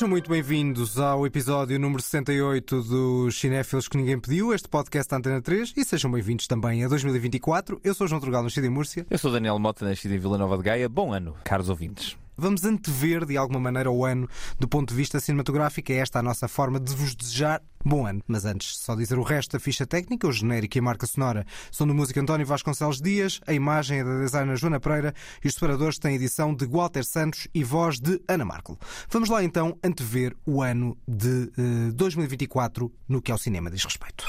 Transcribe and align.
Sejam 0.00 0.08
muito 0.08 0.30
bem-vindos 0.30 0.98
ao 0.98 1.26
episódio 1.26 1.78
número 1.78 2.00
68 2.00 2.82
dos 2.84 3.38
Cinéfilos 3.38 3.86
que 3.86 3.98
Ninguém 3.98 4.18
Pediu, 4.18 4.54
este 4.54 4.66
podcast 4.66 5.10
da 5.10 5.18
Antena 5.18 5.42
3, 5.42 5.74
e 5.76 5.84
sejam 5.84 6.10
bem-vindos 6.10 6.46
também 6.46 6.82
a 6.82 6.88
2024. 6.88 7.78
Eu 7.84 7.92
sou 7.92 8.08
João 8.08 8.18
Trugal, 8.18 8.42
nascido 8.42 8.64
em 8.64 8.70
Múrcia. 8.70 9.06
Eu 9.10 9.18
sou 9.18 9.30
Daniel 9.30 9.58
Mota, 9.58 9.84
nascido 9.84 10.14
em 10.14 10.18
Vila 10.18 10.38
Nova 10.38 10.56
de 10.56 10.62
Gaia. 10.62 10.88
Bom 10.88 11.12
ano, 11.12 11.36
caros 11.44 11.68
ouvintes. 11.68 12.16
Vamos 12.40 12.64
antever 12.64 13.26
de 13.26 13.36
alguma 13.36 13.60
maneira 13.60 13.90
o 13.90 14.04
ano 14.04 14.28
do 14.58 14.66
ponto 14.66 14.88
de 14.88 14.94
vista 14.94 15.20
cinematográfico. 15.20 15.92
É 15.92 15.96
esta 15.96 16.18
a 16.18 16.22
nossa 16.22 16.48
forma 16.48 16.80
de 16.80 16.94
vos 16.94 17.14
desejar 17.14 17.62
bom 17.84 18.06
ano. 18.06 18.22
Mas 18.26 18.44
antes, 18.44 18.78
só 18.78 18.94
dizer 18.94 19.18
o 19.18 19.22
resto 19.22 19.52
da 19.52 19.60
ficha 19.60 19.86
técnica, 19.86 20.26
o 20.26 20.32
genérico 20.32 20.78
e 20.78 20.80
a 20.80 20.82
marca 20.82 21.06
sonora 21.06 21.46
são 21.70 21.86
do 21.86 21.94
músico 21.94 22.18
António 22.20 22.46
Vasconcelos 22.46 23.00
Dias, 23.00 23.40
a 23.46 23.52
imagem 23.52 24.00
é 24.00 24.04
da 24.04 24.20
designer 24.20 24.56
Joana 24.56 24.80
Pereira 24.80 25.14
e 25.44 25.48
os 25.48 25.54
separadores 25.54 25.98
têm 25.98 26.14
edição 26.14 26.54
de 26.54 26.66
Walter 26.66 27.04
Santos 27.04 27.46
e 27.54 27.62
voz 27.62 28.00
de 28.00 28.20
Ana 28.28 28.44
Marco. 28.44 28.78
Vamos 29.10 29.28
lá 29.28 29.42
então 29.44 29.78
antever 29.84 30.34
o 30.46 30.62
ano 30.62 30.96
de 31.06 31.50
uh, 31.58 31.92
2024 31.92 32.92
no 33.08 33.20
que 33.20 33.32
ao 33.32 33.38
cinema 33.38 33.70
diz 33.70 33.84
respeito. 33.84 34.24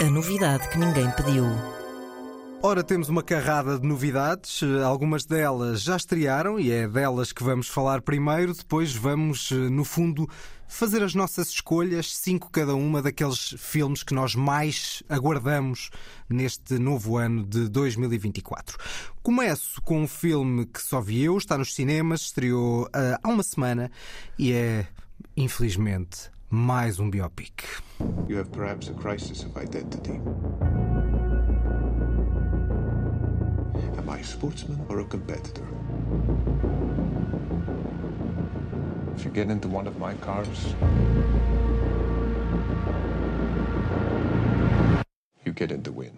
A 0.00 0.04
novidade 0.04 0.68
que 0.68 0.78
ninguém 0.78 1.10
pediu. 1.12 1.85
Ora, 2.62 2.82
temos 2.82 3.08
uma 3.08 3.22
carrada 3.22 3.78
de 3.78 3.86
novidades, 3.86 4.60
algumas 4.84 5.24
delas 5.24 5.82
já 5.82 5.94
estrearam 5.94 6.58
e 6.58 6.72
é 6.72 6.88
delas 6.88 7.30
que 7.30 7.44
vamos 7.44 7.68
falar 7.68 8.00
primeiro, 8.00 8.54
depois 8.54 8.92
vamos, 8.92 9.50
no 9.50 9.84
fundo, 9.84 10.28
fazer 10.66 11.02
as 11.02 11.14
nossas 11.14 11.48
escolhas, 11.48 12.16
cinco 12.16 12.50
cada 12.50 12.74
uma 12.74 13.02
daqueles 13.02 13.54
filmes 13.58 14.02
que 14.02 14.14
nós 14.14 14.34
mais 14.34 15.02
aguardamos 15.08 15.90
neste 16.28 16.78
novo 16.78 17.16
ano 17.16 17.44
de 17.44 17.68
2024. 17.68 18.78
Começo 19.22 19.80
com 19.82 20.02
um 20.02 20.08
filme 20.08 20.66
que 20.66 20.82
só 20.82 21.00
vi 21.00 21.22
eu, 21.22 21.36
está 21.36 21.56
nos 21.56 21.74
cinemas, 21.74 22.22
estreou 22.22 22.84
uh, 22.86 23.18
há 23.22 23.28
uma 23.28 23.42
semana 23.42 23.90
e 24.38 24.52
é, 24.52 24.86
infelizmente, 25.36 26.30
mais 26.50 26.98
um 26.98 27.08
biopic. 27.10 27.62
You 28.28 28.38
have 28.40 28.50
perhaps 28.50 28.88
a 28.88 28.94
crisis 28.94 29.44
of 29.44 29.56
identity. 29.62 30.20
A 34.18 34.24
sportsman 34.24 34.80
or 34.88 35.00
a 35.00 35.04
competitor? 35.04 35.62
If 39.14 39.24
you 39.26 39.30
get 39.30 39.50
into 39.50 39.68
one 39.68 39.86
of 39.86 39.98
my 39.98 40.14
cars, 40.14 40.74
you 45.44 45.52
get 45.52 45.70
in 45.70 45.82
the 45.82 45.92
win. 45.92 46.12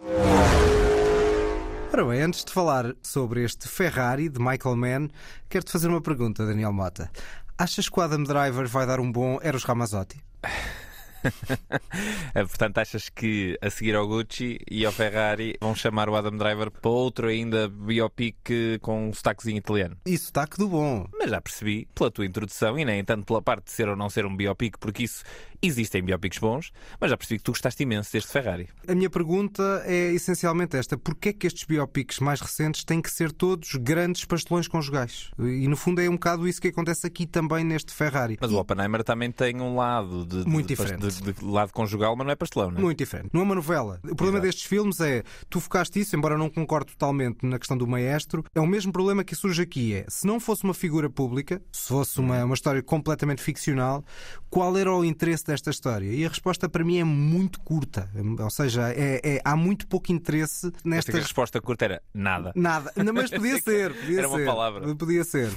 Ora 1.92 2.04
bem, 2.04 2.22
antes 2.22 2.44
de 2.44 2.52
falar 2.52 2.94
sobre 3.02 3.42
este 3.42 3.66
Ferrari 3.66 4.28
de 4.28 4.38
Michael 4.38 4.76
Mann, 4.76 5.10
quero-te 5.48 5.72
fazer 5.72 5.88
uma 5.88 6.00
pergunta, 6.00 6.46
Daniel 6.46 6.72
Mota. 6.72 7.10
Achas 7.58 7.88
que 7.88 7.98
o 7.98 8.02
Adam 8.02 8.22
Driver 8.22 8.68
vai 8.68 8.86
dar 8.86 9.00
um 9.00 9.10
bom 9.10 9.40
Eros 9.42 9.64
Ramazzotti? 9.64 10.22
Portanto, 12.32 12.78
achas 12.78 13.08
que 13.08 13.58
a 13.60 13.70
seguir 13.70 13.94
ao 13.94 14.06
Gucci 14.06 14.58
e 14.70 14.84
ao 14.84 14.92
Ferrari 14.92 15.56
vão 15.60 15.74
chamar 15.74 16.08
o 16.08 16.16
Adam 16.16 16.36
Driver 16.36 16.70
para 16.70 16.90
outro 16.90 17.28
ainda 17.28 17.68
biopic 17.68 18.36
com 18.80 19.08
um 19.08 19.12
sotaquezinho 19.12 19.58
italiano? 19.58 19.96
E 20.06 20.16
sotaque 20.16 20.58
do 20.58 20.68
bom. 20.68 21.06
Mas 21.18 21.30
já 21.30 21.40
percebi, 21.40 21.88
pela 21.94 22.10
tua 22.10 22.26
introdução, 22.26 22.78
e 22.78 22.84
nem 22.84 23.04
tanto 23.04 23.24
pela 23.24 23.42
parte 23.42 23.64
de 23.64 23.72
ser 23.72 23.88
ou 23.88 23.96
não 23.96 24.08
ser 24.08 24.26
um 24.26 24.36
biopic, 24.36 24.76
porque 24.78 25.04
isso 25.04 25.24
Existem 25.60 26.02
biopics 26.02 26.38
bons, 26.38 26.70
mas 27.00 27.10
já 27.10 27.16
percebi 27.16 27.38
que 27.38 27.44
tu 27.44 27.50
gostaste 27.50 27.82
imenso 27.82 28.12
deste 28.12 28.30
Ferrari. 28.30 28.68
A 28.86 28.94
minha 28.94 29.10
pergunta 29.10 29.82
é 29.84 30.12
essencialmente 30.12 30.76
esta: 30.76 30.96
porquê 30.96 31.30
é 31.30 31.32
que 31.32 31.48
estes 31.48 31.64
biopics 31.64 32.20
mais 32.20 32.40
recentes 32.40 32.84
têm 32.84 33.02
que 33.02 33.10
ser 33.10 33.32
todos 33.32 33.74
grandes 33.74 34.24
pastelões 34.24 34.68
conjugais? 34.68 35.30
E 35.36 35.66
no 35.66 35.76
fundo 35.76 36.00
é 36.00 36.08
um 36.08 36.12
bocado 36.12 36.46
isso 36.46 36.60
que 36.60 36.68
acontece 36.68 37.06
aqui 37.06 37.26
também 37.26 37.64
neste 37.64 37.92
Ferrari. 37.92 38.38
Mas 38.40 38.52
o 38.52 38.56
Oppenheimer 38.56 39.02
também 39.02 39.32
tem 39.32 39.60
um 39.60 39.74
lado 39.74 40.24
de, 40.24 40.48
muito 40.48 40.68
de, 40.68 40.76
diferente. 40.76 41.08
De, 41.08 41.32
de, 41.32 41.44
lado 41.44 41.72
conjugal, 41.72 42.14
mas 42.14 42.24
não 42.24 42.32
é 42.32 42.36
pastelão, 42.36 42.70
não 42.70 42.78
é? 42.78 42.82
Muito 42.82 42.98
diferente. 42.98 43.30
Não 43.32 43.40
é 43.40 43.44
uma 43.44 43.54
novela. 43.56 43.98
O 44.04 44.14
problema 44.14 44.38
Exato. 44.38 44.46
destes 44.46 44.64
filmes 44.64 45.00
é 45.00 45.24
tu 45.50 45.58
focaste 45.58 45.98
isso, 45.98 46.14
embora 46.14 46.38
não 46.38 46.48
concorde 46.48 46.92
totalmente 46.92 47.44
na 47.44 47.58
questão 47.58 47.76
do 47.76 47.86
maestro, 47.86 48.44
é 48.54 48.60
o 48.60 48.66
mesmo 48.66 48.92
problema 48.92 49.24
que 49.24 49.34
surge 49.34 49.60
aqui: 49.60 49.94
é 49.94 50.04
se 50.08 50.24
não 50.24 50.38
fosse 50.38 50.62
uma 50.62 50.74
figura 50.74 51.10
pública, 51.10 51.60
se 51.72 51.88
fosse 51.88 52.20
uma, 52.20 52.44
uma 52.44 52.54
história 52.54 52.80
completamente 52.80 53.42
ficcional, 53.42 54.04
qual 54.48 54.76
era 54.76 54.94
o 54.94 55.04
interesse 55.04 55.47
desta 55.48 55.70
história? 55.70 56.12
E 56.12 56.24
a 56.24 56.28
resposta 56.28 56.68
para 56.68 56.84
mim 56.84 56.98
é 56.98 57.04
muito 57.04 57.60
curta. 57.60 58.08
Ou 58.38 58.50
seja, 58.50 58.90
é, 58.90 59.20
é 59.24 59.40
há 59.44 59.56
muito 59.56 59.86
pouco 59.86 60.12
interesse 60.12 60.72
nesta. 60.84 61.16
A 61.16 61.20
resposta 61.20 61.60
curta 61.60 61.84
era 61.84 62.02
nada. 62.14 62.52
Nada. 62.54 62.92
Mas 63.12 63.30
podia 63.30 63.58
ser. 63.62 63.94
Podia 63.94 64.18
era 64.18 64.28
ser. 64.28 64.34
uma 64.34 64.44
palavra. 64.44 64.94
Podia 64.94 65.24
ser. 65.24 65.50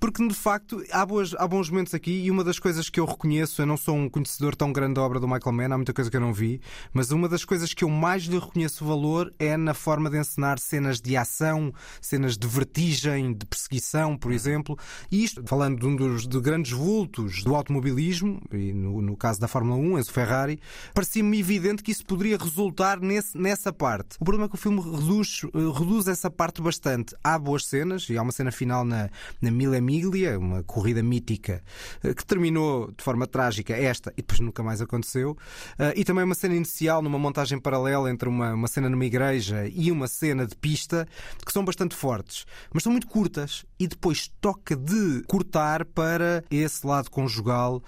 Porque 0.00 0.26
de 0.26 0.34
facto 0.34 0.82
há, 0.90 1.04
boas, 1.04 1.34
há 1.34 1.46
bons 1.46 1.68
momentos 1.68 1.94
aqui 1.94 2.22
e 2.24 2.30
uma 2.30 2.44
das 2.44 2.58
coisas 2.58 2.88
que 2.88 2.98
eu 2.98 3.04
reconheço, 3.04 3.60
eu 3.62 3.66
não 3.66 3.76
sou 3.76 3.96
um 3.96 4.08
conhecedor 4.08 4.54
tão 4.54 4.72
grande 4.72 4.94
da 4.94 5.02
obra 5.02 5.20
do 5.20 5.28
Michael 5.28 5.52
Mann, 5.52 5.72
há 5.72 5.76
muita 5.76 5.92
coisa 5.92 6.10
que 6.10 6.16
eu 6.16 6.20
não 6.20 6.32
vi, 6.32 6.60
mas 6.92 7.10
uma 7.10 7.28
das 7.28 7.44
coisas 7.44 7.74
que 7.74 7.84
eu 7.84 7.88
mais 7.88 8.24
lhe 8.24 8.38
reconheço 8.38 8.84
valor 8.84 9.32
é 9.38 9.56
na 9.56 9.74
forma 9.74 10.10
de 10.10 10.18
encenar 10.18 10.58
cenas 10.58 11.00
de 11.00 11.16
ação, 11.16 11.72
cenas 12.00 12.36
de 12.36 12.46
vertigem, 12.46 13.32
de 13.32 13.46
perseguição, 13.46 14.16
por 14.16 14.32
exemplo. 14.32 14.78
E 15.10 15.24
isto, 15.24 15.42
falando 15.46 15.80
de 15.80 15.86
um 15.86 15.96
dos 15.96 16.26
de 16.26 16.40
grandes 16.40 16.72
vultos 16.72 17.42
do 17.42 17.54
automobilismo, 17.54 18.40
e 18.52 18.72
no, 18.72 19.00
no 19.02 19.16
caso 19.16 19.31
da 19.38 19.48
Fórmula 19.48 19.76
1, 19.76 19.98
Enzo 19.98 20.12
Ferrari, 20.12 20.60
parecia-me 20.94 21.38
evidente 21.38 21.82
que 21.82 21.90
isso 21.90 22.04
poderia 22.04 22.36
resultar 22.36 23.00
nesse, 23.00 23.36
nessa 23.36 23.72
parte. 23.72 24.16
O 24.20 24.24
problema 24.24 24.46
é 24.46 24.48
que 24.48 24.54
o 24.54 24.58
filme 24.58 24.80
reduz, 24.80 25.42
eh, 25.44 25.78
reduz 25.78 26.08
essa 26.08 26.30
parte 26.30 26.60
bastante. 26.60 27.14
Há 27.22 27.38
boas 27.38 27.66
cenas, 27.66 28.08
e 28.08 28.16
há 28.16 28.22
uma 28.22 28.32
cena 28.32 28.50
final 28.50 28.84
na, 28.84 29.10
na 29.40 29.50
Mille 29.50 29.80
Miglia, 29.80 30.38
uma 30.38 30.62
corrida 30.62 31.02
mítica, 31.02 31.62
eh, 32.02 32.14
que 32.14 32.24
terminou 32.24 32.92
de 32.96 33.02
forma 33.02 33.26
trágica, 33.26 33.74
esta, 33.74 34.12
e 34.12 34.22
depois 34.22 34.40
nunca 34.40 34.62
mais 34.62 34.80
aconteceu. 34.80 35.36
Eh, 35.78 35.94
e 35.96 36.04
também 36.04 36.24
uma 36.24 36.34
cena 36.34 36.54
inicial, 36.54 37.02
numa 37.02 37.18
montagem 37.18 37.58
paralela 37.58 38.10
entre 38.10 38.28
uma, 38.28 38.54
uma 38.54 38.68
cena 38.68 38.88
numa 38.88 39.04
igreja 39.04 39.68
e 39.68 39.90
uma 39.90 40.08
cena 40.08 40.46
de 40.46 40.56
pista, 40.56 41.06
que 41.44 41.52
são 41.52 41.64
bastante 41.64 41.94
fortes, 41.94 42.44
mas 42.72 42.82
são 42.82 42.92
muito 42.92 43.06
curtas. 43.06 43.64
E 43.78 43.86
depois 43.86 44.30
toca 44.40 44.76
de 44.76 45.22
cortar 45.26 45.84
para 45.84 46.44
esse 46.50 46.86
lado 46.86 47.10
conjugal 47.10 47.82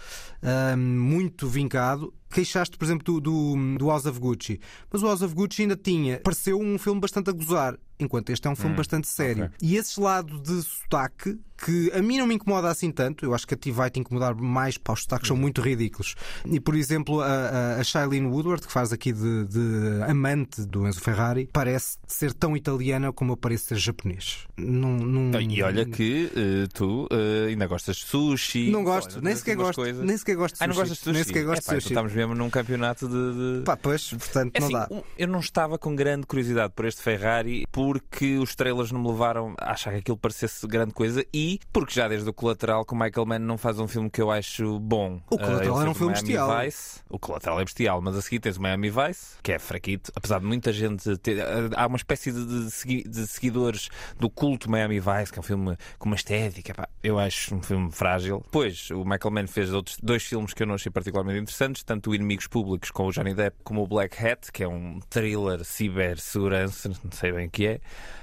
muito 0.76 1.33
vincado 1.42 2.12
queixaste, 2.34 2.76
por 2.76 2.84
exemplo, 2.84 3.04
do, 3.04 3.20
do, 3.20 3.78
do, 3.78 3.88
House 3.88 4.06
of 4.06 4.18
Gucci. 4.18 4.60
Mas 4.92 5.02
o 5.02 5.06
House 5.06 5.22
of 5.22 5.34
Gucci 5.34 5.62
ainda 5.62 5.76
tinha. 5.76 6.18
Pareceu 6.18 6.58
um 6.58 6.76
filme 6.76 7.00
bastante 7.00 7.30
a 7.30 7.32
gozar, 7.32 7.78
enquanto 8.04 8.30
este 8.30 8.46
é 8.46 8.50
um 8.50 8.56
filme 8.56 8.74
hum, 8.74 8.76
bastante 8.76 9.08
sério. 9.08 9.46
Okay. 9.46 9.68
E 9.68 9.76
esse 9.76 10.00
lado 10.00 10.40
de 10.40 10.62
sotaque 10.62 11.38
que 11.64 11.90
a 11.94 12.02
mim 12.02 12.18
não 12.18 12.26
me 12.26 12.34
incomoda 12.34 12.68
assim 12.68 12.90
tanto. 12.90 13.24
Eu 13.24 13.34
acho 13.34 13.46
que 13.46 13.54
a 13.54 13.56
ti 13.56 13.70
vai 13.70 13.90
te 13.90 14.00
incomodar 14.00 14.34
mais 14.34 14.76
para 14.76 14.92
os 14.92 15.02
sotaques 15.02 15.28
são 15.28 15.36
uhum. 15.36 15.42
muito 15.42 15.60
ridículos. 15.60 16.14
E, 16.44 16.60
por 16.60 16.74
exemplo, 16.74 17.20
a, 17.20 17.76
a 17.78 17.84
Shailene 17.84 18.26
Woodward, 18.26 18.66
que 18.66 18.72
faz 18.72 18.92
aqui 18.92 19.12
de, 19.12 19.46
de, 19.46 20.02
amante 20.08 20.62
do 20.62 20.86
Enzo 20.86 21.00
Ferrari, 21.00 21.48
parece 21.52 21.98
ser 22.06 22.32
tão 22.32 22.56
italiana 22.56 23.12
como 23.12 23.32
eu 23.32 23.36
pareço 23.36 23.66
ser 23.66 23.76
japonês. 23.76 24.46
Não, 24.56 24.96
não... 24.96 25.40
E 25.40 25.62
olha 25.62 25.84
que 25.86 26.30
uh, 26.34 26.68
tu 26.72 27.04
uh, 27.04 27.48
ainda 27.48 27.66
gostas 27.66 27.96
de 27.96 28.04
sushi. 28.04 28.70
Não 28.70 28.84
gosto, 28.84 29.22
nem 29.22 29.34
sequer 29.34 29.56
gosto, 29.56 29.82
nem 29.82 30.16
sequer 30.16 30.36
gosto 30.36 30.54
de 30.54 30.58
sushi. 30.58 30.64
Ah, 30.64 30.66
não 30.66 30.74
gostas 30.74 30.98
de 30.98 31.04
sushi? 31.04 31.14
Nem 31.14 31.24
sequer 31.24 31.44
gosto 31.44 31.62
é, 31.62 31.66
pá, 31.66 31.74
de 31.74 31.80
sushi. 31.82 31.94
Estamos 31.94 32.12
mesmo 32.12 32.34
num 32.34 32.50
campeonato 32.50 33.08
de. 33.08 33.58
de... 33.60 33.64
Pá, 33.64 33.76
pois, 33.76 34.10
portanto, 34.10 34.52
é 34.54 34.60
não 34.60 34.66
assim, 34.66 34.94
dá. 34.94 35.02
Eu 35.16 35.28
não 35.28 35.40
estava 35.40 35.78
com 35.78 35.94
grande 35.94 36.26
curiosidade 36.26 36.72
por 36.74 36.84
este 36.84 37.02
Ferrari 37.02 37.64
porque 38.00 38.38
os 38.38 38.54
trailers 38.54 38.90
não 38.90 39.00
me 39.00 39.08
levaram 39.08 39.54
a 39.58 39.72
achar 39.72 39.92
que 39.92 39.98
aquilo 39.98 40.16
parecesse 40.16 40.66
grande 40.66 40.92
coisa 40.92 41.24
e 41.32 41.60
porque 41.72 41.94
já 41.94 42.08
desde 42.08 42.28
o 42.28 42.32
Colateral 42.32 42.84
que 42.84 42.92
o 42.92 42.96
Michael 42.96 43.26
Mann 43.26 43.38
não 43.40 43.58
faz 43.58 43.78
um 43.78 43.86
filme 43.86 44.10
que 44.10 44.20
eu 44.20 44.30
acho 44.30 44.78
bom. 44.80 45.20
O 45.30 45.38
Colateral 45.38 45.76
uh, 45.76 45.80
era 45.80 45.90
um 45.90 45.94
filme 45.94 46.12
bestial. 46.12 46.60
Vice. 46.60 47.00
O 47.08 47.18
Colateral 47.18 47.60
é 47.60 47.64
bestial, 47.64 48.00
mas 48.00 48.16
a 48.16 48.22
seguir 48.22 48.40
tens 48.40 48.56
o 48.56 48.62
Miami 48.62 48.90
Vice, 48.90 49.36
que 49.42 49.52
é 49.52 49.58
fraquito, 49.58 50.12
apesar 50.14 50.40
de 50.40 50.46
muita 50.46 50.72
gente 50.72 51.16
ter. 51.18 51.38
Uh, 51.38 51.70
há 51.76 51.86
uma 51.86 51.96
espécie 51.96 52.32
de, 52.32 52.44
de, 52.44 53.02
de, 53.08 53.26
seguidores 53.26 53.88
do 54.18 54.28
culto 54.28 54.70
Miami 54.70 55.00
Vice, 55.00 55.32
que 55.32 55.38
é 55.38 55.40
um 55.40 55.44
filme 55.44 55.76
com 55.98 56.06
uma 56.06 56.16
estética. 56.16 56.74
Pá, 56.74 56.88
eu 57.02 57.18
acho 57.18 57.54
um 57.54 57.62
filme 57.62 57.90
frágil. 57.92 58.40
Depois, 58.44 58.90
o 58.90 59.04
Michael 59.04 59.30
Mann 59.30 59.46
fez 59.46 59.72
outros 59.72 59.98
dois 60.02 60.24
filmes 60.24 60.52
que 60.52 60.62
eu 60.62 60.66
não 60.66 60.74
achei 60.74 60.90
particularmente 60.90 61.40
interessantes, 61.40 61.82
tanto 61.82 62.10
o 62.10 62.14
Inimigos 62.14 62.46
Públicos 62.46 62.90
com 62.90 63.06
o 63.06 63.12
Johnny 63.12 63.34
Depp 63.34 63.58
como 63.62 63.82
o 63.82 63.86
Black 63.86 64.24
Hat, 64.24 64.50
que 64.52 64.62
é 64.62 64.68
um 64.68 65.00
thriller 65.08 65.64
cibersegurança, 65.64 66.88
não 66.88 67.12
sei 67.12 67.32
bem 67.32 67.46
o 67.46 67.50
que 67.50 67.66
é. 67.66 67.73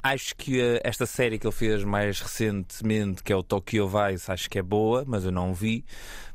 Acho 0.03 0.36
que 0.36 0.59
uh, 0.59 0.80
esta 0.83 1.06
série 1.06 1.38
que 1.38 1.45
ele 1.45 1.53
fez 1.53 1.83
mais 1.83 2.19
recentemente, 2.19 3.24
que 3.24 3.31
é 3.31 3.36
o 3.36 3.44
Tokyo 3.44 3.88
Vice, 3.88 4.31
acho 4.31 4.50
que 4.50 4.59
é 4.59 4.62
boa, 4.62 5.03
mas 5.06 5.25
eu 5.25 5.31
não 5.31 5.53
vi. 5.53 5.86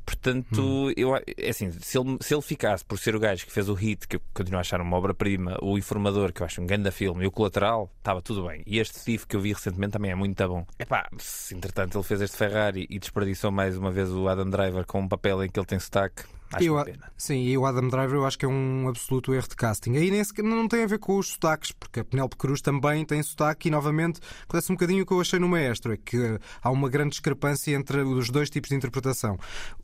Portanto, 0.06 0.62
hum. 0.62 0.92
eu, 0.96 1.16
é 1.16 1.48
assim, 1.48 1.72
se 1.72 1.98
ele, 1.98 2.16
se 2.20 2.32
ele 2.32 2.40
ficasse 2.40 2.84
por 2.84 2.96
ser 2.96 3.16
o 3.16 3.20
gajo 3.20 3.44
que 3.44 3.50
fez 3.50 3.68
o 3.68 3.74
hit, 3.74 4.06
que 4.06 4.16
eu 4.16 4.20
continuo 4.32 4.58
a 4.58 4.60
achar 4.60 4.80
uma 4.80 4.96
obra-prima, 4.96 5.58
o 5.60 5.76
Informador, 5.76 6.32
que 6.32 6.42
eu 6.42 6.46
acho 6.46 6.62
um 6.62 6.66
grande 6.66 6.92
filme, 6.92 7.24
e 7.24 7.26
o 7.26 7.30
Colateral, 7.32 7.90
estava 7.98 8.22
tudo 8.22 8.46
bem. 8.46 8.62
E 8.64 8.78
este 8.78 9.04
Thief 9.04 9.24
que 9.24 9.34
eu 9.34 9.40
vi 9.40 9.52
recentemente 9.52 9.94
também 9.94 10.12
é 10.12 10.14
muito 10.14 10.46
bom. 10.46 10.64
Epá, 10.78 11.08
se 11.18 11.56
entretanto 11.56 11.98
ele 11.98 12.04
fez 12.04 12.20
este 12.20 12.36
Ferrari 12.36 12.86
e 12.88 13.00
desperdiçou 13.00 13.50
mais 13.50 13.76
uma 13.76 13.90
vez 13.90 14.08
o 14.12 14.28
Adam 14.28 14.48
Driver 14.48 14.86
com 14.86 15.00
um 15.00 15.08
papel 15.08 15.42
em 15.42 15.48
que 15.48 15.58
ele 15.58 15.66
tem 15.66 15.80
sotaque. 15.80 16.22
Acho 16.52 16.64
Eu 16.64 16.74
uma 16.74 16.84
pena. 16.84 17.12
Sim, 17.16 17.42
e 17.42 17.58
o 17.58 17.66
Adam 17.66 17.88
Driver 17.88 18.16
eu 18.16 18.26
acho 18.26 18.38
que 18.38 18.44
é 18.44 18.48
um 18.48 18.88
absoluto 18.88 19.34
erro 19.34 19.48
de 19.48 19.56
casting. 19.56 19.96
Aí 19.96 20.24
sequer- 20.24 20.44
não 20.44 20.68
tem 20.68 20.84
a 20.84 20.86
ver 20.86 20.98
com 20.98 21.18
os 21.18 21.28
sotaques, 21.32 21.72
porque 21.72 22.00
a 22.00 22.04
Penélope 22.04 22.36
Cruz 22.36 22.60
também 22.60 23.04
tem 23.04 23.22
sotaque 23.22 23.68
e 23.68 23.70
novamente 23.70 24.20
acontece 24.44 24.70
um 24.70 24.76
bocadinho 24.76 25.02
o 25.02 25.06
que 25.06 25.12
eu 25.12 25.20
achei 25.20 25.38
no 25.38 25.48
Maestro, 25.48 25.92
é 25.92 25.96
que 25.96 26.38
há 26.62 26.70
uma 26.70 26.88
grande 26.88 27.10
discrepância 27.10 27.74
entre 27.74 28.00
os 28.02 28.30
dois 28.30 28.48
tipos 28.50 28.68
de 28.70 28.76
interpretação. 28.76 29.38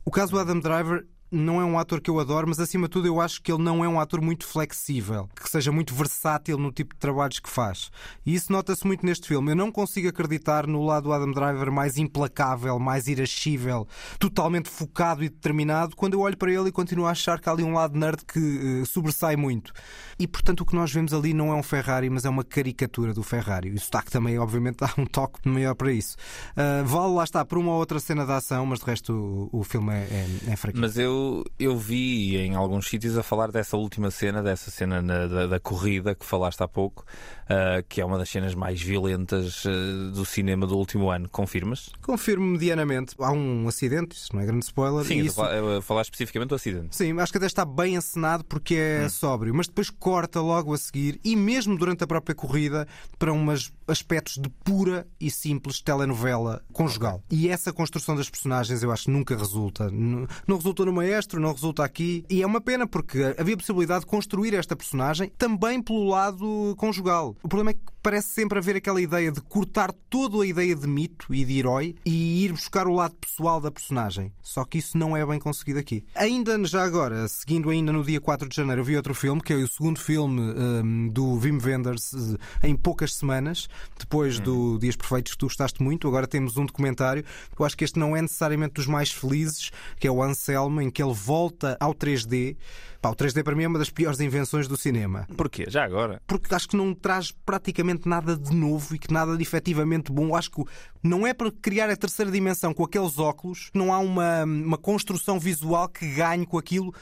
O 0.05 0.11
caso 0.11 0.31
do 0.31 0.39
Adam 0.39 0.59
Driver 0.59 1.05
não 1.33 1.59
é 1.59 1.65
um 1.65 1.77
ator 1.77 1.99
que 1.99 2.09
eu 2.09 2.19
adoro, 2.19 2.47
mas 2.47 2.59
acima 2.59 2.87
de 2.87 2.91
tudo 2.91 3.07
eu 3.07 3.19
acho 3.19 3.41
que 3.41 3.51
ele 3.51 3.61
não 3.61 3.83
é 3.83 3.87
um 3.87 3.99
ator 3.99 4.21
muito 4.21 4.45
flexível, 4.45 5.29
que 5.35 5.49
seja 5.49 5.71
muito 5.71 5.93
versátil 5.93 6.57
no 6.57 6.71
tipo 6.71 6.93
de 6.93 6.99
trabalhos 6.99 7.39
que 7.39 7.49
faz. 7.49 7.91
E 8.25 8.33
isso 8.33 8.51
nota-se 8.51 8.85
muito 8.85 9.05
neste 9.05 9.27
filme. 9.27 9.51
Eu 9.51 9.55
não 9.55 9.71
consigo 9.71 10.07
acreditar 10.07 10.67
no 10.67 10.83
lado 10.85 11.03
do 11.03 11.13
Adam 11.13 11.31
Driver 11.31 11.71
mais 11.71 11.97
implacável, 11.97 12.77
mais 12.79 13.07
irascível, 13.07 13.87
totalmente 14.19 14.69
focado 14.69 15.23
e 15.23 15.29
determinado, 15.29 15.95
quando 15.95 16.13
eu 16.13 16.21
olho 16.21 16.37
para 16.37 16.51
ele 16.51 16.69
e 16.69 16.71
continuo 16.71 17.05
a 17.05 17.11
achar 17.11 17.39
que 17.39 17.49
há 17.49 17.51
ali 17.51 17.63
um 17.63 17.73
lado 17.73 17.97
nerd 17.97 18.23
que 18.25 18.81
eh, 18.81 18.85
sobressai 18.85 19.35
muito. 19.35 19.73
E 20.19 20.27
portanto 20.27 20.61
o 20.61 20.65
que 20.65 20.75
nós 20.75 20.91
vemos 20.91 21.13
ali 21.13 21.33
não 21.33 21.51
é 21.51 21.55
um 21.55 21.63
Ferrari, 21.63 22.09
mas 22.09 22.25
é 22.25 22.29
uma 22.29 22.43
caricatura 22.43 23.13
do 23.13 23.23
Ferrari. 23.23 23.69
E 23.69 23.73
o 23.73 23.79
sotaque 23.79 24.11
também, 24.11 24.37
obviamente, 24.37 24.77
dá 24.81 24.93
um 24.97 25.05
toque 25.05 25.47
maior 25.47 25.75
para 25.75 25.91
isso. 25.91 26.15
Ah, 26.55 26.83
vale 26.85 27.13
lá 27.13 27.23
está 27.23 27.43
por 27.43 27.57
uma 27.57 27.71
ou 27.71 27.79
outra 27.79 27.99
cena 27.99 28.25
de 28.25 28.31
ação, 28.31 28.65
mas 28.65 28.79
de 28.79 28.85
resto 28.85 29.13
o, 29.51 29.59
o 29.59 29.63
filme 29.63 29.91
é, 29.91 30.27
é, 30.47 30.51
é 30.51 30.55
fraquinho. 30.55 30.81
Mas 30.81 30.97
eu, 30.97 31.22
eu 31.59 31.77
vi 31.77 32.37
em 32.37 32.55
alguns 32.55 32.87
sítios 32.87 33.17
a 33.17 33.23
falar 33.23 33.51
dessa 33.51 33.77
última 33.77 34.09
cena, 34.11 34.41
dessa 34.43 34.69
cena 34.71 35.01
na- 35.01 35.27
da, 35.27 35.47
da 35.47 35.59
corrida 35.59 36.15
que 36.15 36.25
falaste 36.25 36.61
há 36.61 36.67
pouco, 36.67 37.05
ah, 37.49 37.83
que 37.87 38.01
é 38.01 38.05
uma 38.05 38.17
das 38.17 38.29
cenas 38.29 38.53
mais 38.55 38.81
violentas 38.81 39.63
ah, 39.65 40.11
do 40.13 40.25
cinema 40.25 40.65
do 40.67 40.77
último 40.77 41.09
ano. 41.09 41.27
Confirmas? 41.29 41.89
Confirmo 42.01 42.45
medianamente. 42.45 43.15
Há 43.19 43.31
um 43.31 43.67
acidente, 43.67 44.15
isso 44.15 44.33
não 44.33 44.41
é 44.41 44.45
grande 44.45 44.65
spoiler. 44.65 45.05
Sim, 45.05 45.19
isso... 45.19 45.41
a 45.41 45.81
falar- 45.81 46.01
especificamente 46.03 46.49
do 46.49 46.55
acidente. 46.55 46.95
Sim, 46.95 47.19
acho 47.19 47.31
que 47.31 47.37
até 47.37 47.47
está 47.47 47.65
bem 47.65 47.95
encenado 47.95 48.43
porque 48.45 48.75
é 48.75 49.09
sóbrio, 49.09 49.53
mas 49.53 49.67
depois 49.67 49.89
corta 49.89 50.41
logo 50.41 50.73
a 50.73 50.77
seguir 50.77 51.19
e 51.23 51.35
mesmo 51.35 51.77
durante 51.77 52.03
a 52.03 52.07
própria 52.07 52.35
corrida 52.35 52.87
para 53.17 53.31
uns 53.31 53.71
aspectos 53.87 54.37
de 54.37 54.49
pura 54.49 55.07
e 55.19 55.29
simples 55.31 55.81
telenovela 55.81 56.61
conjugal. 56.71 57.23
E 57.31 57.49
essa 57.49 57.71
construção 57.71 58.15
das 58.15 58.29
personagens 58.29 58.83
eu 58.83 58.91
acho 58.91 59.05
que 59.05 59.11
nunca 59.11 59.35
resulta. 59.35 59.89
Não 59.91 60.55
resulta 60.55 60.85
no 60.85 60.93
maestro, 60.93 61.39
não 61.39 61.51
resulta 61.51 61.83
aqui. 61.83 62.25
E 62.29 62.41
é 62.41 62.45
uma 62.45 62.61
pena 62.61 62.87
porque 62.87 63.35
havia 63.37 63.55
possibilidade 63.57 64.01
de 64.01 64.07
construir 64.07 64.53
esta 64.53 64.75
personagem 64.75 65.31
também 65.37 65.81
pelo 65.81 66.05
lado 66.07 66.75
conjugal. 66.77 67.32
O 67.41 67.47
problema 67.47 67.71
é 67.71 67.73
que 67.73 67.79
parece 68.01 68.29
sempre 68.29 68.59
haver 68.59 68.75
aquela 68.75 69.01
ideia 69.01 69.31
de 69.31 69.41
cortar 69.41 69.91
toda 70.09 70.43
a 70.43 70.45
ideia 70.45 70.75
de 70.75 70.87
mito 70.87 71.33
e 71.33 71.45
de 71.45 71.57
herói 71.57 71.95
e 72.05 72.43
ir 72.43 72.51
buscar 72.51 72.87
o 72.87 72.93
lado 72.93 73.15
pessoal 73.15 73.61
da 73.61 73.71
personagem. 73.71 74.31
Só 74.41 74.65
que 74.65 74.77
isso 74.77 74.97
não 74.97 75.15
é 75.15 75.25
bem 75.25 75.39
conseguido 75.39 75.79
aqui. 75.79 76.05
Ainda 76.13 76.63
já 76.65 76.83
agora, 76.83 77.27
seguindo 77.27 77.69
ainda 77.69 77.91
no 77.91 78.03
dia 78.03 78.19
4 78.19 78.47
de 78.47 78.55
janeiro, 78.55 78.81
eu 78.81 78.85
vi 78.85 78.97
outro 78.97 79.15
filme, 79.15 79.41
que 79.41 79.53
é 79.53 79.55
o 79.55 79.67
segundo 79.67 79.99
filme 79.99 80.41
hum, 80.41 81.09
do 81.09 81.33
Wim 81.35 81.59
Wenders 81.63 82.13
eh, 82.61 82.67
em 82.67 82.75
poucas 82.75 83.15
semanas, 83.15 83.69
depois 83.97 84.39
do 84.39 84.77
Dias 84.77 84.95
Perfeitos 84.95 85.33
que 85.33 85.37
tu 85.37 85.45
gostaste 85.45 85.81
muito. 85.81 86.07
Agora 86.07 86.27
temos 86.27 86.57
um 86.57 86.65
documentário. 86.65 87.23
Eu 87.57 87.65
acho 87.65 87.77
que 87.77 87.83
este 87.85 87.97
não 87.97 88.15
é 88.15 88.21
necessariamente 88.21 88.73
dos 88.73 88.87
mais 88.87 89.11
felizes, 89.11 89.71
que 89.99 90.07
é 90.07 90.11
o 90.11 90.21
Anselmo, 90.21 90.81
em 90.81 90.89
que 90.89 91.01
ele 91.01 91.13
volta 91.13 91.77
ao 91.79 91.93
3D. 91.93 92.57
Pá, 93.03 93.09
o 93.09 93.15
3D 93.17 93.43
para 93.43 93.53
mim 93.53 93.63
é 93.63 93.67
uma 93.67 93.79
das 93.79 93.89
piores 93.89 94.21
invenções 94.21 94.65
do 94.65 94.77
cinema 94.77 95.27
Porquê? 95.35 95.65
Já 95.67 95.83
agora? 95.83 96.21
porque 96.25 96.55
acho 96.55 96.69
que 96.69 96.77
não 96.77 96.93
traz 96.93 97.31
praticamente 97.31 98.07
nada 98.07 98.37
de 98.37 98.55
novo 98.55 98.95
e 98.95 98.97
que 98.97 99.11
nada 99.11 99.35
de 99.35 99.43
efetivamente 99.43 100.09
bom. 100.09 100.33
Acho 100.33 100.49
que 100.49 100.63
não 101.03 101.27
é 101.27 101.33
para 101.33 101.51
criar 101.51 101.89
a 101.89 101.95
terceira 101.97 102.31
dimensão 102.31 102.73
com 102.73 102.83
aqueles 102.83 103.19
óculos, 103.19 103.69
não 103.73 103.93
há 103.93 103.99
uma, 103.99 104.43
uma 104.45 104.77
construção 104.77 105.37
visual 105.39 105.89
que 105.89 106.07
ganhe 106.15 106.45
com 106.45 106.57
aquilo, 106.57 106.93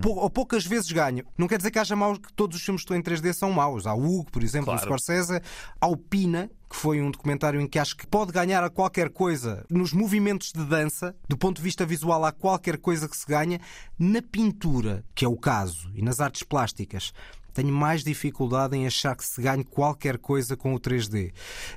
pou- 0.00 0.16
ou 0.16 0.30
poucas 0.30 0.64
vezes 0.64 0.90
ganho. 0.90 1.24
Não 1.36 1.46
quer 1.46 1.58
dizer 1.58 1.70
que 1.70 1.78
haja 1.78 1.94
maus, 1.94 2.18
que 2.18 2.32
todos 2.32 2.56
os 2.56 2.62
filmes 2.64 2.82
que 2.82 2.92
estão 2.92 2.96
em 2.96 3.02
3D 3.02 3.32
são 3.34 3.52
maus. 3.52 3.86
Há 3.86 3.94
o 3.94 4.02
Hugo, 4.02 4.30
por 4.32 4.42
exemplo, 4.42 4.66
Claro. 4.66 4.80
o 4.80 4.84
Scorsese, 4.84 5.40
há 5.80 5.86
o 5.86 5.96
Pina. 5.96 6.50
Que 6.70 6.76
foi 6.76 7.02
um 7.02 7.10
documentário 7.10 7.60
em 7.60 7.66
que 7.66 7.80
acho 7.80 7.96
que 7.96 8.06
pode 8.06 8.30
ganhar 8.30 8.62
a 8.62 8.70
qualquer 8.70 9.10
coisa 9.10 9.66
nos 9.68 9.92
movimentos 9.92 10.52
de 10.52 10.64
dança, 10.64 11.16
do 11.28 11.36
ponto 11.36 11.56
de 11.56 11.62
vista 11.62 11.84
visual, 11.84 12.24
há 12.24 12.30
qualquer 12.30 12.78
coisa 12.78 13.08
que 13.08 13.16
se 13.16 13.26
ganha. 13.26 13.58
Na 13.98 14.22
pintura, 14.22 15.04
que 15.12 15.24
é 15.24 15.28
o 15.28 15.36
caso, 15.36 15.90
e 15.96 16.00
nas 16.00 16.20
artes 16.20 16.44
plásticas, 16.44 17.12
tenho 17.52 17.72
mais 17.72 18.02
dificuldade 18.04 18.76
em 18.76 18.86
achar 18.86 19.16
que 19.16 19.24
se 19.24 19.40
ganhe 19.40 19.64
qualquer 19.64 20.18
coisa 20.18 20.56
com 20.56 20.74
o 20.74 20.80
3D. 20.80 21.32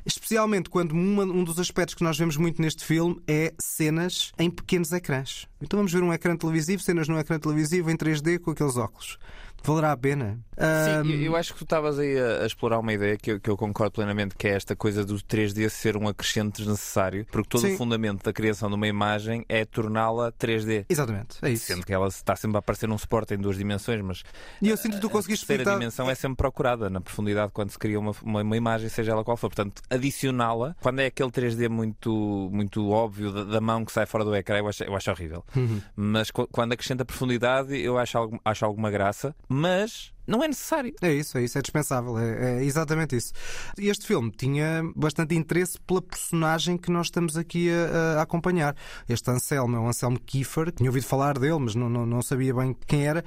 Especialmente 0.05 0.69
quando 0.69 0.91
uma- 0.91 1.23
um 1.23 1.43
dos 1.43 1.59
aspectos 1.59 1.95
que 1.95 2.03
nós 2.03 2.17
vemos 2.17 2.37
muito 2.37 2.61
neste 2.61 2.83
filme 2.83 3.21
é 3.27 3.53
cenas 3.59 4.31
em 4.37 4.49
pequenos 4.49 4.91
ecrãs. 4.91 5.47
Então 5.61 5.77
vamos 5.77 5.91
ver 5.93 6.03
um 6.03 6.13
ecrã 6.13 6.35
televisivo, 6.35 6.81
cenas 6.81 7.07
num 7.07 7.17
ecrã 7.19 7.39
televisivo 7.39 7.89
em 7.89 7.95
3D 7.95 8.39
com 8.39 8.51
aqueles 8.51 8.77
óculos. 8.77 9.17
Valerá 9.63 9.91
a 9.93 9.97
pena? 9.97 10.39
Sim, 10.55 10.91
eu, 10.91 10.99
Ahm, 10.99 11.23
eu 11.23 11.35
acho 11.35 11.53
que 11.53 11.59
tu 11.59 11.63
estavas 11.63 11.97
aí 11.97 12.15
a, 12.19 12.43
a 12.43 12.45
explorar 12.45 12.77
uma 12.77 12.93
ideia 12.93 13.17
que 13.17 13.31
eu, 13.31 13.39
que 13.39 13.49
eu 13.49 13.57
concordo 13.57 13.91
plenamente, 13.93 14.35
que 14.35 14.47
é 14.47 14.51
esta 14.51 14.75
coisa 14.75 15.03
do 15.03 15.15
3D 15.15 15.67
ser 15.69 15.97
um 15.97 16.07
acrescente 16.07 16.57
desnecessário, 16.57 17.25
porque 17.31 17.49
todo 17.49 17.61
Sim. 17.61 17.73
o 17.73 17.77
fundamento 17.77 18.23
da 18.23 18.31
criação 18.31 18.69
de 18.69 18.75
uma 18.75 18.87
imagem 18.87 19.43
é 19.49 19.65
torná-la 19.65 20.31
3D. 20.31 20.85
Exatamente, 20.87 21.37
é 21.41 21.49
isso. 21.49 21.65
Sendo 21.65 21.83
que 21.85 21.91
ela 21.93 22.07
está 22.07 22.35
sempre 22.35 22.57
a 22.57 22.59
aparecer 22.59 22.87
num 22.87 22.97
suporte 22.99 23.33
em 23.33 23.37
duas 23.37 23.57
dimensões, 23.57 23.99
mas 24.01 24.23
E 24.61 24.69
eu 24.69 24.77
sinto 24.77 24.95
que 24.95 24.99
tu 25.01 25.07
a 25.07 25.09
conseguiste 25.09 25.47
terceira 25.47 25.63
explicar. 25.63 25.79
dimensão 25.79 26.09
é 26.09 26.13
sempre 26.13 26.37
procurada 26.37 26.87
na 26.89 27.01
profundidade 27.01 27.51
quando 27.51 27.71
se 27.71 27.79
cria 27.79 27.99
uma, 27.99 28.11
uma, 28.21 28.41
uma 28.43 28.57
imagem, 28.57 28.89
seja 28.89 29.11
ela 29.13 29.23
qual 29.23 29.35
for. 29.37 29.49
Portanto, 29.49 29.81
adicioná-la, 29.89 30.75
quando 30.81 30.99
é 30.99 31.07
aquele 31.07 31.31
3D 31.31 31.67
muito, 31.67 32.49
muito 32.51 32.89
óbvio 32.91 33.31
da, 33.31 33.43
da 33.43 33.61
mão 33.61 33.83
que 33.85 33.91
sai 33.91 34.05
fora 34.05 34.23
do 34.23 34.35
ecrã, 34.35 34.57
eu 34.59 34.67
acho, 34.67 34.83
eu 34.83 34.95
acho 34.95 35.09
horrível. 35.09 35.43
Uhum. 35.55 35.81
Mas 35.95 36.29
quando 36.29 36.73
acrescenta 36.73 37.03
profundidade, 37.03 37.75
eu 37.79 37.97
acho, 37.97 38.17
algo- 38.19 38.39
acho 38.45 38.63
alguma 38.65 38.91
graça, 38.91 39.35
mas 39.53 40.11
não 40.25 40.43
é 40.43 40.47
necessário. 40.47 40.93
É 41.01 41.13
isso, 41.13 41.37
é 41.37 41.43
isso, 41.43 41.57
é 41.57 41.61
dispensável, 41.61 42.17
é, 42.17 42.59
é 42.59 42.63
exatamente 42.63 43.15
isso. 43.15 43.33
Este 43.77 44.07
filme 44.07 44.31
tinha 44.31 44.81
bastante 44.95 45.35
interesse 45.35 45.79
pela 45.81 46.01
personagem 46.01 46.77
que 46.77 46.89
nós 46.91 47.07
estamos 47.07 47.37
aqui 47.37 47.69
a, 47.69 48.19
a 48.19 48.21
acompanhar. 48.23 48.75
Este 49.07 49.29
Anselmo 49.29 49.75
é 49.75 49.79
o 49.79 49.87
Anselmo 49.87 50.19
Kiefer, 50.19 50.71
tinha 50.71 50.89
ouvido 50.89 51.05
falar 51.05 51.37
dele, 51.37 51.59
mas 51.59 51.75
não, 51.75 51.89
não, 51.89 52.05
não 52.05 52.21
sabia 52.21 52.53
bem 52.53 52.75
quem 52.87 53.05
era. 53.05 53.23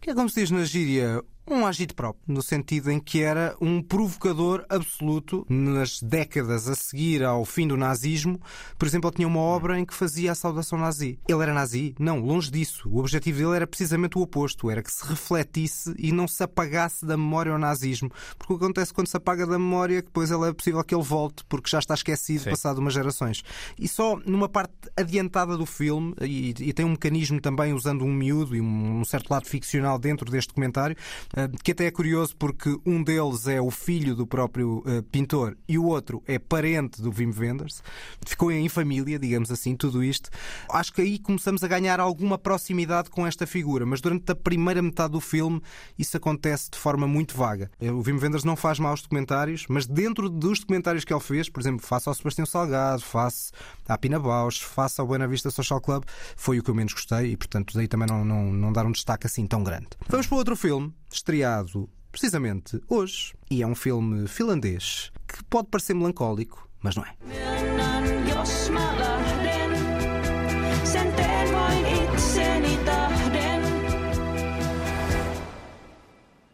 Que 0.00 0.10
é 0.10 0.14
como 0.14 0.28
se 0.28 0.40
diz 0.40 0.50
na 0.50 0.64
gíria, 0.64 1.22
um 1.54 1.66
agite 1.66 1.94
próprio, 1.94 2.22
no 2.26 2.42
sentido 2.42 2.90
em 2.90 3.00
que 3.00 3.22
era 3.22 3.56
um 3.60 3.82
provocador 3.82 4.64
absoluto 4.68 5.46
nas 5.48 6.00
décadas 6.02 6.68
a 6.68 6.74
seguir 6.74 7.24
ao 7.24 7.44
fim 7.44 7.66
do 7.66 7.76
nazismo. 7.76 8.40
Por 8.78 8.86
exemplo, 8.86 9.08
ele 9.08 9.16
tinha 9.16 9.28
uma 9.28 9.40
obra 9.40 9.78
em 9.78 9.84
que 9.84 9.94
fazia 9.94 10.32
a 10.32 10.34
saudação 10.34 10.78
nazi. 10.78 11.18
Ele 11.28 11.42
era 11.42 11.54
nazi? 11.54 11.94
Não, 11.98 12.20
longe 12.20 12.50
disso. 12.50 12.88
O 12.88 12.98
objetivo 12.98 13.38
dele 13.38 13.56
era 13.56 13.66
precisamente 13.66 14.18
o 14.18 14.20
oposto, 14.20 14.70
era 14.70 14.82
que 14.82 14.92
se 14.92 15.04
refletisse 15.04 15.94
e 15.98 16.12
não 16.12 16.28
se 16.28 16.42
apagasse 16.42 17.04
da 17.04 17.16
memória 17.16 17.54
o 17.54 17.58
nazismo. 17.58 18.10
Porque 18.36 18.52
o 18.52 18.58
que 18.58 18.64
acontece 18.64 18.92
quando 18.92 19.08
se 19.08 19.16
apaga 19.16 19.46
da 19.46 19.58
memória 19.58 19.98
é 19.98 20.02
que 20.02 20.08
depois 20.08 20.30
é 20.30 20.52
possível 20.52 20.82
que 20.84 20.94
ele 20.94 21.04
volte, 21.04 21.44
porque 21.48 21.70
já 21.70 21.78
está 21.78 21.94
esquecido 21.94 22.44
Sim. 22.44 22.50
passado 22.50 22.78
umas 22.78 22.94
gerações. 22.94 23.42
E 23.78 23.88
só 23.88 24.16
numa 24.26 24.48
parte 24.48 24.72
adiantada 24.96 25.56
do 25.56 25.66
filme, 25.66 26.14
e, 26.20 26.54
e 26.58 26.72
tem 26.72 26.84
um 26.84 26.90
mecanismo 26.90 27.40
também 27.40 27.72
usando 27.72 28.04
um 28.04 28.12
miúdo 28.12 28.56
e 28.56 28.60
um, 28.60 29.04
certo 29.04 29.30
lado 29.30 29.46
ficcional 29.46 29.98
dentro 29.98 30.30
deste 30.30 30.48
documentário, 30.48 30.96
eh, 31.34 31.37
que 31.62 31.72
até 31.72 31.86
é 31.86 31.90
curioso 31.90 32.34
porque 32.36 32.76
um 32.84 33.02
deles 33.02 33.46
é 33.46 33.60
o 33.60 33.70
filho 33.70 34.16
do 34.16 34.26
próprio 34.26 34.82
eh, 34.86 35.02
pintor 35.12 35.56
e 35.68 35.78
o 35.78 35.84
outro 35.84 36.22
é 36.26 36.38
parente 36.38 37.00
do 37.00 37.10
Wim 37.10 37.32
Wenders. 37.36 37.82
Ficou 38.26 38.50
em 38.50 38.68
família, 38.68 39.18
digamos 39.18 39.50
assim, 39.50 39.76
tudo 39.76 40.02
isto. 40.02 40.30
Acho 40.70 40.92
que 40.92 41.02
aí 41.02 41.18
começamos 41.18 41.62
a 41.62 41.68
ganhar 41.68 42.00
alguma 42.00 42.38
proximidade 42.38 43.10
com 43.10 43.26
esta 43.26 43.46
figura, 43.46 43.84
mas 43.86 44.00
durante 44.00 44.32
a 44.32 44.34
primeira 44.34 44.82
metade 44.82 45.12
do 45.12 45.20
filme 45.20 45.62
isso 45.98 46.16
acontece 46.16 46.70
de 46.70 46.78
forma 46.78 47.06
muito 47.06 47.36
vaga. 47.36 47.70
Eh, 47.80 47.90
O 47.92 48.00
Wim 48.00 48.18
Wenders 48.20 48.44
não 48.44 48.56
faz 48.56 48.78
maus 48.78 49.02
documentários, 49.02 49.66
mas 49.68 49.86
dentro 49.86 50.28
dos 50.28 50.60
documentários 50.60 51.04
que 51.04 51.12
ele 51.12 51.20
fez, 51.20 51.48
por 51.48 51.60
exemplo, 51.60 51.86
face 51.86 52.08
ao 52.08 52.14
Sebastião 52.14 52.46
Salgado, 52.46 53.02
face 53.02 53.52
à 53.86 53.96
Pina 53.98 54.18
Bausch, 54.18 54.62
face 54.64 55.00
ao 55.00 55.06
Buena 55.06 55.28
Vista 55.28 55.50
Social 55.50 55.80
Club, 55.80 56.04
foi 56.36 56.58
o 56.58 56.62
que 56.62 56.70
eu 56.70 56.74
menos 56.74 56.92
gostei 56.92 57.32
e, 57.32 57.36
portanto, 57.36 57.74
daí 57.74 57.86
também 57.88 58.08
não, 58.08 58.24
não, 58.24 58.52
não 58.52 58.72
dar 58.72 58.86
um 58.86 58.92
destaque 58.92 59.26
assim 59.26 59.46
tão 59.46 59.62
grande. 59.62 59.88
Vamos 60.08 60.26
para 60.26 60.38
outro 60.38 60.56
filme, 60.56 60.92
estreado 61.14 61.88
precisamente 62.10 62.80
hoje, 62.88 63.34
e 63.50 63.62
é 63.62 63.66
um 63.66 63.74
filme 63.74 64.26
finlandês 64.26 65.12
que 65.26 65.44
pode 65.44 65.68
parecer 65.68 65.94
melancólico, 65.94 66.68
mas 66.80 66.96
não 66.96 67.04
é. 67.04 67.14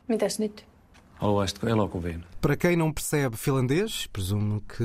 Mitäs 0.06 0.38
nyt? 0.38 0.73
Ou 1.20 1.42
este 1.42 1.60
é. 1.66 1.70
Para 2.40 2.56
quem 2.56 2.76
não 2.76 2.92
percebe 2.92 3.36
finlandês, 3.36 4.06
presumo 4.12 4.60
que 4.62 4.84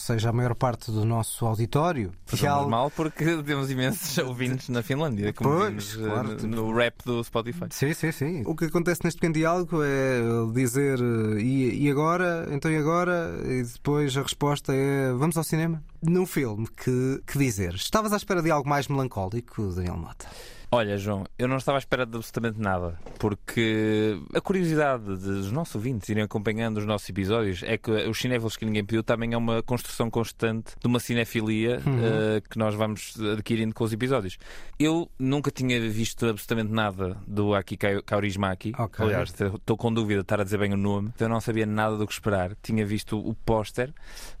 seja 0.00 0.30
a 0.30 0.32
maior 0.32 0.54
parte 0.54 0.90
do 0.90 1.04
nosso 1.04 1.44
auditório. 1.44 2.12
Fazemos 2.24 2.42
Real- 2.42 2.68
mal 2.68 2.90
porque 2.90 3.24
temos 3.44 3.70
imensos 3.70 4.16
ouvintes 4.18 4.68
na 4.70 4.82
Finlândia, 4.82 5.32
como 5.32 5.50
Pois, 5.50 5.68
vimos, 5.92 5.98
eh, 5.98 6.08
claro, 6.10 6.28
no, 6.28 6.36
tipo- 6.36 6.46
no 6.48 6.72
rap 6.74 6.94
do 7.04 7.22
Spotify. 7.22 7.66
Sim, 7.70 7.92
sim, 7.92 8.12
sim. 8.12 8.42
O 8.46 8.54
que 8.54 8.64
acontece 8.66 9.00
neste 9.04 9.18
pequeno 9.18 9.34
diálogo 9.34 9.82
é 9.82 10.20
dizer 10.54 10.98
eh, 11.00 11.40
e, 11.42 11.84
e 11.86 11.90
agora? 11.90 12.48
Então 12.50 12.70
e 12.70 12.76
agora? 12.76 13.34
E 13.44 13.62
depois 13.64 14.16
a 14.16 14.22
resposta 14.22 14.72
é 14.72 15.12
vamos 15.12 15.36
ao 15.36 15.44
cinema? 15.44 15.82
Num 16.00 16.24
filme, 16.24 16.66
que, 16.68 17.20
que 17.26 17.38
dizer? 17.38 17.74
Estavas 17.74 18.12
à 18.12 18.16
espera 18.16 18.40
de 18.40 18.50
algo 18.50 18.68
mais 18.68 18.88
melancólico, 18.88 19.68
Daniel 19.74 19.96
Mota? 19.96 20.26
Olha, 20.70 20.98
João, 20.98 21.24
eu 21.38 21.48
não 21.48 21.56
estava 21.56 21.78
à 21.78 21.80
espera 21.80 22.04
de 22.04 22.14
absolutamente 22.14 22.60
nada, 22.60 22.98
porque 23.18 24.20
a 24.34 24.40
curiosidade 24.40 25.02
dos 25.04 25.50
nossos 25.50 25.74
ouvintes 25.74 26.06
irem 26.10 26.22
acompanhando 26.22 26.76
os 26.76 26.84
nossos 26.84 27.08
episódios 27.08 27.62
é 27.62 27.78
que 27.78 27.90
os 27.90 28.18
cinéfilos 28.18 28.54
que 28.54 28.66
ninguém 28.66 28.84
pediu 28.84 29.02
também 29.02 29.32
é 29.32 29.36
uma 29.38 29.62
construção 29.62 30.10
constante 30.10 30.74
de 30.78 30.86
uma 30.86 31.00
cinefilia 31.00 31.80
eh, 31.86 32.42
que 32.50 32.58
nós 32.58 32.74
vamos 32.74 33.14
adquirindo 33.32 33.74
com 33.74 33.82
os 33.82 33.94
episódios. 33.94 34.36
Eu 34.78 35.10
nunca 35.18 35.50
tinha 35.50 35.80
visto 35.88 36.26
absolutamente 36.26 36.70
nada 36.70 37.16
do 37.26 37.54
Aki 37.54 37.76
Kau- 37.78 38.02
Kaurismäki. 38.04 38.72
Ok. 38.78 39.06
Aliás, 39.06 39.30
estou 39.40 39.74
com 39.76 39.90
dúvida 39.90 40.20
de 40.20 40.24
estar 40.24 40.38
a 40.38 40.44
dizer 40.44 40.58
bem 40.58 40.74
o 40.74 40.76
nome, 40.76 41.10
então 41.14 41.28
eu 41.28 41.32
não 41.32 41.40
sabia 41.40 41.64
nada 41.64 41.96
do 41.96 42.06
que 42.06 42.12
esperar. 42.12 42.54
Tinha 42.62 42.84
visto 42.84 43.18
o 43.18 43.32
póster, 43.34 43.90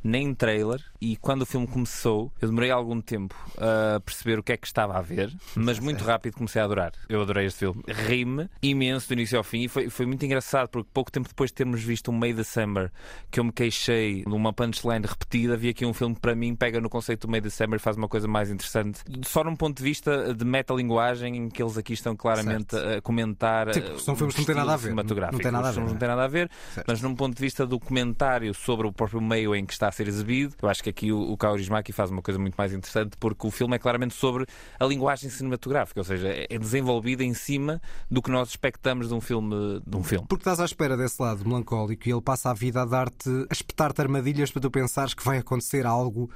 nem 0.04 0.34
trailer, 0.34 0.84
e 1.00 1.16
quando 1.16 1.40
o 1.40 1.46
filme 1.46 1.66
começou, 1.66 2.30
eu 2.38 2.48
demorei 2.48 2.70
algum 2.70 3.00
tempo 3.00 3.34
a 3.56 3.98
perceber 4.00 4.38
o 4.38 4.42
que 4.42 4.52
é 4.52 4.58
que 4.58 4.66
estava 4.66 4.98
a 4.98 5.00
ver, 5.00 5.34
mas 5.56 5.78
muito 5.78 6.04
rápido 6.04 6.17
comecei 6.32 6.60
a 6.60 6.64
adorar. 6.64 6.92
Eu 7.08 7.22
adorei 7.22 7.46
este 7.46 7.60
filme. 7.60 7.82
Ri-me 7.86 8.48
imenso 8.62 9.08
do 9.08 9.12
início 9.14 9.38
ao 9.38 9.44
fim 9.44 9.62
e 9.64 9.68
foi, 9.68 9.88
foi 9.90 10.06
muito 10.06 10.24
engraçado 10.24 10.68
porque 10.68 10.88
pouco 10.92 11.10
tempo 11.10 11.28
depois 11.28 11.50
de 11.50 11.54
termos 11.54 11.82
visto 11.82 12.08
o 12.08 12.12
May 12.12 12.32
December, 12.32 12.90
que 13.30 13.40
eu 13.40 13.44
me 13.44 13.52
queixei 13.52 14.24
de 14.24 14.32
uma 14.34 14.52
punchline 14.52 15.06
repetida, 15.06 15.56
vi 15.56 15.68
aqui 15.70 15.84
um 15.86 15.92
filme 15.94 16.14
que 16.14 16.20
para 16.20 16.34
mim 16.34 16.54
pega 16.54 16.80
no 16.80 16.88
conceito 16.88 17.26
do 17.26 17.30
May 17.30 17.40
December 17.40 17.76
e 17.78 17.82
faz 17.82 17.96
uma 17.96 18.08
coisa 18.08 18.26
mais 18.28 18.50
interessante. 18.50 19.00
Só 19.24 19.42
num 19.44 19.56
ponto 19.56 19.76
de 19.78 19.82
vista 19.82 20.34
de 20.34 20.44
metalinguagem, 20.44 21.36
em 21.36 21.48
que 21.48 21.62
eles 21.62 21.76
aqui 21.78 21.92
estão 21.92 22.14
claramente 22.16 22.76
a 22.76 23.00
comentar. 23.00 23.70
Tipo, 23.70 23.98
são 23.98 24.16
filmes 24.16 24.34
que 24.34 24.40
não 24.40 24.46
têm 24.46 24.54
nada 24.54 24.72
a 24.72 24.76
ver. 24.76 24.88
Não 24.88 24.90
cinematográfico. 24.90 25.42
tem 25.42 25.52
nada 25.52 25.68
a 25.68 25.72
ver, 25.72 25.80
não 25.80 25.96
têm 25.96 26.08
nada 26.08 26.24
a 26.24 26.28
ver, 26.28 26.50
Certo. 26.74 26.86
mas 26.88 27.02
num 27.02 27.14
ponto 27.14 27.34
de 27.34 27.40
vista 27.40 27.66
do 27.66 27.78
comentário 27.78 28.52
sobre 28.54 28.86
o 28.86 28.92
próprio 28.92 29.20
meio 29.20 29.54
em 29.54 29.64
que 29.64 29.72
está 29.72 29.88
a 29.88 29.92
ser 29.92 30.08
exibido, 30.08 30.54
eu 30.60 30.68
acho 30.68 30.82
que 30.82 30.90
aqui 30.90 31.12
o, 31.12 31.20
o 31.32 31.36
Kaurismäki 31.36 31.92
faz 31.92 32.10
uma 32.10 32.22
coisa 32.22 32.38
muito 32.38 32.54
mais 32.56 32.72
interessante 32.72 33.16
porque 33.18 33.46
o 33.46 33.50
filme 33.50 33.76
é 33.76 33.78
claramente 33.78 34.14
sobre 34.14 34.46
a 34.78 34.84
linguagem 34.84 35.30
cinematográfica, 35.30 36.00
seja, 36.08 36.46
é 36.48 36.58
desenvolvida 36.58 37.22
em 37.22 37.34
cima 37.34 37.80
do 38.10 38.20
que 38.20 38.30
nós 38.30 38.50
expectamos 38.50 39.08
de 39.08 39.14
um 39.14 39.20
filme. 39.20 39.80
De 39.86 39.96
um 39.96 40.02
filme. 40.02 40.26
Porque 40.28 40.42
estás 40.42 40.60
à 40.60 40.64
espera 40.64 40.96
desse 40.96 41.20
lado 41.20 41.46
melancólico 41.46 42.08
e 42.08 42.12
ele 42.12 42.20
passa 42.20 42.50
a 42.50 42.54
vida 42.54 42.82
a 42.82 42.84
dar-te, 42.84 43.28
a 43.48 43.52
espetar-te 43.52 44.00
armadilhas 44.00 44.50
para 44.50 44.62
tu 44.62 44.70
pensares 44.70 45.14
que 45.14 45.24
vai 45.24 45.38
acontecer 45.38 45.86
algo 45.86 46.30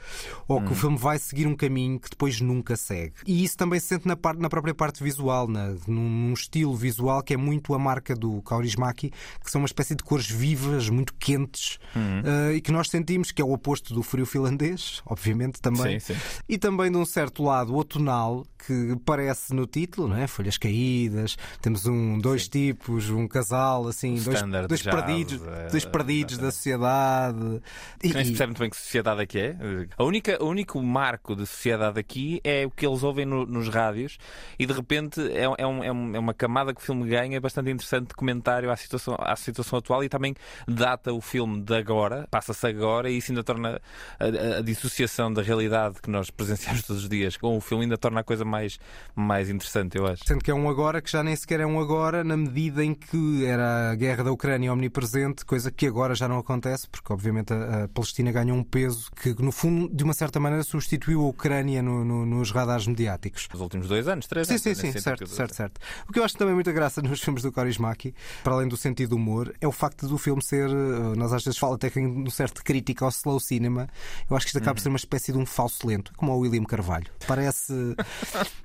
ou 0.46 0.62
que 0.62 0.72
o 0.72 0.74
filme 0.74 0.96
vai 0.96 1.18
seguir 1.18 1.46
um 1.46 1.56
caminho 1.56 1.98
que 1.98 2.10
depois 2.10 2.40
nunca 2.40 2.76
segue. 2.76 3.14
E 3.26 3.44
isso 3.44 3.56
também 3.56 3.80
se 3.80 3.86
sente 3.88 4.06
na, 4.06 4.16
parte, 4.16 4.40
na 4.40 4.48
própria 4.48 4.74
parte 4.74 5.02
visual, 5.02 5.48
na, 5.48 5.74
num, 5.86 6.32
estilo 6.32 6.74
visual 6.74 7.22
que 7.22 7.34
é 7.34 7.36
muito 7.36 7.74
a 7.74 7.78
marca 7.78 8.14
do 8.14 8.42
Kaurismäki, 8.42 9.10
que 9.42 9.50
são 9.50 9.60
uma 9.60 9.66
espécie 9.66 9.94
de 9.94 10.02
cores 10.02 10.28
vivas, 10.30 10.88
muito 10.88 11.14
quentes 11.14 11.78
eh, 11.94 12.54
e 12.54 12.60
que 12.60 12.72
nós 12.72 12.88
sentimos 12.88 13.30
que 13.30 13.40
é 13.40 13.44
o 13.44 13.52
oposto 13.52 13.94
do 13.94 14.02
frio 14.02 14.26
finlandês, 14.26 15.02
obviamente 15.06 15.60
também. 15.60 16.00
Sim, 16.00 16.14
sim. 16.14 16.20
E 16.48 16.58
também 16.58 16.90
de 16.90 16.96
um 16.96 17.04
certo 17.04 17.42
lado 17.42 17.74
outonal 17.74 18.44
que 18.66 18.96
parece 19.04 19.52
no 19.54 19.66
título, 19.66 20.08
não 20.08 20.16
é? 20.16 20.26
Folhas 20.26 20.56
caídas, 20.56 21.36
temos 21.60 21.86
um, 21.86 22.18
dois 22.18 22.48
tipos, 22.48 23.10
um 23.10 23.26
casal, 23.26 23.88
assim, 23.88 24.14
dois, 24.14 24.24
dois 24.68 24.82
jazz, 24.82 24.94
perdidos, 24.94 25.40
é, 25.46 25.68
dois 25.68 25.84
perdidos 25.84 26.38
da 26.38 26.50
sociedade. 26.50 27.62
E, 28.02 28.08
se 28.08 28.10
e- 28.10 28.24
percebe 28.26 28.46
muito 28.46 28.58
bem 28.60 28.70
que 28.70 28.76
sociedade 28.76 29.20
é 29.22 29.26
que 29.26 29.38
é. 29.38 29.56
A 29.96 30.04
única, 30.04 30.42
o 30.42 30.46
único 30.48 30.80
marco 30.82 31.34
de 31.34 31.46
sociedade 31.46 31.98
aqui 31.98 32.40
é 32.44 32.64
o 32.66 32.70
que 32.70 32.86
eles 32.86 33.02
ouvem 33.02 33.26
no- 33.26 33.46
nos 33.46 33.68
rádios 33.68 34.18
e 34.58 34.66
de 34.66 34.72
repente 34.72 35.20
é, 35.32 35.44
é 35.44 35.66
um- 35.66 35.82
é 35.84 35.92
um- 35.92 36.16
é 36.16 36.18
uma 36.18 36.34
camada 36.34 36.72
que 36.74 36.80
o 36.80 36.84
filme 36.84 37.08
ganha 37.08 37.40
bastante 37.40 37.70
interessante 37.70 38.08
de 38.08 38.14
comentário 38.14 38.70
à 38.70 38.76
situação, 38.76 39.16
à 39.18 39.34
situação 39.36 39.78
atual 39.78 40.04
e 40.04 40.08
também 40.08 40.34
data 40.68 41.12
o 41.12 41.20
filme 41.20 41.60
de 41.62 41.74
agora, 41.74 42.26
passa-se 42.30 42.66
agora 42.66 43.10
e 43.10 43.16
isso 43.18 43.32
ainda 43.32 43.42
torna 43.42 43.80
a, 44.18 44.24
a- 44.24 44.58
a 44.58 44.62
dissociação 44.62 45.32
da 45.32 45.42
realidade 45.42 46.00
que 46.00 46.10
nós 46.10 46.30
presenciamos 46.30 46.82
todos 46.82 47.02
os 47.02 47.08
dias 47.08 47.36
com 47.36 47.56
o 47.56 47.60
filme 47.60 47.84
ainda 47.84 47.98
torna 47.98 48.20
a 48.20 48.24
coisa 48.24 48.44
mais, 48.52 48.78
mais 49.16 49.48
interessante, 49.48 49.96
eu 49.96 50.06
acho. 50.06 50.22
Sendo 50.26 50.42
que 50.44 50.50
é 50.50 50.54
um 50.54 50.68
agora 50.68 51.00
que 51.00 51.10
já 51.10 51.22
nem 51.22 51.34
sequer 51.34 51.60
é 51.60 51.66
um 51.66 51.80
agora, 51.80 52.22
na 52.22 52.36
medida 52.36 52.84
em 52.84 52.94
que 52.94 53.44
era 53.46 53.90
a 53.90 53.94
guerra 53.94 54.24
da 54.24 54.30
Ucrânia 54.32 54.72
omnipresente, 54.72 55.44
coisa 55.44 55.70
que 55.70 55.86
agora 55.86 56.14
já 56.14 56.28
não 56.28 56.38
acontece, 56.38 56.88
porque 56.88 57.12
obviamente 57.12 57.52
a, 57.52 57.84
a 57.84 57.88
Palestina 57.88 58.30
ganhou 58.30 58.56
um 58.56 58.62
peso 58.62 59.10
que, 59.20 59.34
no 59.42 59.50
fundo, 59.50 59.88
de 59.94 60.04
uma 60.04 60.12
certa 60.14 60.38
maneira, 60.38 60.62
substituiu 60.62 61.22
a 61.24 61.28
Ucrânia 61.28 61.82
no- 61.82 62.04
no- 62.04 62.26
nos 62.26 62.50
radares 62.50 62.86
mediáticos. 62.86 63.48
Nos 63.52 63.60
últimos 63.62 63.88
dois 63.88 64.06
anos, 64.06 64.26
três 64.26 64.46
Sim, 64.46 64.54
anos. 64.54 64.62
sim, 64.62 64.74
sim, 64.74 64.82
sentido 64.92 65.02
certo, 65.02 65.26
certo, 65.28 65.54
certo. 65.54 65.80
O 66.08 66.12
que 66.12 66.18
eu 66.18 66.24
acho 66.24 66.36
também 66.36 66.54
muita 66.54 66.72
graça 66.72 67.00
nos 67.02 67.20
filmes 67.22 67.42
do 67.42 67.50
Kaurismäki, 67.50 68.14
para 68.44 68.52
além 68.54 68.68
do 68.68 68.76
sentido 68.76 69.10
do 69.10 69.16
humor, 69.16 69.52
é 69.60 69.66
o 69.66 69.72
facto 69.72 70.06
do 70.06 70.18
filme 70.18 70.42
ser, 70.42 70.68
eh, 70.68 71.16
nós 71.16 71.32
às 71.32 71.42
vezes 71.44 71.58
falamos 71.58 71.76
até 71.76 71.90
que 71.90 71.98
um 72.00 72.28
certo 72.30 72.62
crítica 72.62 73.04
ao 73.04 73.10
slow 73.10 73.40
cinema, 73.40 73.88
eu 74.28 74.36
acho 74.36 74.44
que 74.46 74.50
isto 74.50 74.58
acaba 74.58 74.74
por 74.74 74.80
ser 74.80 74.88
uma 74.88 74.96
espécie 74.96 75.32
de 75.32 75.38
um 75.38 75.46
falso 75.46 75.86
lento, 75.86 76.12
como 76.16 76.32
o 76.32 76.38
William 76.38 76.64
Carvalho. 76.64 77.06
Parece, 77.26 77.72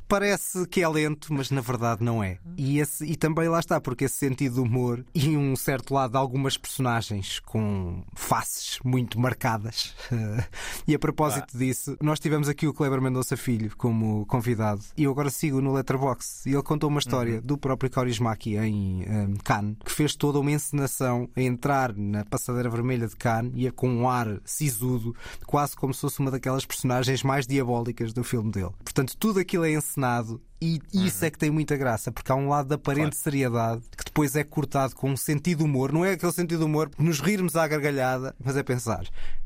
parece 0.08 0.66
que 0.68 0.82
é 0.82 0.88
lento, 0.88 1.34
mas 1.34 1.52
na 1.52 1.62
verdade 1.62 2.04
não 2.04 2.24
é. 2.24 2.38
E, 2.58 2.80
esse, 2.80 3.06
e 3.06 3.16
também 3.16 3.50
lá 3.50 3.60
está, 3.60 3.80
porque 3.80 4.06
esse 4.06 4.16
sentido 4.16 4.56
do 4.56 4.64
humor 4.64 5.06
e 5.14 5.36
um 5.36 5.56
certo 5.56 5.94
lado 5.94 6.12
de 6.12 6.18
algumas 6.18 6.58
personagens 6.58 7.40
com 7.40 8.04
faces 8.16 8.80
muito 8.84 9.20
marcadas. 9.20 9.96
e 10.88 10.96
a 10.96 11.00
propósito 11.00 11.58
disso, 11.58 11.98
nós 12.02 12.20
tivemos 12.20 12.48
aqui 12.48 12.68
o 12.68 12.74
Kleber 12.74 13.02
Mendonça 13.02 13.36
Filho 13.36 13.76
como 13.78 14.26
convidado 14.26 14.82
e 14.96 15.04
eu 15.04 15.12
agora 15.12 15.30
sigo 15.30 15.62
no 15.62 15.74
Letterboxd 15.74 16.50
e 16.50 16.54
ele 16.54 16.64
contou 16.64 16.90
uma 16.90 17.00
história 17.00 17.42
do 17.42 17.58
próprio 17.58 17.90
Kaurismäki 17.90 18.56
em 18.56 19.04
um, 19.04 19.36
Cannes 19.44 19.78
que 19.84 19.92
fez 19.92 20.16
toda 20.16 20.40
uma 20.40 20.52
encenação 20.52 21.30
a 21.36 21.42
entrar 21.42 21.94
na 21.96 22.24
passadeira 22.26 22.70
vermelha 22.70 23.08
de 23.08 23.16
Cannes 23.16 23.52
e 23.56 23.68
a 23.68 23.72
com 23.72 23.90
um 23.90 24.10
ar 24.10 24.40
sisudo, 24.46 25.16
quase 25.46 25.76
como 25.76 25.94
se 25.94 26.02
fosse 26.02 26.20
uma 26.20 26.32
daquelas 26.32 26.66
personagens 26.66 27.24
mais 27.24 27.46
diabólicas 27.46 28.14
do 28.14 28.24
filme 28.24 28.52
dele. 28.52 28.72
Portanto, 28.84 29.16
tudo 29.18 29.40
aquilo 29.40 29.66
é 29.66 29.67
encenado 29.70 30.42
e 30.60 30.80
isso 30.92 31.24
é 31.24 31.30
que 31.30 31.38
tem 31.38 31.52
muita 31.52 31.78
graça, 31.78 32.12
porque 32.12 32.32
há 32.32 32.36
um 32.36 32.50
lado 32.50 32.70
de 32.70 32.76
aparente 32.76 33.16
seriedade 33.16 33.84
que 33.96 34.04
depois 34.06 34.36
é 34.36 34.44
cortado 34.44 34.96
com 34.96 35.12
um 35.12 35.18
sentido 35.18 35.60
de 35.60 35.64
humor. 35.66 35.92
Não 35.92 36.04
é 36.04 36.14
aquele 36.14 36.32
sentido 36.32 36.60
de 36.60 36.66
humor 36.66 36.90
de 36.90 37.04
nos 37.04 37.20
rirmos 37.20 37.56
à 37.56 37.68
gargalhada, 37.68 38.36
mas 38.44 38.58
é 38.58 38.64
pensar: 38.64 39.06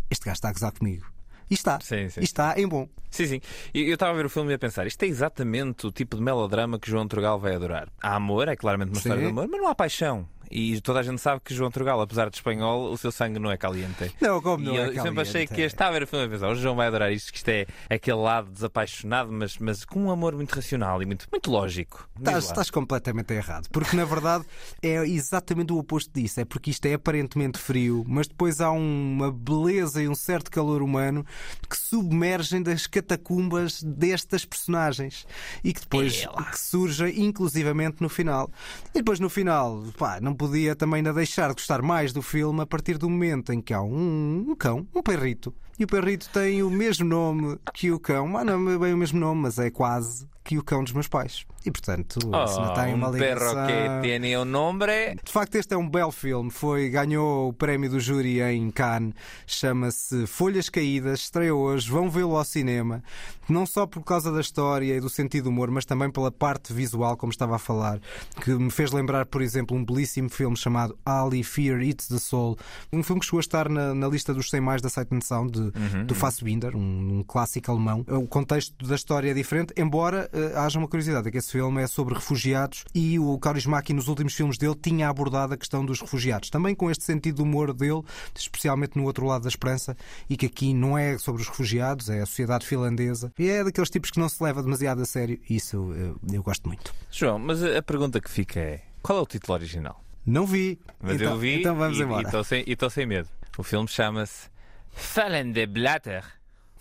este 0.10 0.26
gajo 0.26 0.36
está 0.36 0.50
a 0.50 0.54
gozar 0.54 0.72
comigo. 0.72 1.06
E 1.50 1.54
está. 1.54 1.78
Sim, 1.82 2.08
sim. 2.08 2.22
E 2.22 2.24
está 2.24 2.58
em 2.58 2.66
bom. 2.66 2.88
Sim, 3.10 3.28
sim. 3.28 3.42
Eu 3.74 3.94
estava 3.94 4.14
a 4.14 4.16
ver 4.16 4.26
o 4.26 4.30
filme 4.30 4.52
e 4.52 4.54
a 4.54 4.60
pensar, 4.60 4.88
isto 4.88 5.04
é 5.04 5.06
exatamente 5.06 5.86
o 5.86 5.92
tipo 5.92 6.16
de 6.16 6.24
melodrama 6.24 6.80
que 6.80 6.90
João 6.90 7.06
Turgal 7.06 7.38
vai 7.38 7.56
adorar. 7.56 7.90
Há 8.02 8.16
amor, 8.16 8.48
é 8.48 8.56
claramente 8.56 8.90
uma 8.90 8.96
Sim. 8.96 9.10
história 9.10 9.24
de 9.24 9.30
amor, 9.32 9.50
mas 9.50 9.60
não 9.60 9.68
há 9.68 9.76
paixão. 9.76 10.26
E 10.52 10.80
toda 10.82 11.00
a 11.00 11.04
gente 11.04 11.22
sabe 11.22 11.42
que 11.44 11.54
João 11.54 11.72
Turgal, 11.72 12.00
apesar 12.02 12.30
de 12.30 12.36
espanhol, 12.36 12.92
o 12.92 12.98
seu 12.98 13.12
sangue 13.12 13.40
não 13.40 13.50
é 13.50 13.58
caliente. 13.58 14.14
Não, 14.20 14.42
como 14.42 14.64
não 14.64 14.74
e 14.74 14.78
é 14.78 14.82
eu 14.82 14.86
sempre 14.88 15.02
caliente, 15.02 15.20
achei 15.22 15.48
que 15.48 15.62
é. 15.62 15.66
este 15.66 15.76
estava 15.76 15.96
a 15.96 16.00
ver 16.00 16.04
a 16.04 16.30
pensar, 16.30 16.50
o 16.50 16.56
João 16.56 16.76
vai 16.76 16.88
adorar 16.88 17.12
isto, 17.12 17.32
que 17.32 17.38
isto 17.38 17.50
é 17.50 17.66
aquele 17.90 18.18
lado 18.18 18.52
desapaixonado, 18.52 19.32
mas, 19.32 19.58
mas 19.58 19.86
com 19.86 20.06
um 20.06 20.12
amor 20.12 20.36
muito 20.36 20.54
racional 20.54 21.02
e 21.02 21.06
muito, 21.06 21.28
muito 21.32 21.50
lógico. 21.50 22.10
Estás, 22.18 22.46
estás 22.46 22.70
completamente 22.70 23.34
errado, 23.34 23.68
porque 23.72 23.96
na 23.96 24.06
verdade 24.06 24.46
é 24.82 25.06
exatamente 25.08 25.74
o 25.74 25.78
oposto 25.78 26.12
disso. 26.14 26.40
É 26.40 26.46
porque 26.46 26.72
isto 26.72 26.86
é 26.86 26.94
aparentemente 26.94 27.58
frio, 27.58 28.04
mas 28.08 28.28
depois 28.28 28.62
há 28.62 28.72
uma 28.72 29.32
beleza 29.32 30.02
e 30.04 30.08
um 30.08 30.16
certo 30.16 30.52
calor 30.52 30.82
humano 30.82 31.26
que 31.70 31.78
submergem 31.78 32.62
das 32.62 32.88
catacumbas 32.88 33.82
destas 33.82 34.46
personagens 34.46 35.26
e 35.64 35.74
que 35.74 35.82
depois 35.82 36.26
que 36.52 36.60
surgem 36.60 37.22
inclusivamente 37.22 38.02
no 38.02 38.10
final. 38.10 38.50
E 38.94 39.00
depois 39.00 39.20
no 39.20 39.30
final, 39.30 39.84
pá, 39.98 40.20
não 40.20 40.34
podia 40.42 40.76
também 40.76 40.98
ainda 40.98 41.14
deixar 41.14 41.50
de 41.50 41.54
gostar 41.54 41.84
mais 41.84 42.12
do 42.12 42.24
filme 42.24 42.62
a 42.62 42.66
partir 42.66 42.98
do 42.98 43.08
momento 43.08 43.54
em 43.54 43.62
que 43.62 43.76
há 43.76 43.82
um, 43.84 44.44
um 44.50 44.56
cão, 44.56 44.88
um 44.96 45.04
perrito. 45.04 45.54
E 45.82 45.84
o 45.84 45.88
perrito 45.88 46.30
tem 46.32 46.62
o 46.62 46.70
mesmo 46.70 47.08
nome 47.08 47.58
que 47.74 47.92
o 47.92 48.00
cão, 48.00 48.28
mas 48.28 48.46
não 48.46 48.70
é 48.70 48.78
bem 48.78 48.94
o 48.94 48.98
mesmo 48.98 49.20
nome, 49.20 49.42
mas 49.42 49.58
é 49.58 49.72
quase 49.72 50.30
que 50.44 50.56
o 50.60 50.64
cão 50.64 50.84
dos 50.84 50.94
meus 50.94 51.08
pais. 51.08 51.44
E 51.64 51.70
portanto, 51.72 52.18
isso 52.18 52.28
não 52.60 52.72
Oh, 52.72 52.74
tem 52.74 52.94
uma 52.96 53.10
um 53.10 53.12
perro 53.12 53.40
ligação. 53.50 53.68
que 53.68 54.02
tiene 54.08 54.36
um 54.38 54.46
nombre. 54.46 55.16
De 55.24 55.32
facto, 55.32 55.56
este 55.56 55.74
é 55.76 55.78
um 55.78 55.88
belo 55.88 56.12
filme. 56.12 56.50
Foi, 56.50 56.90
ganhou 56.90 57.50
o 57.50 57.54
prémio 57.54 57.88
do 57.90 58.00
júri 58.00 58.42
em 58.42 58.72
Cannes. 58.72 59.14
Chama-se 59.46 60.26
Folhas 60.26 60.70
Caídas. 60.70 61.20
Estreia 61.22 61.54
hoje. 61.54 61.90
Vão 61.92 62.10
vê-lo 62.10 62.36
ao 62.36 62.44
cinema. 62.44 63.04
Não 63.48 63.68
só 63.68 63.86
por 63.86 64.02
causa 64.04 64.32
da 64.32 64.42
história 64.42 64.96
e 64.96 65.00
do 65.00 65.10
sentido 65.10 65.44
do 65.44 65.50
humor, 65.52 65.70
mas 65.70 65.86
também 65.86 66.10
pela 66.10 66.32
parte 66.32 66.74
visual, 66.74 67.16
como 67.16 67.32
estava 67.32 67.58
a 67.58 67.60
falar, 67.60 68.00
que 68.44 68.50
me 68.52 68.72
fez 68.72 68.92
lembrar, 68.92 69.26
por 69.28 69.42
exemplo, 69.44 69.78
um 69.78 69.86
belíssimo 69.86 70.30
filme 70.30 70.58
chamado 70.58 70.98
Ali 71.06 71.44
Fear 71.44 71.82
Eats 71.84 72.08
the 72.08 72.18
Soul. 72.18 72.58
Um 72.92 73.04
filme 73.04 73.20
que 73.20 73.26
chegou 73.28 73.40
a 73.40 73.42
estar 73.42 73.70
na, 73.70 73.94
na 73.94 74.08
lista 74.08 74.34
dos 74.34 74.50
100 74.50 74.62
mais 74.62 74.82
da 74.82 74.90
Sight 74.90 75.10
Sound 75.24 75.52
de, 75.52 75.71
do 76.06 76.16
Fassbinder, 76.16 76.76
um, 76.76 77.20
um 77.20 77.24
clássico 77.24 77.72
alemão. 77.72 78.06
O 78.08 78.28
contexto 78.28 78.86
da 78.86 78.96
história 78.96 79.32
é 79.32 79.34
diferente, 79.34 79.74
embora 79.78 80.30
eh, 80.34 80.54
haja 80.56 80.78
uma 80.78 80.88
curiosidade, 80.88 81.28
é 81.28 81.32
que 81.32 81.38
esse 81.38 81.52
filme 81.52 81.82
é 81.82 81.88
sobre 81.88 82.14
refugiados 82.14 82.86
e 82.94 83.20
o 83.20 83.38
Kaurismäki 83.40 83.94
nos 83.94 84.08
últimos 84.08 84.34
filmes 84.34 84.58
dele 84.58 84.76
tinha 84.76 85.10
abordado 85.10 85.54
a 85.54 85.58
questão 85.58 85.86
dos 85.86 86.00
refugiados, 86.02 86.50
também 86.50 86.76
com 86.76 86.90
este 86.90 87.04
sentido 87.04 87.38
de 87.38 87.42
humor 87.42 87.74
dele, 87.74 88.02
especialmente 88.36 88.98
no 88.98 89.04
outro 89.06 89.26
lado 89.26 89.44
da 89.44 89.50
esperança, 89.50 89.96
e 90.30 90.38
que 90.38 90.46
aqui 90.46 90.74
não 90.74 90.98
é 90.98 91.18
sobre 91.18 91.42
os 91.42 91.48
refugiados, 91.48 92.10
é 92.10 92.22
a 92.22 92.26
sociedade 92.26 92.66
finlandesa, 92.66 93.32
e 93.38 93.50
é 93.50 93.64
daqueles 93.64 93.90
tipos 93.90 94.12
que 94.12 94.20
não 94.20 94.30
se 94.30 94.44
leva 94.44 94.62
demasiado 94.62 95.02
a 95.02 95.06
sério, 95.06 95.40
e 95.50 95.56
isso 95.56 95.94
eu, 95.94 96.20
eu 96.32 96.44
gosto 96.44 96.68
muito. 96.68 96.94
João, 97.12 97.40
mas 97.40 97.64
a 97.64 97.82
pergunta 97.82 98.20
que 98.20 98.30
fica 98.30 98.60
é: 98.60 98.82
qual 99.02 99.20
é 99.20 99.22
o 99.22 99.26
título 99.26 99.54
original? 99.54 100.04
Não 100.26 100.46
vi. 100.46 100.80
Mas 101.02 101.16
então, 101.16 101.34
eu 101.34 101.40
vi 101.40 101.60
Então 101.60 101.76
vamos 101.76 101.98
e 101.98 102.04
embora. 102.04 102.24
estou 102.24 102.44
sem, 102.44 102.64
e 102.68 102.90
sem 102.90 103.06
medo. 103.06 103.28
O 103.58 103.64
filme 103.64 103.88
chama-se 103.88 104.50
Fallen 104.92 105.52
de 105.52 105.66
Blatter. 105.66 106.24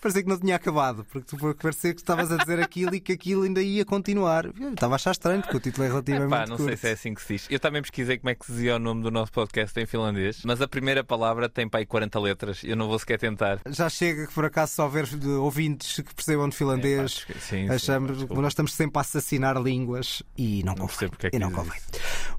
Parecia 0.01 0.23
que 0.23 0.31
não 0.31 0.39
tinha 0.41 0.57
acabado, 0.57 1.05
porque 1.13 1.37
tu 1.37 1.55
parecia 1.57 1.93
que 1.93 2.01
estavas 2.01 2.33
a 2.33 2.39
dizer 2.39 2.59
aquilo 2.59 2.95
e 2.95 3.01
que 3.01 3.13
aquilo 3.13 3.43
ainda 3.43 3.61
ia 3.61 3.85
continuar. 3.85 4.47
Eu 4.47 4.73
estava 4.73 4.95
a 4.95 4.97
achar 4.97 5.11
estranho, 5.11 5.43
porque 5.43 5.59
o 5.59 5.61
título 5.61 5.85
é 5.85 5.89
relativamente 5.89 6.33
Epá, 6.35 6.47
não 6.47 6.57
sei 6.57 6.67
curto. 6.69 6.81
se 6.81 6.89
é 6.89 6.93
assim 6.93 7.13
que 7.13 7.21
se 7.21 7.33
diz. 7.35 7.47
Eu 7.51 7.61
também 7.61 7.83
pesquisei 7.83 8.17
como 8.17 8.31
é 8.31 8.35
que 8.35 8.47
se 8.47 8.53
dizia 8.53 8.77
o 8.77 8.79
nome 8.79 9.03
do 9.03 9.11
nosso 9.11 9.31
podcast 9.31 9.79
em 9.79 9.85
finlandês, 9.85 10.41
mas 10.43 10.63
a 10.63 10.67
primeira 10.67 11.05
palavra 11.05 11.51
tem 11.51 11.69
aí 11.71 11.85
40 11.85 12.19
letras. 12.19 12.65
Eu 12.65 12.77
não 12.77 12.89
vou 12.89 12.99
sequer 12.99 13.19
tentar. 13.19 13.61
Já 13.69 13.91
chega 13.91 14.27
que 14.27 14.33
por 14.33 14.47
acaso 14.47 14.73
só 14.73 14.85
houver 14.85 15.05
ouvintes 15.39 15.97
que 15.97 16.15
percebam 16.15 16.49
de 16.49 16.57
finlandês. 16.57 17.27
Sim, 17.29 17.67
sim, 17.67 17.69
Achamos 17.69 18.17
desculpa. 18.17 18.41
nós 18.41 18.53
estamos 18.53 18.73
sempre 18.73 18.97
a 18.97 19.03
assassinar 19.03 19.61
línguas 19.63 20.23
e 20.35 20.63
não, 20.65 20.75
Não 20.77 20.87
convém. 20.89 21.11
é 21.25 21.37
e 21.37 21.39
não 21.39 21.53
convém. 21.53 21.79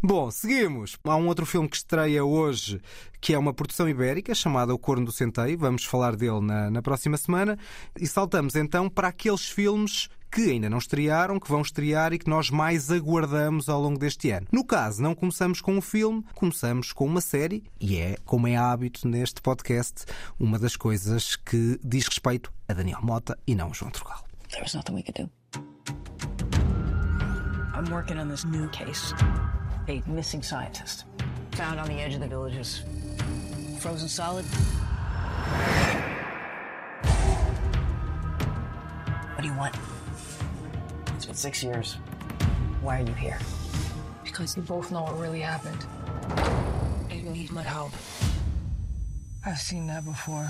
Bom, 0.01 0.31
seguimos. 0.31 0.97
Há 1.03 1.15
um 1.15 1.27
outro 1.27 1.45
filme 1.45 1.69
que 1.69 1.75
estreia 1.75 2.25
hoje 2.25 2.81
que 3.21 3.33
é 3.33 3.39
uma 3.39 3.53
produção 3.53 3.87
ibérica 3.87 4.33
chamada 4.33 4.73
O 4.73 4.79
Corno 4.79 5.05
do 5.05 5.11
Centeio. 5.11 5.57
Vamos 5.57 5.85
falar 5.85 6.15
dele 6.15 6.41
na, 6.41 6.71
na 6.71 6.81
próxima 6.81 7.15
semana. 7.15 7.57
E 7.97 8.07
saltamos 8.07 8.55
então 8.55 8.89
para 8.89 9.09
aqueles 9.09 9.47
filmes 9.47 10.09
que 10.31 10.49
ainda 10.49 10.69
não 10.69 10.77
estrearam, 10.77 11.39
que 11.39 11.49
vão 11.49 11.61
estrear 11.61 12.13
e 12.13 12.17
que 12.17 12.29
nós 12.29 12.49
mais 12.49 12.89
aguardamos 12.89 13.67
ao 13.67 13.81
longo 13.81 13.99
deste 13.99 14.31
ano. 14.31 14.47
No 14.51 14.65
caso, 14.65 15.03
não 15.03 15.13
começamos 15.13 15.59
com 15.59 15.75
um 15.75 15.81
filme, 15.81 16.25
começamos 16.33 16.93
com 16.93 17.05
uma 17.05 17.19
série 17.19 17.63
e 17.79 17.97
é, 17.97 18.15
como 18.25 18.47
é 18.47 18.55
hábito 18.55 19.07
neste 19.07 19.41
podcast, 19.41 20.05
uma 20.39 20.57
das 20.57 20.77
coisas 20.77 21.35
que 21.35 21.77
diz 21.83 22.07
respeito 22.07 22.51
a 22.67 22.73
Daniel 22.73 23.01
Mota 23.03 23.37
e 23.45 23.53
não 23.53 23.71
a 23.71 23.73
João 23.73 23.91
Trugal. 23.91 24.23
There 24.49 24.63
was 24.63 24.73
nothing 24.73 24.95
we 24.95 25.03
could 25.03 25.21
do. 25.21 25.29
I'm 27.75 27.91
working 27.91 28.17
on 28.17 28.29
this 28.29 28.45
new 28.45 28.69
case. 28.69 29.13
A 29.87 30.09
missing 30.09 30.41
scientist. 30.43 31.05
Found 31.61 31.79
on 31.79 31.87
the 31.89 32.01
edge 32.01 32.15
of 32.15 32.21
the 32.21 32.27
village 32.27 32.53
villages. 32.53 32.81
Frozen 33.77 34.09
solid. 34.09 34.45
What 39.35 39.41
do 39.43 39.47
you 39.47 39.53
want? 39.53 39.75
It's 41.15 41.27
been 41.27 41.35
six 41.35 41.61
years. 41.63 41.97
Why 42.81 43.01
are 43.01 43.03
you 43.03 43.13
here? 43.13 43.37
Because 44.23 44.57
you 44.57 44.63
both 44.63 44.91
know 44.91 45.03
what 45.03 45.19
really 45.19 45.41
happened. 45.41 45.85
You 47.11 47.29
need 47.29 47.51
my 47.51 47.61
help. 47.61 47.91
I've 49.45 49.59
seen 49.59 49.85
that 49.85 50.03
before. 50.03 50.49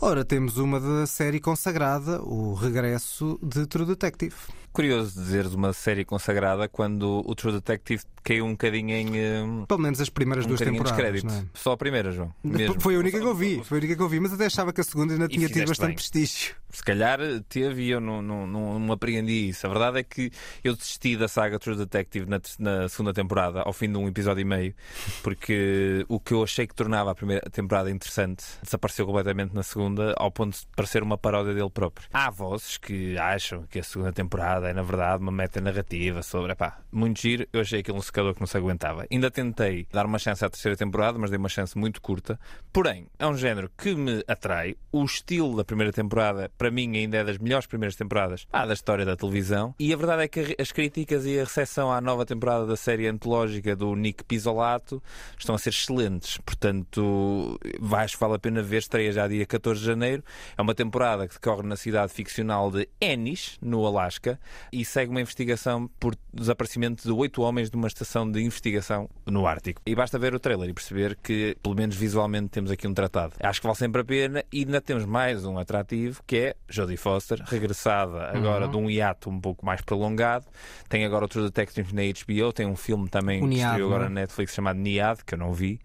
Ora, 0.00 0.24
temos 0.24 0.58
uma 0.58 0.78
da 0.80 1.06
série 1.06 1.40
consagrada, 1.40 2.20
o 2.22 2.52
regresso 2.54 3.38
de 3.42 3.66
True 3.66 3.86
Detective. 3.86 4.34
Curioso 4.72 5.14
dizeres 5.18 5.54
uma 5.54 5.72
série 5.72 6.04
consagrada 6.04 6.68
quando 6.68 7.22
o 7.24 7.34
True 7.34 7.52
Detective 7.54 8.02
caiu 8.22 8.44
um 8.44 8.50
bocadinho 8.50 8.90
em. 8.90 9.16
eh, 9.18 9.42
Pelo 9.68 9.80
menos 9.80 10.00
as 10.00 10.08
primeiras 10.10 10.44
Um 10.44 10.48
duas 10.48 10.60
temporadas. 10.60 11.24
é? 11.24 11.44
Só 11.54 11.72
a 11.72 11.76
primeira, 11.76 12.10
João. 12.12 12.34
Mesmo. 12.42 12.80
Foi 12.80 12.96
a 12.96 12.98
única 12.98 13.18
que 13.18 13.24
eu 13.26 13.34
vi, 13.34 13.62
foi 13.64 13.78
a 13.78 13.80
única 13.80 13.96
que 13.96 14.02
eu 14.02 14.08
vi, 14.08 14.20
mas 14.20 14.32
até 14.32 14.46
achava 14.46 14.72
que 14.72 14.80
a 14.80 14.84
segunda 14.84 15.12
ainda 15.14 15.26
E 15.26 15.28
tinha 15.28 15.48
tido 15.48 15.68
bastante 15.68 15.86
bem. 15.88 15.94
prestígio. 15.96 16.54
Se 16.74 16.82
calhar 16.82 17.20
teve 17.48 17.84
e 17.84 17.90
eu 17.90 18.00
não, 18.00 18.20
não, 18.20 18.46
não, 18.46 18.78
não 18.80 18.92
apreendi 18.92 19.48
isso. 19.48 19.64
A 19.64 19.70
verdade 19.70 20.00
é 20.00 20.02
que 20.02 20.30
eu 20.62 20.74
desisti 20.74 21.16
da 21.16 21.28
saga 21.28 21.56
True 21.58 21.76
Detective 21.76 22.28
na, 22.28 22.40
na 22.58 22.88
segunda 22.88 23.12
temporada, 23.12 23.62
ao 23.62 23.72
fim 23.72 23.90
de 23.90 23.96
um 23.96 24.08
episódio 24.08 24.40
e 24.40 24.44
meio, 24.44 24.74
porque 25.22 26.04
o 26.08 26.18
que 26.18 26.34
eu 26.34 26.42
achei 26.42 26.66
que 26.66 26.74
tornava 26.74 27.12
a 27.12 27.14
primeira 27.14 27.48
temporada 27.48 27.90
interessante 27.90 28.44
desapareceu 28.60 29.06
completamente 29.06 29.54
na 29.54 29.62
segunda, 29.62 30.14
ao 30.16 30.32
ponto 30.32 30.58
de 30.58 30.66
parecer 30.74 31.02
uma 31.02 31.16
paródia 31.16 31.54
dele 31.54 31.70
próprio. 31.70 32.08
Há 32.12 32.28
vozes 32.28 32.76
que 32.76 33.16
acham 33.18 33.62
que 33.70 33.78
a 33.78 33.82
segunda 33.84 34.12
temporada 34.12 34.68
é, 34.68 34.72
na 34.72 34.82
verdade, 34.82 35.22
uma 35.22 35.32
meta-narrativa 35.32 36.22
sobre. 36.22 36.52
Epá, 36.52 36.80
muito 36.90 37.20
giro, 37.20 37.46
eu 37.52 37.60
achei 37.60 37.80
aquilo 37.80 37.98
um 37.98 38.02
secador 38.02 38.34
que 38.34 38.40
não 38.40 38.46
se 38.48 38.56
aguentava. 38.56 39.06
Ainda 39.10 39.30
tentei 39.30 39.86
dar 39.92 40.06
uma 40.06 40.18
chance 40.18 40.44
à 40.44 40.50
terceira 40.50 40.76
temporada, 40.76 41.18
mas 41.18 41.30
dei 41.30 41.38
uma 41.38 41.48
chance 41.48 41.78
muito 41.78 42.00
curta. 42.00 42.38
Porém, 42.72 43.06
é 43.18 43.26
um 43.26 43.36
género 43.36 43.70
que 43.76 43.94
me 43.94 44.24
atrai. 44.26 44.76
O 44.90 45.04
estilo 45.04 45.56
da 45.56 45.64
primeira 45.64 45.92
temporada, 45.92 46.50
para 46.64 46.70
mim, 46.70 46.96
ainda 46.96 47.18
é 47.18 47.24
das 47.24 47.36
melhores 47.36 47.66
primeiras 47.66 47.94
temporadas 47.94 48.46
ah, 48.50 48.64
da 48.64 48.72
história 48.72 49.04
da 49.04 49.14
televisão. 49.14 49.74
E 49.78 49.92
a 49.92 49.96
verdade 49.98 50.22
é 50.22 50.28
que 50.28 50.56
as 50.58 50.72
críticas 50.72 51.26
e 51.26 51.38
a 51.38 51.44
recepção 51.44 51.92
à 51.92 52.00
nova 52.00 52.24
temporada 52.24 52.64
da 52.64 52.74
série 52.74 53.06
antológica 53.06 53.76
do 53.76 53.94
Nick 53.94 54.24
Pisolato 54.24 55.02
estão 55.38 55.54
a 55.54 55.58
ser 55.58 55.68
excelentes. 55.68 56.38
Portanto, 56.38 57.60
acho 57.92 58.14
que 58.14 58.20
vale 58.20 58.36
a 58.36 58.38
pena 58.38 58.62
ver. 58.62 58.78
Estreia 58.78 59.12
já 59.12 59.28
dia 59.28 59.44
14 59.44 59.78
de 59.78 59.86
janeiro. 59.86 60.24
É 60.56 60.62
uma 60.62 60.74
temporada 60.74 61.28
que 61.28 61.34
decorre 61.34 61.68
na 61.68 61.76
cidade 61.76 62.14
ficcional 62.14 62.70
de 62.70 62.88
Ennis, 62.98 63.58
no 63.60 63.84
Alasca, 63.84 64.40
e 64.72 64.86
segue 64.86 65.10
uma 65.10 65.20
investigação 65.20 65.86
por 66.00 66.16
desaparecimento 66.32 67.02
de 67.02 67.12
oito 67.12 67.42
homens 67.42 67.68
de 67.68 67.76
uma 67.76 67.88
estação 67.88 68.30
de 68.30 68.40
investigação 68.40 69.10
no 69.26 69.46
Ártico. 69.46 69.82
E 69.84 69.94
basta 69.94 70.18
ver 70.18 70.34
o 70.34 70.40
trailer 70.40 70.70
e 70.70 70.72
perceber 70.72 71.14
que, 71.22 71.58
pelo 71.62 71.74
menos 71.74 71.94
visualmente, 71.94 72.48
temos 72.48 72.70
aqui 72.70 72.88
um 72.88 72.94
tratado. 72.94 73.34
Acho 73.38 73.60
que 73.60 73.66
vale 73.66 73.76
sempre 73.78 74.00
a 74.00 74.04
pena 74.04 74.42
e 74.50 74.60
ainda 74.60 74.80
temos 74.80 75.04
mais 75.04 75.44
um 75.44 75.58
atrativo 75.58 76.22
que 76.26 76.36
é 76.38 76.53
Jodie 76.68 76.96
Foster, 76.96 77.42
regressada 77.44 78.30
agora 78.36 78.66
de 78.66 78.76
um 78.76 78.88
hiato 78.88 79.28
um 79.28 79.40
pouco 79.40 79.64
mais 79.64 79.80
prolongado. 79.82 80.46
Tem 80.88 81.04
agora 81.04 81.24
outro 81.24 81.42
Detective 81.42 81.94
na 81.94 82.02
HBO, 82.02 82.52
tem 82.52 82.66
um 82.66 82.74
filme 82.76 83.08
também 83.08 83.38
O 83.38 83.42
que 83.42 83.48
Niad, 83.54 83.68
estreou 83.68 83.88
agora 83.90 84.06
é? 84.06 84.08
na 84.08 84.20
Netflix 84.22 84.54
chamado 84.54 84.78
Niad, 84.78 85.18
que 85.24 85.34
eu 85.34 85.38
não 85.38 85.52
vi. 85.52 85.78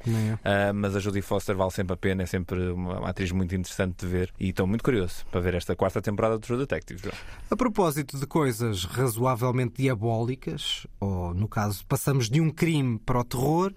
Ah, 0.44 0.72
mas 0.74 0.96
a 0.96 1.00
Jodie 1.00 1.22
Foster 1.22 1.56
vale 1.56 1.72
sempre 1.72 1.94
a 1.94 1.98
pena, 1.98 2.24
é 2.24 2.26
sempre 2.26 2.72
uma, 2.72 3.00
uma 3.00 3.10
atriz 3.10 3.32
muito 3.32 3.54
interessante 3.54 4.06
de 4.06 4.08
ver 4.08 4.34
e 4.40 4.50
estou 4.50 4.66
muito 4.66 4.84
curioso 4.84 5.26
para 5.30 5.42
ver 5.42 5.54
esta 5.54 5.76
quarta 5.76 6.02
temporada 6.02 6.38
do 6.38 6.42
True 6.42 6.60
Detective. 6.60 7.02
João. 7.04 7.16
A 7.52 7.56
propósito 7.56 8.18
de 8.18 8.26
coisas 8.26 8.86
razoavelmente 8.86 9.82
diabólicas, 9.82 10.88
ou 11.00 11.34
no 11.34 11.48
caso, 11.48 11.86
passamos 11.86 12.30
de 12.30 12.40
um 12.40 12.50
crime 12.50 12.98
para 13.00 13.20
o 13.20 13.24
terror, 13.24 13.74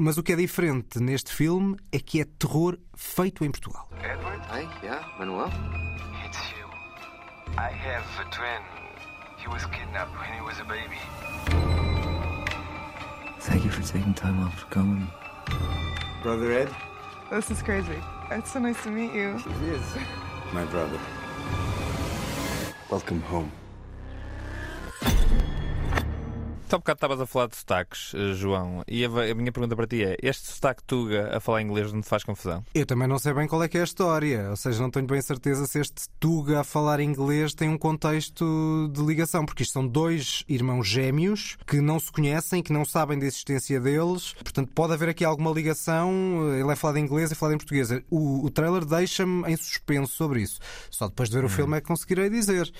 mas 0.00 0.16
o 0.16 0.22
que 0.22 0.32
é 0.32 0.36
diferente 0.36 0.98
neste 0.98 1.30
filme 1.30 1.76
é 1.92 1.98
que 1.98 2.22
é 2.22 2.24
terror 2.24 2.78
feito 2.94 3.44
em 3.44 3.50
Portugal. 3.50 3.86
Hi, 4.50 4.66
yeah, 4.82 5.06
Manuel? 5.18 5.50
It's 6.24 6.38
you. 6.52 6.66
I 7.58 7.70
have 7.70 8.06
a 8.18 8.24
twin. 8.30 8.62
He 9.36 9.46
was 9.48 9.66
kidnapped 9.66 10.16
when 10.18 10.32
he 10.32 10.40
was 10.40 10.58
a 10.58 10.64
baby. 10.64 10.96
Thank 13.40 13.64
you 13.64 13.70
for 13.70 13.82
taking 13.82 14.14
time 14.14 14.42
off 14.42 14.58
for 14.58 14.66
coming. 14.70 15.06
Brother 16.22 16.50
Ed? 16.50 16.70
This 17.30 17.50
is 17.50 17.62
crazy. 17.62 18.00
It's 18.30 18.52
so 18.52 18.58
nice 18.58 18.82
to 18.84 18.90
meet 18.90 19.12
you. 19.12 19.36
It 19.36 19.74
is. 19.74 19.84
My 20.54 20.64
brother. 20.64 20.98
Welcome 22.90 23.20
home. 23.20 23.52
Então, 26.70 26.76
há 26.76 26.82
bocado 26.82 26.98
estavas 26.98 27.20
a 27.20 27.26
falar 27.26 27.48
de 27.48 27.56
sotaques, 27.56 28.14
eh, 28.14 28.32
João, 28.32 28.84
e 28.86 29.04
a, 29.04 29.08
a 29.08 29.34
minha 29.34 29.50
pergunta 29.50 29.74
para 29.74 29.88
ti 29.88 30.04
é: 30.04 30.16
este 30.22 30.52
sotaque 30.52 30.84
Tuga 30.84 31.36
a 31.36 31.40
falar 31.40 31.62
inglês 31.62 31.92
não 31.92 32.00
te 32.00 32.08
faz 32.08 32.22
confusão? 32.22 32.64
Eu 32.72 32.86
também 32.86 33.08
não 33.08 33.18
sei 33.18 33.34
bem 33.34 33.48
qual 33.48 33.60
é 33.64 33.68
que 33.68 33.76
é 33.76 33.80
a 33.80 33.84
história, 33.84 34.48
ou 34.50 34.56
seja, 34.56 34.80
não 34.80 34.88
tenho 34.88 35.04
bem 35.04 35.20
certeza 35.20 35.66
se 35.66 35.80
este 35.80 36.08
Tuga 36.20 36.60
a 36.60 36.64
falar 36.64 37.00
inglês 37.00 37.54
tem 37.54 37.68
um 37.68 37.76
contexto 37.76 38.88
de 38.92 39.02
ligação, 39.02 39.44
porque 39.44 39.64
isto 39.64 39.72
são 39.72 39.84
dois 39.84 40.44
irmãos 40.48 40.86
gêmeos 40.86 41.58
que 41.66 41.80
não 41.80 41.98
se 41.98 42.12
conhecem, 42.12 42.62
que 42.62 42.72
não 42.72 42.84
sabem 42.84 43.18
da 43.18 43.26
existência 43.26 43.80
deles, 43.80 44.34
portanto 44.34 44.70
pode 44.72 44.92
haver 44.92 45.08
aqui 45.08 45.24
alguma 45.24 45.50
ligação. 45.50 46.12
Ele 46.56 46.70
é 46.70 46.76
falado 46.76 46.98
em 46.98 47.02
inglês 47.02 47.32
e 47.32 47.34
falado 47.34 47.54
em 47.54 47.58
português. 47.58 47.90
O, 48.08 48.46
o 48.46 48.48
trailer 48.48 48.84
deixa-me 48.84 49.42
em 49.50 49.56
suspenso 49.56 50.14
sobre 50.14 50.42
isso. 50.42 50.60
Só 50.88 51.08
depois 51.08 51.28
de 51.28 51.36
ver 51.36 51.44
o 51.44 51.48
filme 51.48 51.78
é 51.78 51.80
que 51.80 51.88
conseguirei 51.88 52.30
dizer. 52.30 52.72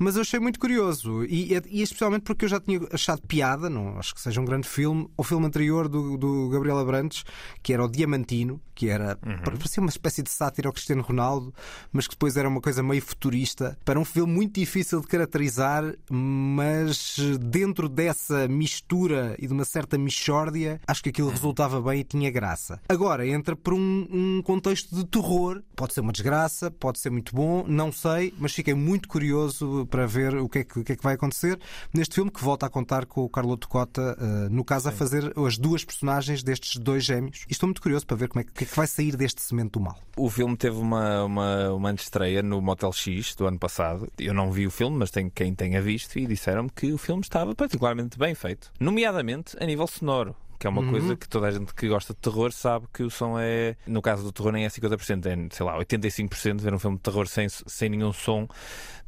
Mas 0.00 0.16
eu 0.16 0.22
achei 0.22 0.40
muito 0.40 0.58
curioso, 0.58 1.24
e, 1.26 1.52
e 1.70 1.80
especialmente 1.80 2.22
porque 2.22 2.46
eu 2.46 2.48
já 2.48 2.58
tinha 2.58 2.80
achado 2.92 3.22
piada, 3.36 3.68
não 3.68 3.98
acho 3.98 4.14
que 4.14 4.20
seja 4.20 4.40
um 4.40 4.46
grande 4.46 4.66
filme, 4.66 5.06
o 5.14 5.22
filme 5.22 5.46
anterior 5.46 5.88
do, 5.88 6.16
do 6.16 6.48
Gabriel 6.48 6.78
Abrantes, 6.78 7.22
que 7.62 7.74
era 7.74 7.84
o 7.84 7.88
Diamantino, 7.88 8.58
que 8.74 8.88
era 8.88 9.16
parecia 9.44 9.82
uma 9.82 9.90
espécie 9.90 10.22
de 10.22 10.30
sátira 10.30 10.68
ao 10.68 10.72
Cristiano 10.72 11.02
Ronaldo, 11.02 11.52
mas 11.92 12.06
que 12.06 12.14
depois 12.14 12.36
era 12.36 12.48
uma 12.48 12.60
coisa 12.60 12.82
meio 12.82 13.02
futurista. 13.02 13.76
Para 13.84 14.00
um 14.00 14.04
filme 14.04 14.32
muito 14.32 14.58
difícil 14.58 15.00
de 15.00 15.06
caracterizar, 15.06 15.82
mas 16.10 17.16
dentro 17.40 17.88
dessa 17.88 18.48
mistura 18.48 19.34
e 19.38 19.46
de 19.46 19.52
uma 19.52 19.64
certa 19.64 19.98
mixórdia, 19.98 20.80
acho 20.86 21.02
que 21.02 21.10
aquilo 21.10 21.28
resultava 21.28 21.80
bem 21.82 22.00
e 22.00 22.04
tinha 22.04 22.30
graça. 22.30 22.80
Agora 22.88 23.26
entra 23.26 23.54
por 23.54 23.74
um, 23.74 24.06
um 24.10 24.42
contexto 24.42 24.94
de 24.94 25.04
terror. 25.04 25.62
Pode 25.74 25.92
ser 25.92 26.00
uma 26.00 26.12
desgraça, 26.12 26.70
pode 26.70 26.98
ser 26.98 27.10
muito 27.10 27.34
bom, 27.34 27.64
não 27.66 27.92
sei, 27.92 28.32
mas 28.38 28.52
fiquei 28.52 28.74
muito 28.74 29.08
curioso 29.08 29.86
para 29.90 30.06
ver 30.06 30.36
o 30.36 30.48
que 30.48 30.58
é 30.60 30.64
que, 30.64 30.78
o 30.78 30.84
que, 30.84 30.92
é 30.92 30.96
que 30.96 31.02
vai 31.02 31.14
acontecer 31.14 31.58
neste 31.92 32.14
filme 32.14 32.30
que 32.30 32.42
volta 32.42 32.64
a 32.66 32.70
contar 32.70 33.04
com 33.06 33.25
o 33.26 33.28
Carloto 33.28 33.68
Cota, 33.68 34.16
uh, 34.18 34.48
no 34.48 34.64
caso, 34.64 34.88
a 34.88 34.92
fazer 34.92 35.32
as 35.36 35.58
duas 35.58 35.84
personagens 35.84 36.42
destes 36.42 36.76
dois 36.76 37.04
gêmeos. 37.04 37.44
E 37.48 37.52
estou 37.52 37.66
muito 37.66 37.82
curioso 37.82 38.06
para 38.06 38.16
ver 38.16 38.28
como 38.28 38.40
é 38.40 38.44
que, 38.44 38.52
que 38.52 38.64
é 38.64 38.66
que 38.66 38.76
vai 38.76 38.86
sair 38.86 39.16
deste 39.16 39.42
cimento 39.42 39.78
do 39.78 39.80
mal. 39.80 39.98
O 40.16 40.30
filme 40.30 40.56
teve 40.56 40.76
uma, 40.76 41.24
uma, 41.24 41.72
uma 41.72 41.92
estreia 41.92 42.42
no 42.42 42.60
Motel 42.62 42.92
X 42.92 43.34
do 43.34 43.46
ano 43.46 43.58
passado. 43.58 44.10
Eu 44.18 44.32
não 44.32 44.50
vi 44.50 44.66
o 44.66 44.70
filme, 44.70 44.96
mas 44.96 45.10
tem 45.10 45.28
quem 45.28 45.54
tenha 45.54 45.82
visto 45.82 46.18
e 46.18 46.26
disseram-me 46.26 46.70
que 46.70 46.92
o 46.92 46.98
filme 46.98 47.22
estava 47.22 47.54
particularmente 47.54 48.18
bem 48.18 48.34
feito. 48.34 48.72
Nomeadamente 48.78 49.56
a 49.60 49.66
nível 49.66 49.86
sonoro. 49.86 50.34
Que 50.58 50.66
é 50.66 50.70
uma 50.70 50.82
Uhum. 50.82 50.90
coisa 50.90 51.16
que 51.16 51.28
toda 51.28 51.46
a 51.46 51.50
gente 51.50 51.74
que 51.74 51.88
gosta 51.88 52.12
de 52.14 52.20
terror 52.20 52.52
sabe 52.52 52.86
que 52.92 53.02
o 53.02 53.10
som 53.10 53.36
é. 53.38 53.76
No 53.86 54.00
caso 54.02 54.22
do 54.24 54.32
terror, 54.32 54.52
nem 54.52 54.64
é 54.64 54.68
50%, 54.68 55.26
é, 55.26 55.48
sei 55.54 55.66
lá, 55.66 55.76
85%. 55.78 56.60
Ver 56.60 56.74
um 56.74 56.78
filme 56.78 56.96
de 56.96 57.02
terror 57.02 57.26
sem, 57.28 57.46
sem 57.48 57.88
nenhum 57.88 58.12
som, 58.12 58.48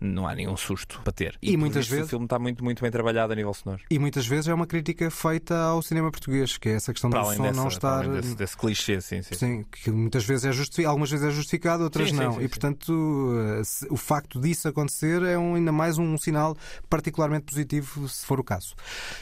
não 0.01 0.29
há 0.29 0.35
nenhum 0.35 0.57
susto 0.57 1.01
para 1.03 1.13
ter. 1.13 1.37
E 1.43 1.53
por 1.53 1.59
muitas 1.59 1.85
isso 1.87 1.95
vezes- 1.95 2.07
O 2.07 2.11
filme 2.11 2.27
está 2.27 2.39
muito, 2.39 2.63
muito 2.63 2.81
bem 2.83 2.91
trabalhado 2.91 3.33
a 3.33 3.37
nível 3.37 3.53
sonoro. 3.55 3.83
E 3.91 3.99
muitas 3.99 4.27
vezes 4.27 4.49
é 4.49 4.55
uma 4.55 4.67
crítica 4.67 5.11
feita 5.11 5.57
ao 5.59 5.83
cinema 5.83 6.11
português, 6.11 6.57
que 6.57 6.69
é 6.69 6.73
essa 6.75 6.93
questão 6.93 7.11
Para 7.11 7.23
do 7.23 7.35
som 7.35 7.43
dessa, 7.43 7.57
não 7.61 7.69
estar. 7.69 8.07
desse, 8.09 8.35
desse 8.37 8.57
clichê, 8.57 9.01
sim, 9.01 9.23
sim. 9.23 9.35
Sim, 9.35 9.65
que 9.71 9.91
muitas 9.91 10.25
vezes 10.25 10.45
é 10.45 10.53
justificado, 10.53 10.89
algumas 10.91 11.11
vezes 11.11 11.27
é 11.27 11.31
justificado, 11.31 11.83
outras 11.85 12.11
Sim, 12.11 12.17
não. 12.17 12.33
sim, 12.35 12.39
e 12.39 12.43
sim. 12.43 12.49
portanto, 12.49 13.33
eh, 13.61 13.63
o 13.91 13.97
facto 13.97 14.41
disso 14.41 14.69
acontecer 14.69 15.23
é 15.23 15.37
um- 15.39 15.55
ainda 15.57 15.73
mais 15.73 15.99
um 15.99 16.17
sinal 16.17 16.57
particularmente 16.89 17.47
positivo, 17.47 18.09
se 18.09 18.25
for 18.25 18.39
o 18.39 18.45
caso. 18.45 18.75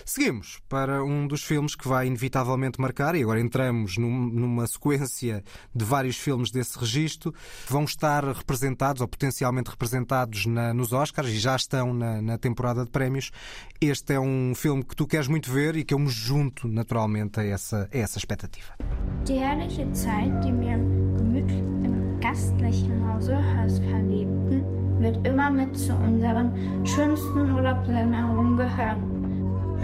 Seguimos 0.04 0.58
para 0.68 1.02
um 1.04 1.26
dos 1.26 1.42
filmes 1.42 1.74
que 1.74 1.88
vai 1.88 2.06
inevitavelmente 2.16 2.80
marcar, 2.80 3.14
e 3.14 3.22
agora 3.22 3.38
entramos 3.40 3.98
num- 3.98 4.28
numa 4.30 4.66
sequência 4.66 5.44
de 5.74 5.84
vários 5.84 6.16
filmes 6.16 6.50
desse 6.50 6.78
registro, 6.78 7.32
vão 7.68 7.84
estar 7.84 8.24
representados 8.24 9.02
ou 9.02 9.08
potencialmente 9.08 9.70
representados 9.70 10.46
na- 10.46 10.72
nos 10.72 10.92
Oscars 10.92 11.28
e 11.28 11.38
já 11.38 11.54
estão 11.54 11.92
na, 11.92 12.22
na 12.22 12.38
temporada 12.38 12.84
de 12.84 12.90
prémios. 12.90 13.30
Este 13.80 14.14
é 14.14 14.20
um 14.20 14.54
filme 14.54 14.82
que 14.82 14.96
tu 14.96 15.06
queres 15.06 15.28
muito 15.28 15.50
ver 15.52 15.76
e 15.76 15.84
que 15.84 15.92
eu 15.92 15.98
me 15.98 16.08
junto 16.08 16.66
naturalmente 16.66 17.38
a 17.38 17.44
essa, 17.44 17.88
a 17.92 17.96
essa 17.98 18.18
expectativa. 18.18 18.72
Die 19.26 19.38
herrliche 19.38 19.86
Zeit, 19.92 20.32
die 20.42 20.52
wir 20.52 20.78
gemütlich 21.18 21.58
im 21.84 22.18
gastlichen 22.20 23.06
Hause 23.12 23.36
Hörs 23.36 23.78
verlebten, 23.80 24.64
wird 25.00 25.26
immer 25.26 25.50
mit 25.50 25.76
zu 25.76 25.92
unseren 25.94 26.50
schönsten 26.86 27.52
Urlaubserinnerungen 27.52 28.56
gehören. 28.56 29.02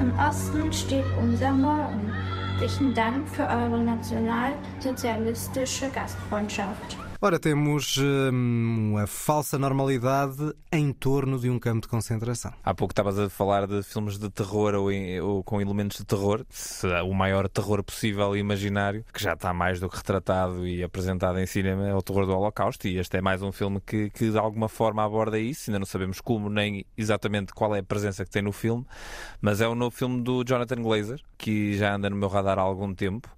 Im 0.00 0.10
Osten 0.18 0.72
steht 0.72 1.04
unser 1.22 1.52
Morgen. 1.52 2.10
Herzlichen 2.62 2.94
Dank 2.94 3.28
für 3.28 3.42
eure 3.42 3.82
nationalsozialistische 3.82 5.90
Gastfreundschaft. 5.90 6.96
Ora, 7.24 7.38
temos 7.38 7.98
hum, 7.98 8.94
uma 8.94 9.06
falsa 9.06 9.56
normalidade 9.56 10.52
em 10.72 10.92
torno 10.92 11.38
de 11.38 11.48
um 11.48 11.56
campo 11.56 11.82
de 11.82 11.86
concentração. 11.86 12.52
Há 12.64 12.74
pouco 12.74 12.90
estavas 12.90 13.16
a 13.16 13.30
falar 13.30 13.68
de 13.68 13.80
filmes 13.84 14.18
de 14.18 14.28
terror 14.28 14.74
ou, 14.74 14.90
ou 15.22 15.44
com 15.44 15.60
elementos 15.60 15.98
de 15.98 16.04
terror, 16.04 16.44
se 16.50 16.84
o 16.84 17.14
maior 17.14 17.48
terror 17.48 17.80
possível 17.84 18.34
e 18.34 18.40
imaginário, 18.40 19.04
que 19.14 19.22
já 19.22 19.34
está 19.34 19.54
mais 19.54 19.78
do 19.78 19.88
que 19.88 19.98
retratado 19.98 20.66
e 20.66 20.82
apresentado 20.82 21.38
em 21.38 21.46
cinema, 21.46 21.86
é 21.86 21.94
o 21.94 22.02
terror 22.02 22.26
do 22.26 22.32
Holocausto. 22.32 22.88
E 22.88 22.98
este 22.98 23.16
é 23.18 23.20
mais 23.20 23.40
um 23.40 23.52
filme 23.52 23.80
que, 23.86 24.10
que 24.10 24.28
de 24.28 24.36
alguma 24.36 24.68
forma 24.68 25.04
aborda 25.04 25.38
isso. 25.38 25.70
Ainda 25.70 25.78
não 25.78 25.86
sabemos 25.86 26.20
como 26.20 26.50
nem 26.50 26.84
exatamente 26.98 27.52
qual 27.54 27.72
é 27.76 27.78
a 27.78 27.84
presença 27.84 28.24
que 28.24 28.32
tem 28.32 28.42
no 28.42 28.50
filme, 28.50 28.84
mas 29.40 29.60
é 29.60 29.68
o 29.68 29.76
novo 29.76 29.94
filme 29.94 30.20
do 30.22 30.42
Jonathan 30.42 30.82
Glazer, 30.82 31.20
que 31.38 31.76
já 31.76 31.94
anda 31.94 32.10
no 32.10 32.16
meu 32.16 32.28
radar 32.28 32.58
há 32.58 32.62
algum 32.62 32.92
tempo. 32.92 33.28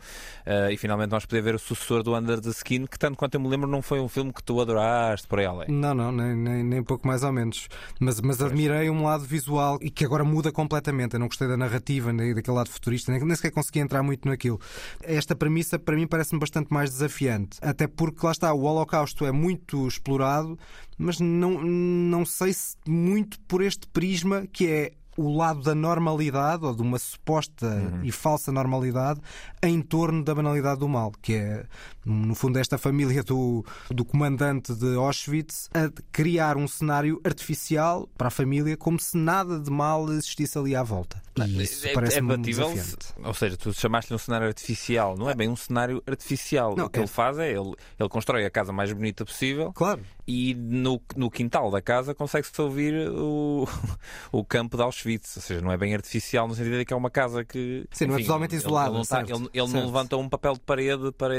Eh, 0.47 0.73
e 0.73 0.77
finalmente 0.79 1.11
vamos 1.11 1.27
poder 1.27 1.43
ver 1.43 1.55
o 1.55 1.59
sucessor 1.59 2.03
do 2.03 2.15
Under 2.17 2.41
the 2.41 2.49
Skin, 2.49 2.87
que 2.87 2.99
tanto 2.99 3.19
quanto 3.19 3.35
eu 3.35 3.41
me 3.41 3.49
lembro 3.49 3.74
não 3.75 3.83
foi 3.83 4.01
um 4.01 4.09
filme 4.09 4.33
que 4.33 4.43
tu 4.43 4.61
adoraste 4.61 5.27
por 5.27 5.39
aí 5.39 5.47
além. 5.47 5.69
Não, 5.69 5.93
não, 5.95 6.13
nem, 6.13 6.37
nem, 6.37 6.63
nem 6.63 6.83
pouco 6.83 7.07
mais 7.07 7.23
ou 7.23 7.33
menos. 7.33 7.69
Mas, 7.99 8.21
mas 8.21 8.41
admirei 8.41 8.89
um 8.89 9.03
lado 9.03 9.25
visual 9.25 9.79
e 9.83 9.91
que 9.91 10.05
agora 10.05 10.25
muda 10.25 10.53
completamente. 10.53 11.15
Eu 11.15 11.21
não 11.21 11.27
gostei 11.27 11.49
da 11.49 11.57
narrativa, 11.57 12.13
nem 12.13 12.35
daquele 12.35 12.57
lado 12.57 12.71
futurista, 12.71 13.11
nem, 13.11 13.21
nem 13.23 13.37
sequer 13.37 13.51
consegui 13.51 13.81
entrar 13.81 14.03
muito 14.03 14.29
naquilo. 14.29 14.61
Esta 15.03 15.35
premissa, 15.35 15.79
para 15.79 15.97
mim, 15.97 16.07
parece-me 16.07 16.39
bastante 16.39 16.73
mais 16.73 16.91
desafiante. 16.91 17.59
Até 17.61 17.87
porque, 17.87 18.25
lá 18.25 18.33
está, 18.33 18.53
o 18.53 18.63
Holocausto 18.63 19.27
é 19.27 19.33
muito 19.33 19.87
explorado, 19.89 20.59
mas 20.97 21.19
não, 21.19 21.61
não 21.63 22.25
sei 22.25 22.53
se 22.53 22.77
muito 22.87 23.41
por 23.41 23.63
este 23.63 23.89
prisma 23.89 24.47
que 24.53 24.69
é 24.69 24.93
o 25.17 25.37
lado 25.37 25.63
da 25.63 25.75
normalidade 25.75 26.65
ou 26.65 26.75
de 26.75 26.83
uma 26.83 26.99
suposta 26.99 28.01
e 28.03 28.11
falsa 28.11 28.51
normalidade 28.53 29.21
em 29.63 29.81
torno 29.81 30.23
da 30.23 30.35
banalidade 30.35 30.81
do 30.81 30.89
mal, 30.89 31.13
que 31.23 31.35
é, 31.35 31.67
no 32.05 32.35
fundo, 32.35 32.59
esta 32.59 32.77
família 32.77 33.23
do, 33.23 33.65
do 33.91 34.05
comandante 34.05 34.75
de 34.75 34.97
Auschwitz 34.97 35.69
a 35.73 35.91
criar 36.13 36.57
um 36.57 36.69
cenário 36.69 37.21
artificial 37.25 38.09
para 38.17 38.29
a 38.29 38.31
família 38.31 38.77
como 38.77 38.99
se 38.99 39.17
nada 39.17 39.59
de 39.59 39.71
mal 39.71 40.11
existisse 40.13 40.59
ali 40.59 40.75
à 40.75 40.83
volta. 40.83 41.24
Isso 41.47 41.87
é, 41.87 41.91
é 41.91 41.95
parece-me 41.95 42.29
batível, 42.37 42.69
desafiante. 42.73 43.07
ou 43.25 43.35
seja, 43.35 43.57
tu 43.57 43.73
chamaste-lhe 43.73 44.15
um 44.15 44.19
cenário 44.19 44.47
artificial, 44.47 45.17
não 45.17 45.29
é 45.29 45.35
bem 45.35 45.49
um 45.49 45.57
cenário 45.57 46.03
artificial. 46.07 46.75
Não, 46.77 46.87
o 46.87 46.91
que 46.91 46.99
é- 46.99 47.03
ele 47.03 47.09
faz 47.09 47.39
é 47.39 47.51
ele, 47.51 47.75
ele 47.99 48.09
constrói 48.09 48.45
a 48.45 48.51
casa 48.51 48.73
mais 48.73 48.93
bonita 48.93 49.25
possível 49.25 49.73
Claro. 49.73 50.01
e 50.27 50.55
no, 50.55 51.01
no 51.17 51.31
quintal 51.31 51.71
da 51.71 51.81
casa 51.83 52.15
consegue-se 52.15 52.61
ouvir 52.63 53.09
o, 53.11 53.67
o 54.33 54.45
campo 54.45 54.77
de 54.77 54.83
Auschwitz. 54.83 55.37
Ou 55.37 55.43
seja, 55.43 55.61
não 55.61 55.73
é 55.73 55.77
bem 55.77 55.95
artificial 55.95 56.47
no 56.47 56.55
sentido 56.55 56.79
de 56.79 56.85
que 56.85 56.93
é 56.93 56.97
uma 56.97 57.11
casa 57.11 57.45
que. 57.45 57.85
Sim, 57.91 58.07
não 58.07 58.15
é 58.15 58.19
visualmente 58.19 58.55
ele- 58.55 58.61
isolada, 58.63 58.89
Ele, 58.91 58.97
não, 58.99 59.05
certo, 59.05 59.31
ele- 59.35 59.49
ele 59.53 59.73
não 59.73 59.87
levanta 59.87 60.17
um 60.17 60.29
papel 60.29 60.53
de 60.55 60.61
parede 60.61 61.11
para. 61.13 61.35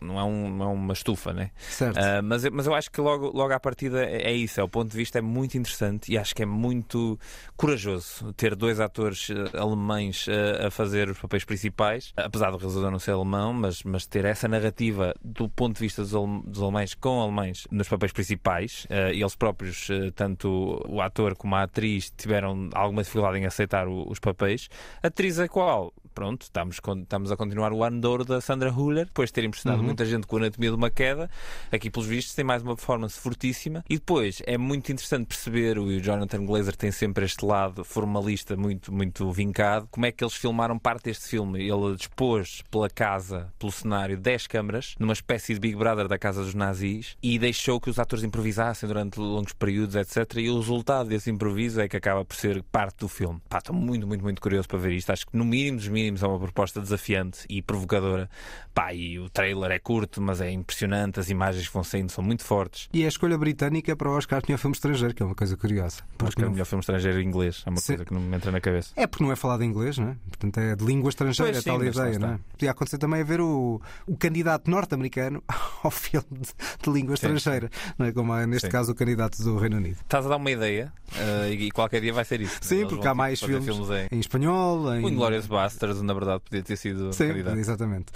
Não 0.00 0.18
é, 0.18 0.24
um, 0.24 0.48
não 0.50 0.64
é 0.64 0.68
uma 0.72 0.92
estufa, 0.92 1.32
né? 1.32 1.50
Certo. 1.68 1.98
Ah, 1.98 2.22
mas, 2.22 2.44
eu- 2.44 2.52
mas 2.52 2.66
eu 2.66 2.74
acho 2.74 2.90
que 2.90 3.00
logo, 3.00 3.26
logo 3.36 3.52
à 3.52 3.60
partida 3.60 4.04
é 4.04 4.24
é 4.24 4.32
isso, 4.32 4.58
é 4.58 4.62
o 4.64 4.68
ponto 4.68 4.90
de 4.90 4.96
vista 4.96 5.18
é 5.18 5.22
muito 5.22 5.58
interessante 5.58 6.10
e 6.12 6.16
acho 6.16 6.34
que 6.34 6.42
é 6.42 6.46
muito 6.46 7.18
corajoso 7.56 8.32
ter 8.34 8.54
dois 8.54 8.80
atores 8.80 8.93
eh, 9.30 9.58
alemães 9.58 10.26
eh, 10.28 10.66
a 10.66 10.70
fazer 10.70 11.08
os 11.08 11.18
papéis 11.18 11.44
principais, 11.44 12.12
apesar 12.16 12.50
do 12.50 12.56
realizador 12.56 12.90
não 12.90 12.98
ser 12.98 13.12
alemão, 13.12 13.52
mas, 13.52 13.82
mas 13.82 14.06
ter 14.06 14.24
essa 14.24 14.46
narrativa 14.48 15.14
do 15.22 15.48
ponto 15.48 15.74
de 15.76 15.80
vista 15.80 16.02
dos, 16.02 16.14
alem- 16.14 16.42
dos 16.46 16.62
alemães 16.62 16.94
com 16.94 17.20
alemães 17.20 17.66
nos 17.70 17.88
papéis 17.88 18.12
principais. 18.12 18.86
eh, 18.90 19.10
eles 19.14 19.34
próprios, 19.34 19.88
tanto 20.14 20.82
o 20.88 21.00
ator 21.00 21.34
como 21.36 21.54
a 21.54 21.62
atriz, 21.62 22.12
tiveram 22.16 22.68
alguma 22.74 23.02
dificuldade 23.02 23.38
em 23.38 23.46
aceitar 23.46 23.88
os 23.88 24.18
papéis. 24.18 24.68
Atriz 25.02 25.38
a 25.38 25.48
qual, 25.48 25.92
pronto, 26.14 26.42
estamos, 26.42 26.80
estamos 27.02 27.32
a 27.32 27.36
continuar 27.36 27.72
o 27.72 27.82
ano 27.82 28.00
de 28.00 28.06
ouro 28.06 28.24
da 28.24 28.40
Sandra 28.40 28.72
Huller, 28.72 29.06
depois 29.06 29.30
de 29.30 29.34
ter 29.34 29.44
impressionado 29.44 29.82
muita 29.82 30.06
gente 30.06 30.26
com 30.26 30.36
a 30.36 30.40
anatomia 30.40 30.70
de 30.70 30.76
uma 30.76 30.90
queda. 30.90 31.28
Aqui, 31.72 31.90
pelos 31.90 32.06
vistos, 32.06 32.34
tem 32.34 32.44
mais 32.44 32.62
uma 32.62 32.76
performance 32.76 33.18
fortíssima. 33.18 33.84
E 33.90 33.94
depois 33.94 34.40
é 34.46 34.56
muito 34.56 34.92
interessante 34.92 35.26
perceber, 35.26 35.78
o 35.78 36.00
Jonathan 36.00 36.44
Glazer 36.44 36.76
tem 36.76 36.92
sempre 36.92 37.24
este 37.24 37.44
lado 37.44 37.84
formalista 37.84 38.56
muito, 38.56 38.92
muito 38.92 39.30
vincado, 39.32 39.88
como 39.90 40.06
é 40.06 40.12
que 40.12 40.22
eles 40.22 40.34
filmaram 40.34 40.78
parte 40.78 41.04
deste 41.04 41.28
filme. 41.28 41.60
Ele 41.60 41.96
dispôs 41.96 42.62
pela 42.70 42.88
casa, 42.88 43.52
pelo 43.58 43.72
cenário, 43.72 44.16
10 44.16 44.46
câmaras, 44.46 44.94
numa 44.98 45.12
espécie 45.12 45.54
de 45.54 45.60
Big 45.60 45.76
Brother 45.76 46.06
da 46.06 46.18
casa 46.18 46.44
dos 46.44 46.54
nazis, 46.54 47.16
e 47.22 47.38
deixou 47.38 47.80
que 47.80 47.90
os 47.90 47.98
atores 47.98 48.24
improvisassem 48.24 48.86
durante 48.86 49.18
longos 49.18 49.52
períodos, 49.52 49.96
etc. 49.96 50.36
E 50.36 50.48
o 50.48 50.58
resultado 50.58 51.08
desse 51.08 51.30
improviso 51.30 51.80
é 51.80 51.88
que 51.88 51.96
acaba 51.96 52.24
por 52.24 52.36
ser 52.36 52.62
parte 52.64 52.98
do 52.98 53.08
filme. 53.08 53.40
Pá, 53.48 53.58
estou 53.58 53.74
muito, 53.74 54.06
muito, 54.06 54.22
muito 54.22 54.40
curioso 54.40 54.68
para 54.68 54.78
ver 54.78 54.92
isto. 54.92 55.10
Acho 55.10 55.26
que 55.26 55.36
no 55.36 55.44
mínimo 55.44 55.78
dos 55.78 55.88
mínimos 55.88 56.03
é 56.08 56.26
uma 56.26 56.38
proposta 56.38 56.80
desafiante 56.80 57.40
e 57.48 57.62
provocadora. 57.62 58.28
Pá, 58.74 58.92
e 58.92 59.18
o 59.18 59.30
trailer 59.30 59.70
é 59.70 59.78
curto, 59.78 60.20
mas 60.20 60.40
é 60.40 60.50
impressionante. 60.50 61.20
As 61.20 61.30
imagens 61.30 61.68
que 61.68 61.72
vão 61.74 61.84
saindo 61.84 62.10
são 62.10 62.24
muito 62.24 62.42
fortes. 62.44 62.88
E 62.92 63.04
a 63.04 63.08
escolha 63.08 63.38
britânica 63.38 63.94
para 63.94 64.08
o 64.08 64.16
Oscar 64.16 64.40
de 64.40 64.48
melhor 64.48 64.58
filme 64.58 64.74
estrangeiro, 64.74 65.14
que 65.14 65.22
é 65.22 65.26
uma 65.26 65.34
coisa 65.34 65.56
curiosa. 65.56 66.02
Porque 66.18 66.34
que 66.36 66.40
é 66.42 66.44
o 66.44 66.46
não- 66.46 66.52
melhor 66.52 66.64
filme 66.64 66.80
estrangeiro 66.80 67.20
em 67.20 67.24
inglês. 67.26 67.62
É 67.66 67.70
uma 67.70 67.76
Sim. 67.78 67.86
coisa 67.94 68.04
que 68.04 68.12
não 68.14 68.20
me 68.20 68.36
entra 68.36 68.50
na 68.50 68.60
cabeça. 68.60 68.92
É 68.96 69.06
porque 69.06 69.22
não 69.22 69.30
é 69.30 69.36
falado 69.36 69.62
em 69.62 69.68
inglês, 69.68 69.96
não 69.98 70.08
é? 70.08 70.16
Portanto, 70.28 70.58
é 70.58 70.74
de 70.74 70.84
língua 70.84 71.08
estrangeira, 71.08 71.52
Pois 71.52 71.62
sim, 71.64 71.70
tal 71.70 71.84
ideia, 71.84 72.18
não 72.18 72.28
é? 72.34 72.38
Podia 72.52 72.70
acontecer 72.72 72.98
também 72.98 73.20
a 73.20 73.24
ver 73.24 73.40
o, 73.40 73.80
o 74.06 74.16
candidato 74.16 74.68
norte-americano 74.70 75.42
ao 75.82 75.90
filme 75.90 76.26
de, 76.32 76.48
de 76.82 76.90
língua 76.90 77.16
Sim. 77.16 77.26
estrangeira, 77.34 77.70
não 77.96 78.06
é? 78.06 78.12
Como 78.12 78.34
é, 78.34 78.46
neste 78.46 78.66
Sim. 78.66 78.72
caso 78.72 78.92
o 78.92 78.94
candidato 78.94 79.40
do 79.42 79.56
Reino 79.56 79.76
Unido. 79.76 79.98
Estás 80.02 80.26
a 80.26 80.28
dar 80.30 80.36
uma 80.36 80.50
ideia 80.50 80.92
eh, 81.16 81.50
e, 81.52 81.70
qualquer 81.70 82.00
dia 82.00 82.12
vai 82.12 82.24
ser 82.24 82.40
isso. 82.40 82.58
Sim, 82.60 82.86
porque 82.88 83.06
há 83.06 83.14
mais 83.14 83.38
tipo, 83.38 83.52
fazer 83.52 83.64
filmes, 83.72 83.88
em... 83.90 84.16
em 84.16 84.20
espanhol, 84.20 84.94
em. 84.94 85.04
O 85.04 85.08
Inglourious 85.08 85.46
Basterds, 85.46 85.93
na 86.02 86.14
verdade, 86.14 86.42
podia 86.42 86.62
ter 86.62 86.76
sido 86.76 87.12
Sim, 87.12 87.28
candidato. 87.28 87.58
exatamente. 87.58 88.06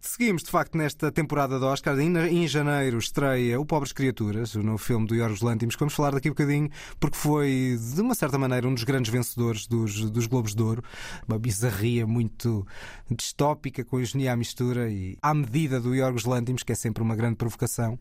Seguimos, 0.00 0.42
de 0.42 0.50
facto, 0.50 0.76
nesta 0.76 1.10
temporada 1.10 1.58
de 1.58 1.64
Oscar. 1.64 1.98
Em, 1.98 2.46
janeiro 2.46 2.98
estreia 2.98 3.60
O 3.60 3.64
Pobres 3.64 3.92
Criaturas, 3.92 4.54
o 4.54 4.62
novo 4.62 4.78
filme 4.78 5.06
do 5.06 5.14
Yorgos 5.14 5.40
Lanthimos, 5.40 5.74
que 5.74 5.80
vamos 5.80 5.94
falar 5.94 6.12
daqui 6.12 6.28
a 6.28 6.30
bocadinho, 6.30 6.68
porque 6.98 7.16
foi, 7.16 7.78
de 7.94 8.00
uma 8.00 8.14
certa 8.14 8.38
maneira, 8.38 8.66
um 8.66 8.74
dos 8.74 8.84
grandes 8.84 9.10
vencedores 9.10 9.66
dos, 9.66 10.10
dos 10.10 10.26
Globos 10.26 10.54
de 10.54 10.62
Ouro. 10.62 10.82
Uma 11.26 11.38
bizarria 11.38 12.06
muito 12.06 12.66
distópica, 13.10 13.84
com 13.84 14.00
engenharia 14.00 14.32
à 14.32 14.36
mistura 14.36 14.90
e 14.90 15.16
à 15.22 15.32
medida 15.34 15.80
do 15.80 15.94
Yorgos 15.94 16.24
Lanthimos, 16.24 16.62
que 16.62 16.72
é 16.72 16.74
sempre 16.74 17.02
uma 17.02 17.14
grande 17.14 17.36
provocação. 17.36 17.98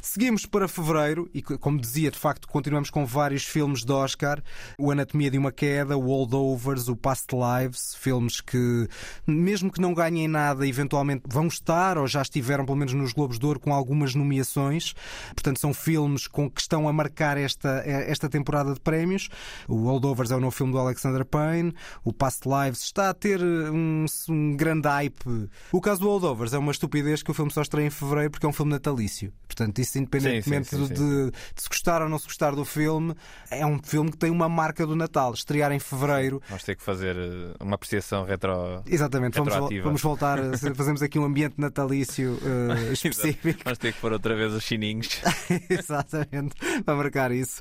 Seguimos 0.00 0.46
para 0.46 0.68
fevereiro 0.68 1.28
e, 1.32 1.42
como 1.42 1.80
dizia, 1.80 2.10
de 2.10 2.18
facto, 2.18 2.46
continuamos 2.48 2.90
com 2.90 3.04
vários 3.04 3.44
filmes 3.44 3.84
de 3.84 3.92
Oscar. 3.92 4.42
O 4.78 4.90
Anatomia 4.90 5.30
de 5.30 5.38
uma 5.38 5.52
Queda, 5.52 5.96
o 5.96 6.06
Holdovers, 6.06 6.88
o 6.88 6.96
Past 6.96 7.28
Lives, 7.34 7.94
filmes 7.94 8.40
que 8.40 8.58
que, 8.68 8.88
mesmo 9.26 9.72
que 9.72 9.80
não 9.80 9.94
ganhem 9.94 10.28
nada, 10.28 10.66
eventualmente 10.66 11.22
vão 11.26 11.46
estar 11.46 11.96
ou 11.96 12.06
já 12.06 12.22
estiveram, 12.22 12.64
pelo 12.64 12.76
menos 12.76 12.92
nos 12.92 13.12
Globos 13.12 13.38
de 13.38 13.46
Ouro, 13.46 13.60
com 13.60 13.72
algumas 13.72 14.14
nomeações. 14.14 14.94
Portanto, 15.34 15.58
são 15.58 15.72
filmes 15.72 16.26
com 16.26 16.50
que 16.50 16.60
estão 16.60 16.88
a 16.88 16.92
marcar 16.92 17.36
esta, 17.36 17.82
esta 17.86 18.28
temporada 18.28 18.74
de 18.74 18.80
prémios. 18.80 19.28
O 19.66 19.84
Holdovers 19.84 20.30
é 20.30 20.36
o 20.36 20.40
novo 20.40 20.54
filme 20.54 20.72
do 20.72 20.78
Alexander 20.78 21.24
Payne. 21.24 21.74
O 22.04 22.12
Past 22.12 22.42
Lives 22.46 22.82
está 22.82 23.10
a 23.10 23.14
ter 23.14 23.40
um, 23.42 24.04
um 24.28 24.56
grande 24.56 24.88
hype. 24.88 25.48
O 25.72 25.80
caso 25.80 26.00
do 26.00 26.08
Holdovers 26.08 26.52
é 26.52 26.58
uma 26.58 26.72
estupidez 26.72 27.22
que 27.22 27.30
o 27.30 27.34
filme 27.34 27.50
só 27.50 27.62
estreia 27.62 27.86
em 27.86 27.90
fevereiro 27.90 28.30
porque 28.30 28.46
é 28.46 28.48
um 28.48 28.52
filme 28.52 28.72
natalício. 28.72 29.32
Portanto, 29.46 29.78
isso 29.78 29.98
independentemente 29.98 30.68
Sim, 30.68 30.76
sim, 30.76 30.86
sim, 30.86 30.94
de, 30.94 31.30
de 31.30 31.62
se 31.62 31.68
gostar 31.68 32.02
ou 32.02 32.08
não 32.08 32.18
se 32.18 32.26
gostar 32.26 32.54
do 32.54 32.64
filme, 32.64 33.14
é 33.50 33.64
um 33.64 33.78
filme 33.82 34.10
que 34.10 34.18
tem 34.18 34.30
uma 34.30 34.48
marca 34.48 34.86
do 34.86 34.94
Natal. 34.94 35.32
Estrear 35.32 35.72
em 35.72 35.78
fevereiro. 35.78 36.42
Vamos 36.48 36.64
ter 36.64 36.76
que 36.76 36.82
fazer 36.82 37.16
eh, 37.16 37.54
uma 37.60 37.74
apreciação 37.74 38.24
retro. 38.24 38.57
Exatamente, 38.86 39.38
vamos, 39.40 39.54
vamos 39.82 40.02
voltar, 40.02 40.38
a- 40.38 40.56
fazemos 40.74 41.02
aqui 41.02 41.18
um 41.18 41.24
ambiente 41.24 41.54
natalício 41.58 42.38
eh, 42.42 42.92
específico. 42.92 43.60
Vamos 43.64 43.78
ter 43.78 43.92
que 43.92 44.00
pôr 44.00 44.12
outra 44.12 44.34
vez 44.34 44.52
os 44.52 44.62
chininhos. 44.64 45.20
Exatamente, 45.68 46.54
para 46.84 46.94
marcar 46.94 47.32
isso. 47.32 47.60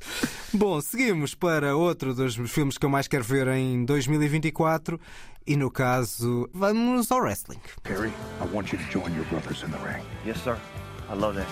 Bom, 0.54 0.80
seguimos 0.82 1.34
para 1.36 1.76
outro 1.76 2.14
dos 2.14 2.36
filmes 2.50 2.78
que 2.78 2.86
eu 2.86 2.90
mais 2.90 3.08
quero 3.08 3.24
ver 3.24 3.48
em 3.50 3.86
2024 3.86 5.00
e 5.46 5.56
no 5.56 5.72
caso, 5.72 6.50
vamos 6.54 7.12
ao 7.12 7.20
wrestling. 7.22 7.60
Perry, 7.84 8.10
I 8.42 8.54
want 8.56 8.72
you 8.74 8.78
to 8.80 8.86
join 8.92 9.14
your 9.16 9.26
brothers 9.30 9.64
in 9.64 9.70
the 9.72 9.78
ring. 9.88 10.04
Yes, 10.26 10.38
sir. 10.44 10.58
I 11.10 11.16
love 11.16 11.36
that. 11.38 11.48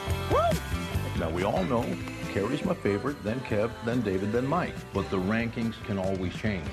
Now, 1.18 1.30
we 1.30 1.44
all 1.46 1.64
know 1.64 1.86
Kerry's 2.34 2.62
my 2.66 2.74
favorite, 2.76 3.16
then 3.24 3.40
Kev, 3.48 3.70
then 3.86 4.02
David, 4.02 4.34
then 4.34 4.46
Mike. 4.46 4.74
But 4.94 5.10
the 5.10 5.18
rankings 5.18 5.76
can 5.88 5.98
always 5.98 6.34
change. 6.36 6.66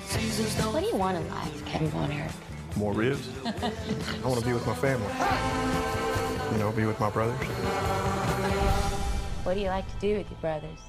What 0.73 0.81
do 0.83 0.87
you 0.89 0.97
want 0.97 1.15
in 1.17 1.23
life, 1.29 1.65
Kevin 1.65 1.87
Von 1.91 2.11
Erich? 2.11 2.31
More 2.75 2.93
ribs? 2.93 3.29
I 3.45 4.27
want 4.27 4.39
to 4.39 4.45
be 4.45 4.53
with 4.53 4.65
my 4.65 4.73
family. 4.75 5.07
You 6.51 6.57
know, 6.57 6.71
be 6.71 6.85
with 6.85 6.99
my 6.99 7.09
brothers. 7.09 7.39
What 9.43 9.53
do 9.55 9.59
you 9.59 9.67
like 9.67 9.87
to 9.87 9.99
do 9.99 10.17
with 10.17 10.29
your 10.31 10.39
brothers? 10.39 10.79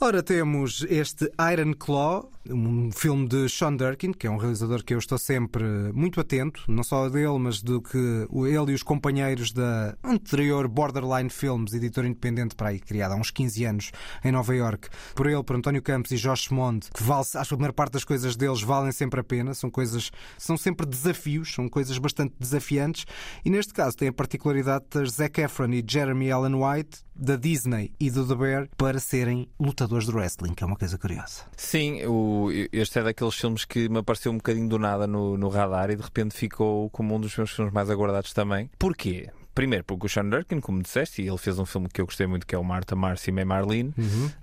Ora, 0.00 0.22
temos 0.22 0.86
este 0.88 1.32
Iron 1.38 1.74
Claw, 1.74 2.30
um 2.50 2.90
filme 2.92 3.26
de 3.28 3.48
Sean 3.48 3.74
Durkin, 3.76 4.12
que 4.12 4.26
é 4.26 4.30
um 4.30 4.36
realizador 4.36 4.82
que 4.84 4.94
eu 4.94 4.98
estou 4.98 5.18
sempre 5.18 5.64
muito 5.92 6.20
atento, 6.20 6.62
não 6.68 6.82
só 6.82 7.08
dele, 7.08 7.38
mas 7.38 7.62
do 7.62 7.80
que 7.80 7.96
ele 7.98 8.72
e 8.72 8.74
os 8.74 8.82
companheiros 8.82 9.52
da 9.52 9.96
anterior 10.02 10.66
Borderline 10.68 11.30
Films, 11.30 11.72
editora 11.74 12.06
independente 12.06 12.54
para 12.54 12.68
aí, 12.70 12.78
criada 12.80 13.14
há 13.14 13.16
uns 13.16 13.30
15 13.30 13.64
anos 13.64 13.90
em 14.24 14.32
Nova 14.32 14.54
York, 14.54 14.88
por 15.14 15.26
ele, 15.26 15.42
por 15.42 15.56
António 15.56 15.82
Campos 15.82 16.10
e 16.10 16.16
Josh 16.16 16.48
Mond, 16.48 16.88
que 16.94 17.02
vale, 17.02 17.20
acho 17.20 17.32
que 17.32 17.38
a 17.38 17.44
primeira 17.46 17.72
parte 17.72 17.92
das 17.92 18.04
coisas 18.04 18.36
deles 18.36 18.62
valem 18.62 18.92
sempre 18.92 19.20
a 19.20 19.24
pena, 19.24 19.54
são 19.54 19.70
coisas, 19.70 20.10
são 20.36 20.56
sempre 20.56 20.86
desafios, 20.86 21.52
são 21.54 21.68
coisas 21.68 21.98
bastante 21.98 22.34
desafiantes, 22.38 23.04
e 23.44 23.50
neste 23.50 23.72
caso 23.72 23.96
tem 23.96 24.08
a 24.08 24.12
particularidade 24.12 24.84
de 24.92 25.10
Zac 25.10 25.40
Efron 25.40 25.70
e 25.72 25.84
Jeremy 25.86 26.30
Allen 26.30 26.54
White 26.54 27.00
da 27.20 27.34
Disney 27.34 27.92
e 27.98 28.10
do 28.10 28.24
The 28.26 28.34
Bear 28.36 28.68
para 28.76 29.00
serem 29.00 29.48
lutadores 29.58 30.06
de 30.06 30.12
wrestling, 30.14 30.54
que 30.54 30.62
é 30.62 30.66
uma 30.66 30.76
coisa 30.76 30.96
curiosa. 30.96 31.42
Sim, 31.56 32.04
o- 32.06 32.37
este 32.72 32.98
é 32.98 33.02
daqueles 33.02 33.34
filmes 33.34 33.64
que 33.64 33.88
me 33.88 33.98
apareceu 33.98 34.32
um 34.32 34.36
bocadinho 34.36 34.68
do 34.68 34.78
nada 34.78 35.06
no, 35.06 35.36
no 35.36 35.48
radar 35.48 35.90
e 35.90 35.96
de 35.96 36.02
repente 36.02 36.34
ficou 36.34 36.88
como 36.90 37.14
um 37.14 37.20
dos 37.20 37.36
meus 37.36 37.50
filmes 37.50 37.72
mais 37.72 37.90
aguardados 37.90 38.32
também. 38.32 38.70
Porquê? 38.78 39.28
Primeiro, 39.58 39.82
porque 39.84 40.06
o 40.06 40.08
Sean 40.08 40.28
Durkin, 40.28 40.60
como 40.60 40.80
disseste, 40.80 41.20
e 41.20 41.26
ele 41.28 41.36
fez 41.36 41.58
um 41.58 41.66
filme 41.66 41.88
que 41.88 42.00
eu 42.00 42.04
gostei 42.06 42.28
muito, 42.28 42.46
que 42.46 42.54
é 42.54 42.58
o 42.58 42.62
Martha, 42.62 42.94
Marcy 42.94 43.30
e 43.30 43.32
May 43.32 43.44
Marlene. 43.44 43.92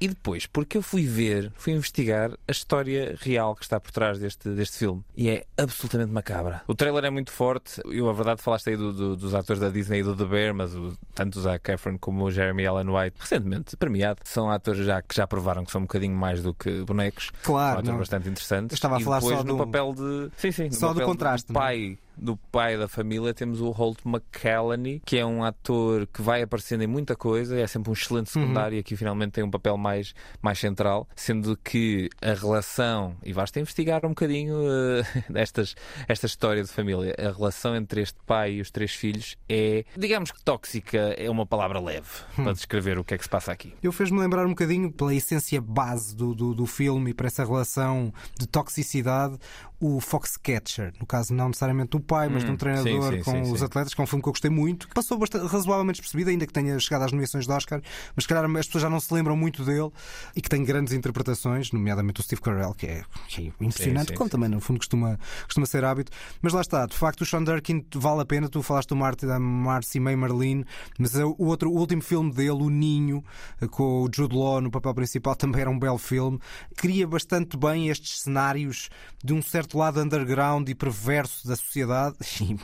E 0.01 0.09
depois, 0.09 0.45
porque 0.45 0.77
eu 0.77 0.81
fui 0.81 1.05
ver, 1.07 1.53
fui 1.55 1.71
investigar 1.71 2.31
a 2.45 2.51
história 2.51 3.15
real 3.21 3.55
que 3.55 3.63
está 3.63 3.79
por 3.79 3.91
trás 3.91 4.19
deste, 4.19 4.49
deste 4.49 4.77
filme. 4.79 5.01
E 5.15 5.29
é 5.29 5.45
absolutamente 5.57 6.11
macabra. 6.11 6.63
O 6.67 6.75
trailer 6.75 7.05
é 7.05 7.09
muito 7.09 7.31
forte. 7.31 7.81
Eu, 7.85 8.09
a 8.09 8.13
verdade, 8.13 8.41
falaste 8.41 8.71
aí 8.71 8.75
do- 8.75 8.91
do- 8.91 9.15
dos 9.15 9.33
atores 9.33 9.61
da 9.61 9.69
Disney 9.69 9.99
e 9.99 10.03
do 10.03 10.13
The 10.17 10.25
Bear, 10.25 10.53
mas 10.53 10.75
o, 10.75 10.97
tanto 11.13 11.39
o 11.39 11.41
Zac 11.41 11.71
Efron 11.71 11.97
como 11.97 12.25
o 12.25 12.29
Jeremy 12.31 12.65
Allen 12.65 12.89
White, 12.89 13.15
recentemente 13.17 13.77
premiado, 13.77 14.19
são 14.25 14.51
atores 14.51 14.85
já, 14.85 15.01
que 15.01 15.15
já 15.15 15.25
provaram 15.25 15.63
que 15.63 15.71
são 15.71 15.79
um 15.79 15.85
bocadinho 15.85 16.15
mais 16.17 16.43
do 16.43 16.53
que 16.53 16.83
bonecos. 16.83 17.31
Claro, 17.41 17.69
São 17.75 17.79
atores 17.79 17.89
não. 17.89 17.97
bastante 17.99 18.27
interessantes. 18.27 18.73
Eu 18.73 18.75
estava 18.75 18.97
a 18.97 18.99
falar 18.99 19.19
depois 19.19 19.37
só 19.37 19.43
no 19.45 19.53
do- 19.57 19.65
papel 19.65 19.93
de. 19.93 20.29
Sim, 20.37 20.51
sim. 20.51 20.71
só 20.71 20.93
do 20.93 21.01
contraste, 21.03 21.51
é? 21.51 21.53
pai 21.53 21.97
do 22.17 22.37
pai 22.37 22.77
da 22.77 22.87
família 22.87 23.33
temos 23.33 23.61
o 23.61 23.69
Holt 23.69 23.99
McCallany, 24.05 25.01
que 25.05 25.17
é 25.17 25.25
um 25.25 25.43
ator 25.43 26.07
que 26.07 26.21
vai 26.21 26.41
aparecendo 26.41 26.83
em 26.83 26.87
muita 26.87 27.15
coisa, 27.15 27.59
é 27.59 27.67
sempre 27.67 27.89
um 27.89 27.93
excelente 27.93 28.29
secundário 28.29 28.75
e 28.75 28.79
aqui 28.79 28.95
finalmente 28.95 29.31
tem 29.31 29.43
um 29.43 29.51
papel 29.51 29.77
mais, 29.77 30.13
mais 30.41 30.59
central, 30.59 31.07
sendo 31.15 31.57
que 31.57 32.09
a 32.21 32.33
relação, 32.33 33.15
e 33.23 33.33
basta 33.33 33.59
investigar 33.59 34.05
um 34.05 34.09
bocadinho 34.09 34.55
eh, 34.63 35.23
destas, 35.29 35.75
esta 36.07 36.25
história 36.25 36.63
de 36.63 36.69
família, 36.69 37.15
a 37.17 37.31
relação 37.31 37.75
entre 37.75 38.01
este 38.01 38.17
pai 38.25 38.53
e 38.53 38.61
os 38.61 38.71
três 38.71 38.91
filhos 38.93 39.37
é, 39.49 39.83
digamos 39.97 40.31
que 40.31 40.43
tóxica, 40.43 40.97
é 41.17 41.29
uma 41.29 41.45
palavra 41.45 41.79
leve 41.79 42.07
para 42.35 42.53
descrever 42.53 42.97
o 42.97 43.03
que 43.03 43.13
é 43.13 43.17
que 43.17 43.23
se 43.23 43.29
passa 43.29 43.51
aqui. 43.51 43.73
Eu 43.81 43.91
fez-me 43.91 44.19
lembrar 44.19 44.45
um 44.45 44.49
bocadinho, 44.49 44.91
pela 44.91 45.13
essência 45.13 45.61
base 45.61 46.15
do, 46.15 46.33
do, 46.33 46.53
do 46.53 46.65
filme 46.65 47.11
e 47.11 47.13
para 47.13 47.27
essa 47.27 47.43
relação 47.43 48.13
de 48.39 48.47
toxicidade, 48.47 49.37
o 49.79 49.99
Foxcatcher. 49.99 50.93
No 50.99 51.05
caso, 51.05 51.33
não 51.33 51.47
necessariamente 51.47 51.95
o 51.95 51.99
pai, 51.99 52.29
mas 52.29 52.43
de 52.43 52.51
um 52.51 52.53
Hum, 52.53 52.57
treinador 52.57 53.11
sim, 53.13 53.17
sim, 53.17 53.23
com 53.23 53.43
sim, 53.43 53.51
os 53.53 53.61
atletas, 53.63 53.93
que 53.93 54.01
é 54.01 54.03
um 54.03 54.07
filme 54.07 54.21
que 54.23 54.29
eu 54.29 54.33
gostei 54.33 54.49
muito, 54.51 54.87
que 54.87 54.93
passou 54.93 55.17
bastante, 55.17 55.45
razoavelmente 55.47 55.99
despercebido, 55.99 56.29
ainda 56.29 56.45
que 56.47 56.53
tenha 56.53 56.77
chegado 56.79 57.03
às 57.03 57.11
nomeações 57.11 57.45
de 57.45 57.51
Oscar, 57.51 57.81
mas 58.15 58.23
se 58.23 58.27
calhar 58.27 58.45
as 58.45 58.65
pessoas 58.65 58.81
já 58.81 58.89
não 58.89 58.99
se 58.99 59.13
lembram 59.13 59.35
muito 59.35 59.63
dele 59.63 59.89
e 60.35 60.41
que 60.41 60.49
tem 60.49 60.63
grandes 60.63 60.93
interpretações, 60.93 61.71
nomeadamente 61.71 62.19
o 62.21 62.23
Steve 62.23 62.41
Carell, 62.41 62.73
que 62.73 62.85
é, 62.87 63.03
que 63.27 63.41
é 63.47 63.65
impressionante, 63.65 64.13
como 64.13 64.29
também 64.29 64.49
no 64.49 64.59
fundo 64.59 64.77
costuma, 64.77 65.19
costuma 65.45 65.65
ser 65.65 65.83
hábito. 65.83 66.11
Mas 66.41 66.53
lá 66.53 66.61
está, 66.61 66.85
de 66.85 66.95
facto, 66.95 67.21
o 67.21 67.25
Sean 67.25 67.43
Durkin 67.43 67.83
vale 67.95 68.21
a 68.21 68.25
pena. 68.25 68.47
Tu 68.49 68.61
falaste 68.61 68.89
do 68.89 68.95
Marty, 68.95 69.25
da 69.25 69.39
Marcy 69.39 69.99
May 69.99 70.15
Marlene, 70.15 70.65
mas 70.99 71.15
é 71.15 71.25
o 71.25 71.35
outro, 71.39 71.69
o 71.71 71.77
último 71.77 72.01
filme 72.01 72.31
dele, 72.31 72.51
O 72.51 72.69
Ninho, 72.69 73.23
com 73.71 74.03
o 74.03 74.09
Jude 74.13 74.35
Law 74.35 74.61
no 74.61 74.69
papel 74.71 74.93
principal, 74.93 75.35
também 75.35 75.61
era 75.61 75.69
um 75.69 75.79
belo 75.79 75.97
filme. 75.97 76.39
Cria 76.75 77.07
bastante 77.07 77.57
bem 77.57 77.89
estes 77.89 78.21
cenários 78.21 78.89
de 79.23 79.33
um 79.33 79.41
certo 79.41 79.64
lado 79.73 80.01
underground 80.01 80.67
e 80.69 80.75
perverso 80.75 81.47
da 81.47 81.55
sociedade. 81.55 82.15
E, 82.45 82.55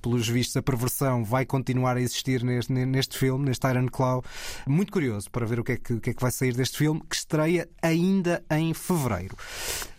pelos 0.00 0.28
vistos, 0.28 0.56
a 0.56 0.62
perversão 0.62 1.24
vai 1.24 1.46
continuar 1.46 1.96
a 1.96 2.00
existir 2.00 2.42
neste, 2.42 2.72
neste 2.72 3.16
filme, 3.16 3.44
neste 3.46 3.66
Iron 3.66 3.86
Claw. 3.86 4.22
Muito 4.66 4.92
curioso 4.92 5.30
para 5.30 5.46
ver 5.46 5.60
o 5.60 5.64
que, 5.64 5.72
é 5.72 5.76
que, 5.76 5.94
o 5.94 6.00
que 6.00 6.10
é 6.10 6.14
que 6.14 6.20
vai 6.20 6.30
sair 6.30 6.54
deste 6.54 6.76
filme, 6.76 7.00
que 7.08 7.14
estreia 7.14 7.68
ainda 7.80 8.44
em 8.50 8.74
fevereiro. 8.74 9.36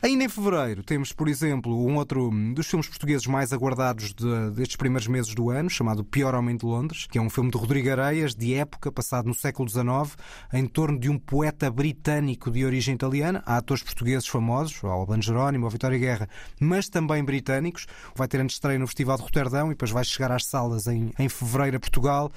Ainda 0.06 0.26
em 0.26 0.28
fevereiro 0.28 0.84
temos, 0.84 1.14
por 1.14 1.30
exemplo, 1.30 1.74
um 1.88 1.96
outro 1.96 2.30
dos 2.54 2.68
filmes 2.68 2.90
portugueses 2.90 3.26
mais 3.26 3.54
aguardados 3.54 4.14
de- 4.14 4.52
destes 4.52 4.76
primeiros 4.76 5.08
meses 5.08 5.34
do 5.34 5.50
ano, 5.50 5.70
chamado 5.70 6.04
Pior 6.04 6.36
Homem 6.36 6.58
de 6.58 6.66
Londres, 6.66 7.08
que 7.10 7.18
é 7.18 7.22
um 7.22 7.30
filme 7.30 7.50
de 7.50 7.58
Rodrigo 7.58 7.90
Areias, 7.90 8.36
de 8.36 8.54
época, 8.54 8.92
passado 8.92 9.28
no 9.30 9.34
século 9.34 9.70
XIX, 9.70 10.18
em 10.52 10.66
torno 10.66 11.00
de 11.00 11.10
um 11.10 11.18
poeta 11.18 11.72
britânico 11.72 12.52
de 12.52 12.66
origem 12.66 12.96
italiana. 12.96 13.42
Há 13.46 13.56
atores 13.56 13.82
portugueses 13.82 14.28
famosos, 14.28 14.84
o 14.84 14.88
Albano 14.88 15.24
Jerónimo, 15.24 15.68
a 15.68 15.70
Vitória 15.70 15.98
Guerra, 15.98 16.28
mas 16.60 16.90
também 16.90 17.24
britânicos. 17.24 17.88
Vai 18.14 18.28
ter 18.28 18.42
antes 18.42 18.58
estreia 18.58 18.78
no 18.78 18.88
Festival 18.88 19.16
de 19.16 19.24
Roterdão 19.24 19.68
e 19.68 19.70
depois 19.70 19.90
vai 19.92 20.04
chegar 20.04 20.34
às 20.34 20.44
salas 20.46 20.86
em, 20.86 21.14
em 21.18 21.30
fevereiro 21.30 21.78
a 21.78 21.80
Portugal. 21.80 22.30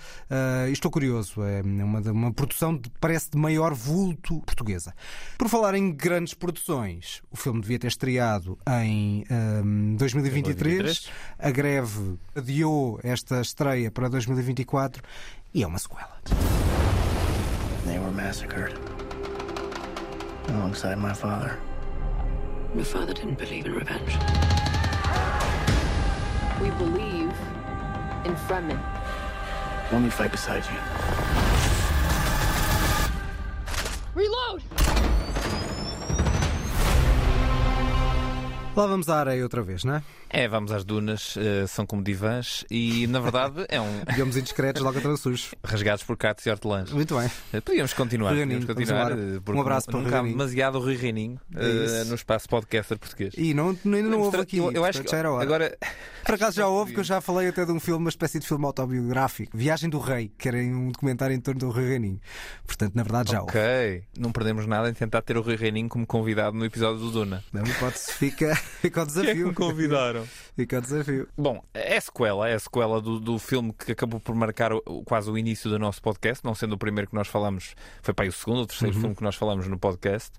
E 0.68 0.72
estou 0.72 0.88
curioso, 0.88 1.42
é 1.42 1.62
uma, 1.62 1.98
uma 2.12 2.32
produção 2.32 2.76
de, 2.76 2.88
parece 3.00 3.28
de 3.28 3.36
maior 3.36 3.74
vulto 3.74 4.40
portuguesa. 4.42 4.94
Por 5.36 5.48
falar 5.48 5.74
em 5.74 5.90
grandes 5.92 6.32
produções, 6.32 7.22
o 7.28 7.36
filme 7.36 7.55
devia 7.60 7.78
ter 7.78 7.88
estreado 7.88 8.58
em 8.82 9.24
ahm, 9.30 9.96
2023. 9.96 10.82
2023. 10.82 11.10
A 11.38 11.50
greve 11.50 12.18
adiou 12.34 13.00
esta 13.02 13.40
estreia 13.40 13.90
para 13.90 14.08
2024 14.08 15.02
e 15.54 15.62
é 15.62 15.66
uma 15.66 15.78
sequela. 15.78 16.20
They 17.86 17.98
were 17.98 18.10
massacred 18.10 18.74
alongside 20.48 20.96
my 20.98 21.14
father. 21.14 21.58
Your 22.74 22.84
father 22.84 23.14
didn't 23.14 23.38
believe 23.38 23.66
in 23.66 23.72
revenge. 23.72 24.18
We 26.60 26.70
believe 26.70 27.32
in 28.24 28.34
Fremen. 28.48 28.80
Let 29.92 30.02
me 30.02 30.10
fight 30.10 30.32
beside 30.32 30.64
you. 30.64 30.78
Reload! 34.14 35.15
Lá 38.76 38.86
vamos 38.86 39.08
à 39.08 39.20
areia 39.20 39.42
outra 39.42 39.62
vez, 39.62 39.84
não 39.84 39.94
é? 39.94 40.02
É, 40.28 40.48
vamos 40.48 40.72
às 40.72 40.84
dunas, 40.84 41.36
eh, 41.38 41.66
são 41.68 41.86
como 41.86 42.02
divãs 42.02 42.64
e 42.70 43.06
na 43.06 43.20
verdade 43.20 43.64
é 43.68 43.80
um. 43.80 44.00
Digamos 44.10 44.36
indiscretos 44.36 44.82
de 44.82 44.86
Alcatraz 44.88 45.20
Sujos. 45.20 45.54
Rasgados 45.64 46.02
por 46.04 46.16
Catos 46.16 46.44
e 46.44 46.50
Hortelãs. 46.50 46.90
Muito 46.90 47.16
bem. 47.16 47.30
Eh, 47.52 47.60
Podíamos 47.60 47.92
continuar. 47.94 48.30
Rui 48.32 48.40
Podíamos 48.40 48.64
continuar 48.64 49.12
eh, 49.12 49.40
Um 49.48 49.60
abraço 49.60 49.86
para 49.86 49.98
o 49.98 50.02
Rui 50.02 50.30
demasiado 50.30 50.78
Rui 50.80 50.96
Reininho 50.96 51.40
É 51.54 51.64
eh, 51.64 51.84
isso. 52.02 52.08
no 52.08 52.14
espaço 52.16 52.48
podcaster 52.48 52.98
português. 52.98 53.34
E 53.38 53.54
não, 53.54 53.68
ainda 53.84 54.02
não 54.02 54.20
houve 54.20 54.38
aqui. 54.38 54.58
Eu, 54.58 54.72
eu 54.72 54.84
acho 54.84 55.02
que 55.02 55.10
já 55.10 55.18
era 55.18 55.30
hora. 55.30 55.42
agora 55.44 55.78
Por 56.24 56.34
acaso 56.34 56.56
já 56.56 56.66
houve, 56.66 56.92
que 56.92 57.00
eu 57.00 57.04
já 57.04 57.20
falei 57.20 57.48
até 57.48 57.64
de 57.64 57.70
um 57.72 57.78
filme, 57.80 58.00
uma 58.04 58.10
espécie 58.10 58.38
de 58.40 58.46
filme 58.46 58.64
autobiográfico, 58.66 59.56
Viagem 59.56 59.88
do 59.88 59.98
Rei, 60.00 60.32
que 60.36 60.48
era 60.48 60.58
um 60.58 60.90
documentário 60.90 61.34
em 61.36 61.40
torno 61.40 61.60
do 61.60 61.70
Rei 61.70 61.86
Reininho. 61.88 62.20
Portanto, 62.66 62.94
na 62.96 63.04
verdade 63.04 63.30
já 63.30 63.40
houve. 63.40 63.56
Ok, 63.56 64.02
não 64.18 64.32
perdemos 64.32 64.66
nada 64.66 64.90
em 64.90 64.92
tentar 64.92 65.22
ter 65.22 65.36
o 65.36 65.40
Rui 65.40 65.54
Reininho 65.56 65.88
como 65.88 66.04
convidado 66.04 66.56
no 66.56 66.64
episódio 66.64 66.98
do 66.98 67.10
Duna. 67.12 67.44
Não 67.52 67.64
hipótese, 67.64 68.12
fica, 68.12 68.54
fica 68.82 69.02
o 69.02 69.06
Quem 69.06 69.14
é 69.14 69.16
que 69.16 69.22
desafio. 69.22 69.48
me 69.48 69.54
convidaram? 69.54 70.25
Fica 70.56 70.78
o 70.78 70.80
desafio. 70.80 71.28
Bom, 71.36 71.62
é 71.74 72.00
sequela, 72.00 72.48
é 72.48 72.54
a 72.54 72.58
sequela 72.58 72.98
do, 72.98 73.20
do 73.20 73.38
filme 73.38 73.74
que 73.74 73.92
acabou 73.92 74.18
por 74.18 74.34
marcar 74.34 74.72
o- 74.72 75.02
quase 75.04 75.30
o 75.30 75.36
início 75.36 75.68
do 75.68 75.78
nosso 75.78 76.00
podcast, 76.00 76.42
não 76.42 76.54
sendo 76.54 76.72
o 76.72 76.78
primeiro 76.78 77.10
que 77.10 77.14
nós 77.14 77.28
falamos, 77.28 77.74
foi 78.02 78.14
para 78.14 78.24
aí 78.24 78.30
o 78.30 78.32
segundo 78.32 78.60
ou 78.60 78.66
terceiro 78.66 78.94
Uhum. 78.94 79.00
filme 79.02 79.16
que 79.16 79.22
nós 79.22 79.34
falamos 79.36 79.68
no 79.68 79.78
podcast. 79.78 80.30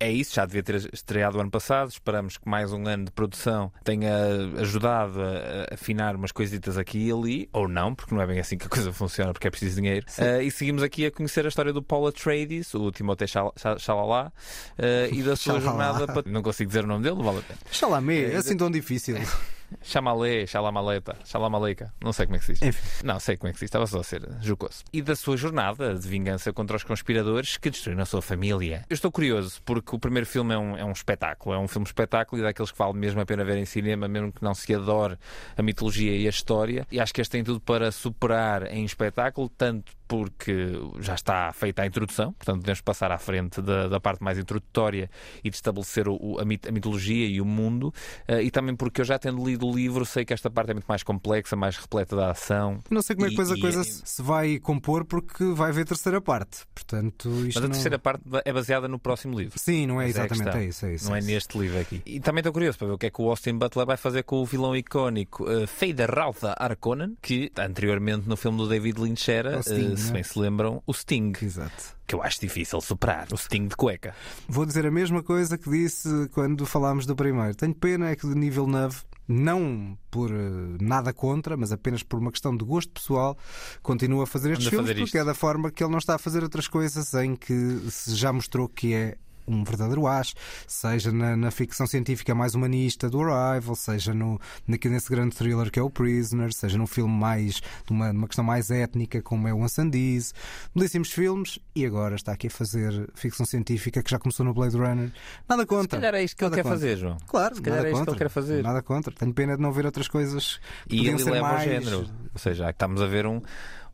É 0.00 0.10
isso, 0.10 0.34
já 0.34 0.46
devia 0.46 0.62
ter 0.62 0.76
estreado 0.90 1.36
o 1.36 1.40
ano 1.42 1.50
passado. 1.50 1.90
Esperamos 1.90 2.38
que 2.38 2.48
mais 2.48 2.72
um 2.72 2.86
ano 2.88 3.04
de 3.04 3.10
produção 3.10 3.70
tenha 3.84 4.10
ajudado 4.58 5.20
a, 5.20 5.74
afinar 5.74 6.16
umas 6.16 6.32
coisitas 6.32 6.78
aqui 6.78 7.08
e 7.08 7.12
ali, 7.12 7.48
ou 7.52 7.68
não, 7.68 7.94
porque 7.94 8.14
não 8.14 8.22
é 8.22 8.26
bem 8.26 8.40
assim 8.40 8.56
que 8.56 8.64
a 8.64 8.70
coisa 8.70 8.90
funciona, 8.90 9.34
porque 9.34 9.48
é 9.48 9.50
preciso 9.50 9.76
dinheiro. 9.76 10.06
Ah, 10.16 10.42
e 10.42 10.50
seguimos 10.50 10.82
aqui 10.82 11.04
a 11.04 11.10
conhecer 11.10 11.44
a 11.44 11.48
história 11.48 11.74
do 11.74 11.82
Paul 11.82 12.06
Atreides, 12.06 12.72
o 12.72 12.90
Timothée 12.90 13.28
Chal- 13.28 13.52
Chal- 13.54 13.78
Chalalá, 13.78 14.32
ah, 14.78 15.08
e 15.14 15.22
da 15.22 15.36
sua 15.36 15.60
jornada. 15.60 16.06
para- 16.06 16.22
Não 16.24 16.42
consigo 16.42 16.68
dizer 16.68 16.84
o 16.84 16.86
nome 16.86 17.02
dele, 17.02 17.16
não 17.16 17.22
vale 17.24 17.40
a 17.40 17.42
pena. 17.42 17.58
Xalamé, 17.70 18.32
é 18.32 18.36
assim 18.36 18.56
tão 18.56 18.70
difícil. 18.70 19.16
Chamalé, 19.82 20.46
Chalamaleta, 20.46 21.16
Chalamaleca, 21.24 21.92
não 22.02 22.12
sei 22.12 22.26
como 22.26 22.36
é 22.36 22.38
que 22.38 22.46
se 22.46 22.52
diz. 22.54 22.62
Enfim. 22.62 23.06
Não 23.06 23.20
sei 23.20 23.36
como 23.36 23.48
é 23.48 23.52
que 23.52 23.58
se 23.58 23.64
diz, 23.64 23.68
estava 23.68 23.86
só 23.86 24.00
a 24.00 24.04
ser 24.04 24.28
jocoso. 24.40 24.84
E 24.92 25.02
da 25.02 25.14
sua 25.14 25.36
jornada 25.36 25.94
de 25.94 26.08
vingança 26.08 26.52
contra 26.52 26.76
os 26.76 26.84
conspiradores 26.84 27.56
que 27.56 27.70
destruíram 27.70 28.02
a 28.02 28.06
sua 28.06 28.22
família. 28.22 28.84
Eu 28.88 28.94
estou 28.94 29.10
curioso 29.10 29.60
porque 29.64 29.94
o 29.94 29.98
primeiro 29.98 30.26
filme 30.26 30.54
é 30.54 30.58
um, 30.58 30.76
é 30.76 30.84
um 30.84 30.92
espetáculo, 30.92 31.54
é 31.54 31.58
um 31.58 31.68
filme 31.68 31.86
espetáculo 31.86 32.40
e 32.40 32.44
daqueles 32.44 32.70
que 32.72 32.78
vale 32.78 32.94
mesmo 32.94 33.20
a 33.20 33.26
pena 33.26 33.44
ver 33.44 33.56
em 33.56 33.64
cinema, 33.64 34.08
mesmo 34.08 34.32
que 34.32 34.42
não 34.42 34.54
se 34.54 34.74
adore 34.74 35.18
a 35.56 35.62
mitologia 35.62 36.16
e 36.16 36.26
a 36.26 36.30
história. 36.30 36.86
E 36.90 37.00
acho 37.00 37.12
que 37.12 37.20
este 37.20 37.32
tem 37.32 37.44
tudo 37.44 37.60
para 37.60 37.90
superar 37.92 38.72
em 38.72 38.84
espetáculo, 38.84 39.48
tanto 39.48 39.97
porque 40.08 40.72
já 41.00 41.14
está 41.14 41.52
feita 41.52 41.82
a 41.82 41.86
introdução, 41.86 42.32
portanto 42.32 42.60
podemos 42.60 42.80
passar 42.80 43.12
à 43.12 43.18
frente 43.18 43.60
da, 43.62 43.86
da 43.88 44.00
parte 44.00 44.22
mais 44.24 44.38
introdutória 44.38 45.10
e 45.44 45.50
de 45.50 45.56
estabelecer 45.56 46.08
o- 46.08 46.38
a, 46.40 46.44
mit- 46.44 46.66
a 46.66 46.72
mitologia 46.72 47.26
e 47.28 47.40
o 47.40 47.44
mundo, 47.44 47.92
eh, 48.26 48.42
e 48.42 48.50
também 48.50 48.74
porque 48.74 49.02
eu 49.02 49.04
já 49.04 49.18
tendo 49.18 49.44
lido 49.44 49.66
o 49.66 49.74
livro 49.74 50.04
sei 50.06 50.24
que 50.24 50.32
esta 50.32 50.50
parte 50.50 50.70
é 50.70 50.74
muito 50.74 50.86
mais 50.86 51.02
complexa, 51.02 51.54
mais 51.54 51.76
repleta 51.76 52.16
da 52.16 52.30
ação. 52.30 52.80
Não 52.90 53.02
sei 53.02 53.14
como 53.14 53.26
é 53.26 53.30
que 53.30 53.36
depois 53.36 53.52
a 53.52 53.60
coisa 53.60 53.84
se 53.84 54.02
se 54.04 54.22
vai 54.22 54.58
compor, 54.58 55.04
porque 55.04 55.44
vai 55.52 55.70
haver 55.70 55.84
terceira 55.84 56.20
parte. 56.20 56.60
Portanto, 56.74 57.28
Mas 57.28 57.56
a 57.56 57.60
não... 57.60 57.68
terceira 57.70 57.98
parte 57.98 58.22
é 58.44 58.52
baseada 58.52 58.88
no 58.88 58.98
próximo 58.98 59.38
livro. 59.38 59.58
Sim, 59.58 59.86
não 59.86 60.00
é 60.00 60.08
Essa 60.08 60.22
a 60.22 60.24
exatamente 60.24 60.56
é 60.56 60.64
isso, 60.68 60.86
é 60.86 60.94
isso. 60.94 61.04
Não 61.08 61.14
é 61.14 61.18
é 61.18 61.20
isso. 61.20 61.28
neste 61.30 61.58
livro 61.58 61.78
aqui. 61.78 62.00
E 62.06 62.18
também 62.20 62.40
estou 62.40 62.52
curioso 62.52 62.78
para 62.78 62.86
ver 62.86 62.92
o 62.94 62.98
que 62.98 63.06
é 63.06 63.10
que 63.10 63.20
o 63.20 63.28
Austin 63.28 63.58
Butler 63.58 63.84
vai 63.86 63.96
fazer 63.98 64.22
com 64.22 64.36
o 64.36 64.46
vilão 64.46 64.74
icónico 64.74 65.44
uh, 65.44 65.66
Feida 65.66 66.06
Rauta 66.06 66.54
Harkonnen, 66.58 67.16
que 67.20 67.52
anteriormente 67.58 68.26
no 68.28 68.36
filme 68.36 68.56
do 68.58 68.66
David 68.68 68.98
Lynch 69.00 69.30
era, 69.30 69.56
É 69.56 69.58
uh, 69.58 69.62
se 70.00 70.12
bem 70.12 70.22
se 70.22 70.38
lembram, 70.38 70.82
o 70.86 70.92
Sting. 70.92 71.32
Exato. 71.40 71.96
Que 72.06 72.14
eu 72.14 72.22
acho 72.22 72.40
difícil 72.40 72.80
superar. 72.80 73.26
O 73.32 73.36
Sting 73.36 73.66
de 73.68 73.76
cueca. 73.76 74.14
Vou 74.48 74.64
dizer 74.64 74.86
a 74.86 74.90
mesma 74.90 75.22
coisa 75.22 75.58
que 75.58 75.68
disse 75.68 76.08
quando 76.32 76.64
falámos 76.64 77.04
do 77.06 77.14
primeiro. 77.14 77.54
Tenho 77.54 77.74
pena 77.74 78.08
é 78.10 78.16
que 78.16 78.26
o 78.26 78.34
nível 78.34 78.66
9, 78.66 79.02
não 79.26 79.98
por 80.10 80.30
eh, 80.30 80.34
nada 80.80 81.12
contra, 81.12 81.56
mas 81.56 81.70
apenas 81.70 82.02
por 82.02 82.18
uma 82.18 82.30
questão 82.32 82.56
de 82.56 82.64
gosto 82.64 82.90
pessoal, 82.92 83.36
continua 83.82 84.24
a 84.24 84.26
fazer 84.26 84.52
estes 84.52 84.66
Anda 84.68 84.70
filmes, 84.70 84.88
fazer 84.88 85.00
porque 85.00 85.18
isto. 85.18 85.22
é 85.22 85.24
da 85.24 85.34
forma 85.34 85.70
que 85.70 85.82
ele 85.84 85.90
não 85.90 85.98
está 85.98 86.14
a 86.14 86.18
fazer 86.18 86.42
outras 86.42 86.66
coisas 86.66 87.12
em 87.14 87.36
que 87.36 87.54
se 87.90 88.14
já 88.14 88.32
mostrou 88.32 88.68
que 88.68 88.94
é 88.94 89.16
um 89.48 89.64
verdadeiro 89.64 90.06
as, 90.06 90.34
seja 90.66 91.10
na, 91.12 91.36
na 91.36 91.50
ficção 91.50 91.86
científica 91.86 92.34
mais 92.34 92.54
humanista 92.54 93.08
do 93.08 93.20
Arrival, 93.22 93.74
seja 93.74 94.12
no, 94.14 94.40
naquele, 94.66 94.94
nesse 94.94 95.08
grande 95.10 95.34
thriller 95.34 95.70
que 95.70 95.78
é 95.78 95.82
o 95.82 95.90
Prisoner, 95.90 96.52
seja 96.52 96.76
num 96.78 96.86
filme 96.86 97.12
mais 97.14 97.54
de 97.56 97.90
uma, 97.92 98.10
uma 98.10 98.26
questão 98.26 98.44
mais 98.44 98.70
étnica 98.70 99.22
como 99.22 99.48
é 99.48 99.54
o 99.54 99.62
Ansandiz. 99.62 100.34
Belíssimos 100.74 101.10
filmes 101.10 101.58
e 101.74 101.84
agora 101.86 102.14
está 102.16 102.32
aqui 102.32 102.48
a 102.48 102.50
fazer 102.50 103.08
ficção 103.14 103.46
científica 103.46 104.02
que 104.02 104.10
já 104.10 104.18
começou 104.18 104.44
no 104.44 104.52
Blade 104.54 104.76
Runner. 104.76 105.10
Nada 105.48 105.64
contra. 105.66 105.82
Se 105.98 106.02
calhar 106.02 106.14
é 106.14 106.22
isto 106.24 106.36
que 106.36 106.44
ele 106.44 106.54
quer 106.54 106.62
contra. 106.62 106.78
fazer, 106.78 106.96
João. 106.96 107.16
Claro, 107.26 107.54
Se 107.56 107.62
calhar 107.62 107.78
nada 107.78 107.88
é 107.88 107.92
isto 107.92 108.04
que 108.04 108.10
ele 108.10 108.18
quer 108.18 108.28
fazer. 108.28 108.62
Nada 108.62 108.82
contra. 108.82 109.12
Tenho 109.14 109.32
pena 109.32 109.56
de 109.56 109.62
não 109.62 109.72
ver 109.72 109.86
outras 109.86 110.08
coisas 110.08 110.60
que 110.88 110.96
E 110.96 111.08
ele 111.08 111.18
ser 111.18 111.30
leva 111.30 111.48
mais... 111.48 111.60
ao 111.60 111.64
género. 111.74 111.98
Ou 112.32 112.38
seja, 112.38 112.70
estamos 112.70 113.00
a 113.00 113.06
ver 113.06 113.26
um- 113.26 113.40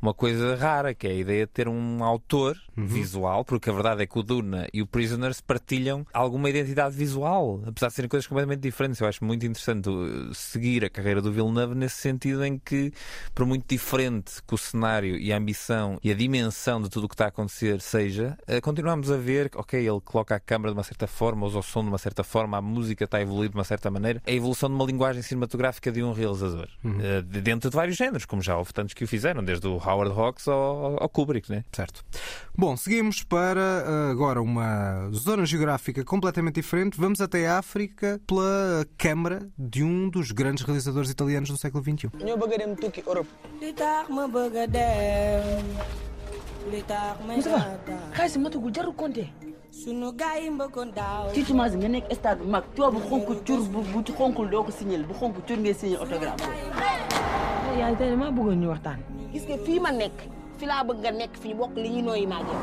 uma 0.04 0.14
coisa 0.14 0.54
rara, 0.56 0.94
que 0.94 1.06
é 1.06 1.10
a 1.10 1.14
ideia 1.14 1.46
de 1.46 1.52
ter 1.52 1.68
um 1.68 2.02
autor 2.04 2.56
Uhum. 2.76 2.86
visual, 2.86 3.44
porque 3.44 3.70
a 3.70 3.72
verdade 3.72 4.02
é 4.02 4.06
que 4.06 4.18
o 4.18 4.22
Duna 4.24 4.66
e 4.74 4.82
o 4.82 4.86
Prisoners 4.86 5.40
partilham 5.40 6.04
alguma 6.12 6.50
identidade 6.50 6.96
visual, 6.96 7.62
apesar 7.64 7.86
de 7.86 7.94
serem 7.94 8.08
coisas 8.08 8.26
completamente 8.26 8.58
diferentes. 8.62 9.00
Eu 9.00 9.06
acho 9.06 9.24
muito 9.24 9.46
interessante 9.46 9.88
uh, 9.88 10.34
seguir 10.34 10.84
a 10.84 10.90
carreira 10.90 11.22
do 11.22 11.30
Villeneuve 11.32 11.76
nesse 11.76 11.98
sentido 11.98 12.44
em 12.44 12.58
que, 12.58 12.92
por 13.32 13.46
muito 13.46 13.64
diferente 13.68 14.42
que 14.44 14.54
o 14.54 14.58
cenário 14.58 15.16
e 15.16 15.32
a 15.32 15.36
ambição 15.36 16.00
e 16.02 16.10
a 16.10 16.14
dimensão 16.14 16.82
de 16.82 16.90
tudo 16.90 17.04
o 17.04 17.08
que 17.08 17.14
está 17.14 17.26
a 17.26 17.28
acontecer 17.28 17.80
seja, 17.80 18.36
uh, 18.48 18.60
continuamos 18.60 19.08
a 19.08 19.16
ver, 19.16 19.52
ok, 19.54 19.78
ele 19.78 20.00
coloca 20.04 20.34
a 20.34 20.40
câmara 20.40 20.72
de 20.72 20.76
uma 20.76 20.82
certa 20.84 21.06
forma, 21.06 21.46
usa 21.46 21.60
o 21.60 21.62
som 21.62 21.82
de 21.84 21.88
uma 21.90 21.98
certa 21.98 22.24
forma, 22.24 22.56
a 22.58 22.60
música 22.60 23.04
está 23.04 23.18
a 23.18 23.22
evoluir 23.22 23.50
de 23.50 23.54
uma 23.56 23.62
certa 23.62 23.88
maneira, 23.88 24.20
a 24.26 24.32
evolução 24.32 24.68
de 24.68 24.74
uma 24.74 24.84
linguagem 24.84 25.22
cinematográfica 25.22 25.92
de 25.92 26.02
um 26.02 26.12
realizador, 26.12 26.68
uh, 26.84 27.22
de- 27.22 27.40
dentro 27.40 27.70
de 27.70 27.76
vários 27.76 27.96
géneros, 27.96 28.24
como 28.24 28.42
já 28.42 28.58
houve 28.58 28.72
tantos 28.72 28.94
que 28.94 29.04
o 29.04 29.06
fizeram, 29.06 29.44
desde 29.44 29.68
o 29.68 29.76
Howard 29.94 30.18
Hawks 30.18 30.48
ao, 30.48 31.02
ao 31.02 31.08
Kubrick, 31.08 31.50
né? 31.50 31.64
Certo. 31.72 32.04
Bom, 32.56 32.76
seguimos 32.76 33.22
para 33.22 33.60
ah, 33.60 34.10
agora 34.10 34.42
uma 34.42 35.08
zona 35.12 35.46
geográfica 35.46 36.04
completamente 36.04 36.56
diferente. 36.56 36.98
Vamos 36.98 37.20
até 37.20 37.46
a 37.46 37.58
África 37.58 38.20
pela 38.26 38.86
câmara 38.98 39.48
de 39.58 39.82
um 39.82 40.08
dos 40.08 40.32
grandes 40.32 40.64
realizadores 40.64 41.10
italianos 41.10 41.50
do 41.50 41.56
século 41.56 41.82
XXI. 41.82 42.10
Europe. 43.06 43.30
li 46.70 46.82
sunu 49.82 50.12
gaay 50.20 50.44
yi 50.44 50.50
mbëkkoon 50.50 50.90
daaw. 50.96 51.32
ci 51.34 51.42
tumaas 51.44 51.72
nga 51.76 51.88
nekk 51.88 52.06
stade 52.14 52.38
bu 52.42 52.50
mag 52.54 52.64
coow 52.76 52.90
bu 52.94 53.00
xonk 53.08 53.28
cur 53.46 53.60
bu 53.72 53.80
bu 53.92 54.00
xonkul 54.18 54.48
doo 54.50 54.62
ko 54.64 54.70
signal 54.78 55.02
bu 55.08 55.14
xonk 55.20 55.36
cur 55.46 55.58
ngay 55.58 55.74
signé 55.74 55.96
autographe. 55.96 56.46
yaay 57.78 57.94
tey 57.98 58.10
damaa 58.10 58.30
bëggoon 58.36 58.60
ñu 58.60 58.68
waxtaan. 58.68 59.00
gis 59.32 59.44
nga 59.48 59.58
fii 59.66 59.80
ma 59.80 59.90
nekk 59.92 60.16
fi 60.58 60.64
laa 60.66 60.84
bëgg 60.84 60.98
nga 61.02 61.10
nekk 61.10 61.34
fii 61.42 61.54
bokk 61.54 61.74
li 61.76 61.88
ñuy 61.90 62.02
nooyi 62.02 62.26
maa 62.26 62.40
yow. 62.46 62.60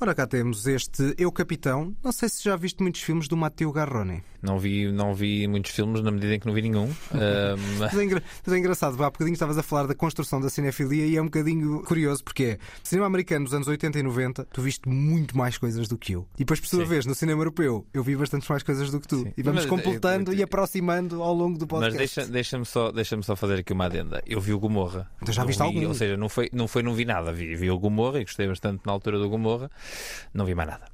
Ora, 0.00 0.12
cá 0.14 0.26
temos 0.26 0.66
este 0.66 1.14
Eu 1.16 1.30
Capitão. 1.32 1.94
Não 2.04 2.12
sei 2.12 2.28
se 2.28 2.42
já 2.42 2.56
viste 2.56 2.82
muitos 2.82 3.00
filmes 3.00 3.28
do 3.28 3.36
Matteo 3.36 3.72
Garrone. 3.72 4.22
Não 4.44 4.58
vi, 4.58 4.92
não 4.92 5.14
vi 5.14 5.46
muitos 5.48 5.70
filmes 5.72 6.02
na 6.02 6.10
medida 6.10 6.34
em 6.34 6.38
que 6.38 6.46
não 6.46 6.52
vi 6.54 6.62
nenhum. 6.62 6.90
Ah, 7.12 7.54
Mas 7.78 7.96
é, 7.98 8.04
engra- 8.04 8.22
mas 8.44 8.54
é 8.54 8.58
engraçado, 8.58 9.02
há 9.02 9.10
bocadinho 9.10 9.32
estavas 9.32 9.56
a 9.56 9.62
falar 9.62 9.86
da 9.86 9.94
construção 9.94 10.40
da 10.40 10.50
cinefilia 10.50 11.06
e 11.06 11.16
é 11.16 11.20
um 11.22 11.24
bocadinho 11.26 11.82
curioso 11.82 12.22
porque 12.22 12.44
é 12.44 12.58
cinema 12.82 13.06
americano 13.06 13.44
dos 13.46 13.54
anos 13.54 13.66
80 13.68 13.98
e 13.98 14.02
90, 14.02 14.44
tu 14.52 14.60
viste 14.62 14.88
muito 14.88 15.36
mais 15.36 15.56
coisas 15.56 15.88
do 15.88 15.96
que 15.96 16.12
eu. 16.12 16.26
E 16.34 16.38
depois, 16.38 16.60
por 16.60 16.66
sua 16.68 16.80
Sim. 16.84 16.88
vez, 16.90 17.06
no 17.06 17.14
cinema 17.14 17.40
europeu, 17.40 17.86
eu 17.94 18.02
vi 18.04 18.14
bastantes 18.16 18.48
mais 18.48 18.62
coisas 18.62 18.90
do 18.90 19.00
que 19.00 19.08
tu. 19.08 19.26
E 19.36 19.42
vamos 19.42 19.62
Mas, 19.62 19.70
completando 19.70 20.32
eh, 20.32 20.36
e 20.36 20.42
aproximando 20.42 21.22
ao 21.22 21.32
longo 21.32 21.56
do 21.58 21.66
Mas 21.70 21.80
podcast. 21.80 22.16
deixa- 22.16 22.30
deixa-me 22.30 22.66
só, 22.66 22.92
deixa 22.92 23.20
só 23.22 23.34
fazer 23.34 23.60
aqui 23.60 23.72
uma 23.72 23.86
adenda. 23.86 24.22
Eu 24.26 24.40
vi 24.40 24.52
o 24.52 24.58
Gomorra. 24.58 25.10
Então 25.22 25.32
já 25.32 25.44
viste 25.44 25.58
vi- 25.60 25.64
algum? 25.64 25.88
Ou 25.88 25.94
seja, 25.94 26.16
não 26.16 26.28
foi, 26.28 26.50
não 26.52 26.68
foi, 26.68 26.82
não 26.82 26.92
vi 26.94 27.04
nada. 27.04 27.32
Vi, 27.32 27.54
vi 27.56 27.70
o 27.70 27.78
Gomorra 27.78 28.20
e 28.20 28.24
gostei 28.24 28.46
bastante 28.46 28.82
na 28.84 28.92
altura 28.92 29.18
do 29.18 29.28
Gomorra. 29.28 29.70
Não 30.34 30.44
vi 30.44 30.54
mais 30.54 30.68
nada. 30.68 30.84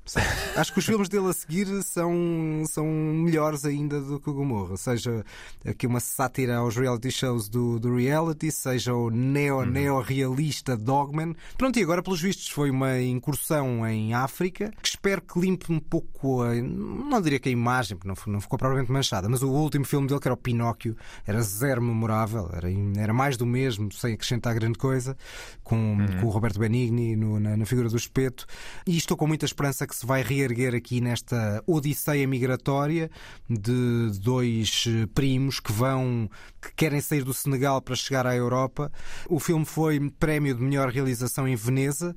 Acho 0.57 0.73
que 0.73 0.79
os 0.79 0.85
filmes 0.85 1.09
dele 1.09 1.27
a 1.29 1.33
seguir 1.33 1.67
são, 1.83 2.63
são 2.71 2.85
melhores 2.87 3.40
ainda 3.65 4.01
do 4.01 4.19
que 4.21 4.31
o 4.31 4.35
Gomorra. 4.35 4.77
Seja 4.77 5.25
aqui 5.67 5.87
uma 5.87 6.01
sátira 6.01 6.57
aos 6.59 6.77
reality 6.77 7.11
shows 7.11 7.49
do, 7.49 7.79
do 7.79 7.97
reality, 7.97 8.51
seja 8.51 8.95
o 8.95 9.11
neo, 9.11 9.65
neo-realista 9.65 10.77
Dogman. 10.77 11.35
Pronto, 11.57 11.79
e 11.79 11.83
agora, 11.83 12.03
pelos 12.03 12.21
vistos, 12.21 12.49
foi 12.49 12.71
uma 12.71 13.01
incursão 13.01 13.87
em 13.87 14.15
África 14.15 14.71
que 14.83 14.89
espero 14.89 15.23
que 15.23 15.39
limpe 15.39 15.73
um 15.73 15.79
pouco 15.81 16.43
a. 16.43 16.55
Não 16.55 17.21
diria 17.21 17.39
que 17.39 17.49
a 17.49 17.53
imagem, 17.53 17.97
porque 17.97 18.09
não, 18.09 18.33
não 18.35 18.41
ficou 18.41 18.59
propriamente 18.59 18.91
manchada, 18.93 19.29
mas 19.29 19.43
o 19.43 19.51
último 19.51 19.85
filme 19.85 20.07
dele, 20.07 20.21
que 20.21 20.29
era 20.29 20.35
o 20.35 20.37
Pinóquio, 20.37 20.97
era 21.27 21.41
zero 21.43 21.83
memorável, 21.83 22.51
era, 22.53 22.69
era 22.97 23.13
mais 23.13 23.37
do 23.37 23.47
mesmo, 23.47 23.93
sem 23.93 24.15
acrescentar 24.15 24.55
grande 24.55 24.79
coisa, 24.79 25.17
com, 25.63 25.97
com 26.21 26.27
o 26.27 26.31
Roberto 26.31 26.59
Benigni 26.59 27.17
no- 27.17 27.39
na, 27.41 27.57
na 27.57 27.67
figura 27.67 27.89
do 27.89 27.97
espeto. 27.97 28.47
E 28.87 28.97
estou 28.97 29.17
com 29.17 29.27
muita 29.27 29.45
esperança 29.45 29.87
que 29.87 29.95
se 29.95 30.05
vai 30.07 30.23
reerguer 30.23 30.75
aqui 30.75 31.01
nesta 31.01 31.63
odisseia 31.67 32.27
migratória 32.27 33.11
de 33.49 34.11
dois 34.21 34.85
eh, 34.87 35.07
primos 35.15 35.59
que 35.61 35.73
vão, 35.73 36.31
que 36.61 36.73
querem 36.75 37.01
sair 37.01 37.25
do 37.25 37.35
Senegal 37.35 37.81
para 37.83 37.95
chegar 37.97 38.27
à 38.27 38.35
Europa. 38.37 38.91
O 39.29 39.41
filme 39.41 39.65
foi 39.65 39.99
prémio 40.19 40.55
de 40.55 40.63
melhor 40.63 40.89
realização 40.91 41.49
em 41.49 41.57
Veneza. 41.57 42.15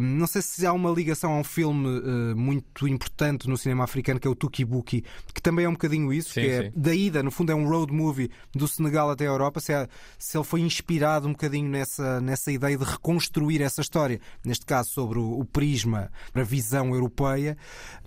Não 0.00 0.26
sei 0.26 0.42
se 0.42 0.66
há 0.66 0.72
uma 0.72 0.90
ligação 0.90 1.32
a 1.34 1.38
um 1.38 1.44
filme 1.44 1.86
uh, 1.86 2.36
muito 2.36 2.86
importante 2.88 3.48
no 3.48 3.56
cinema 3.58 3.84
africano 3.84 4.18
que 4.20 4.26
é 4.26 4.30
o 4.30 4.34
Tuki 4.34 4.64
Buki, 4.64 5.04
que 5.32 5.42
também 5.42 5.64
é 5.64 5.68
um 5.68 5.72
bocadinho 5.72 6.12
isso, 6.12 6.32
Sim, 6.32 6.40
que 6.40 6.46
é 6.48 6.62
sim. 6.64 6.72
da 6.74 6.94
ida, 6.94 7.22
no 7.22 7.30
fundo 7.30 7.52
é 7.52 7.54
um 7.54 7.68
road 7.68 7.92
movie 7.92 8.30
do 8.54 8.66
Senegal 8.68 9.10
até 9.10 9.24
a 9.24 9.28
Europa, 9.28 9.60
se, 9.60 9.72
é- 9.72 9.88
se 10.18 10.36
ele 10.36 10.44
foi 10.44 10.60
inspirado 10.60 11.26
um 11.28 11.32
bocadinho 11.32 11.68
nessa, 11.68 12.20
nessa 12.20 12.50
ideia 12.52 12.76
de 12.78 12.84
reconstruir 12.84 13.60
essa 13.60 13.80
história, 13.80 14.20
neste 14.44 14.64
caso 14.64 14.90
sobre 14.90 15.18
o, 15.18 15.40
o 15.40 15.44
prisma, 15.44 16.10
a 16.32 16.42
visão 16.42 16.94
europeia, 16.94 17.56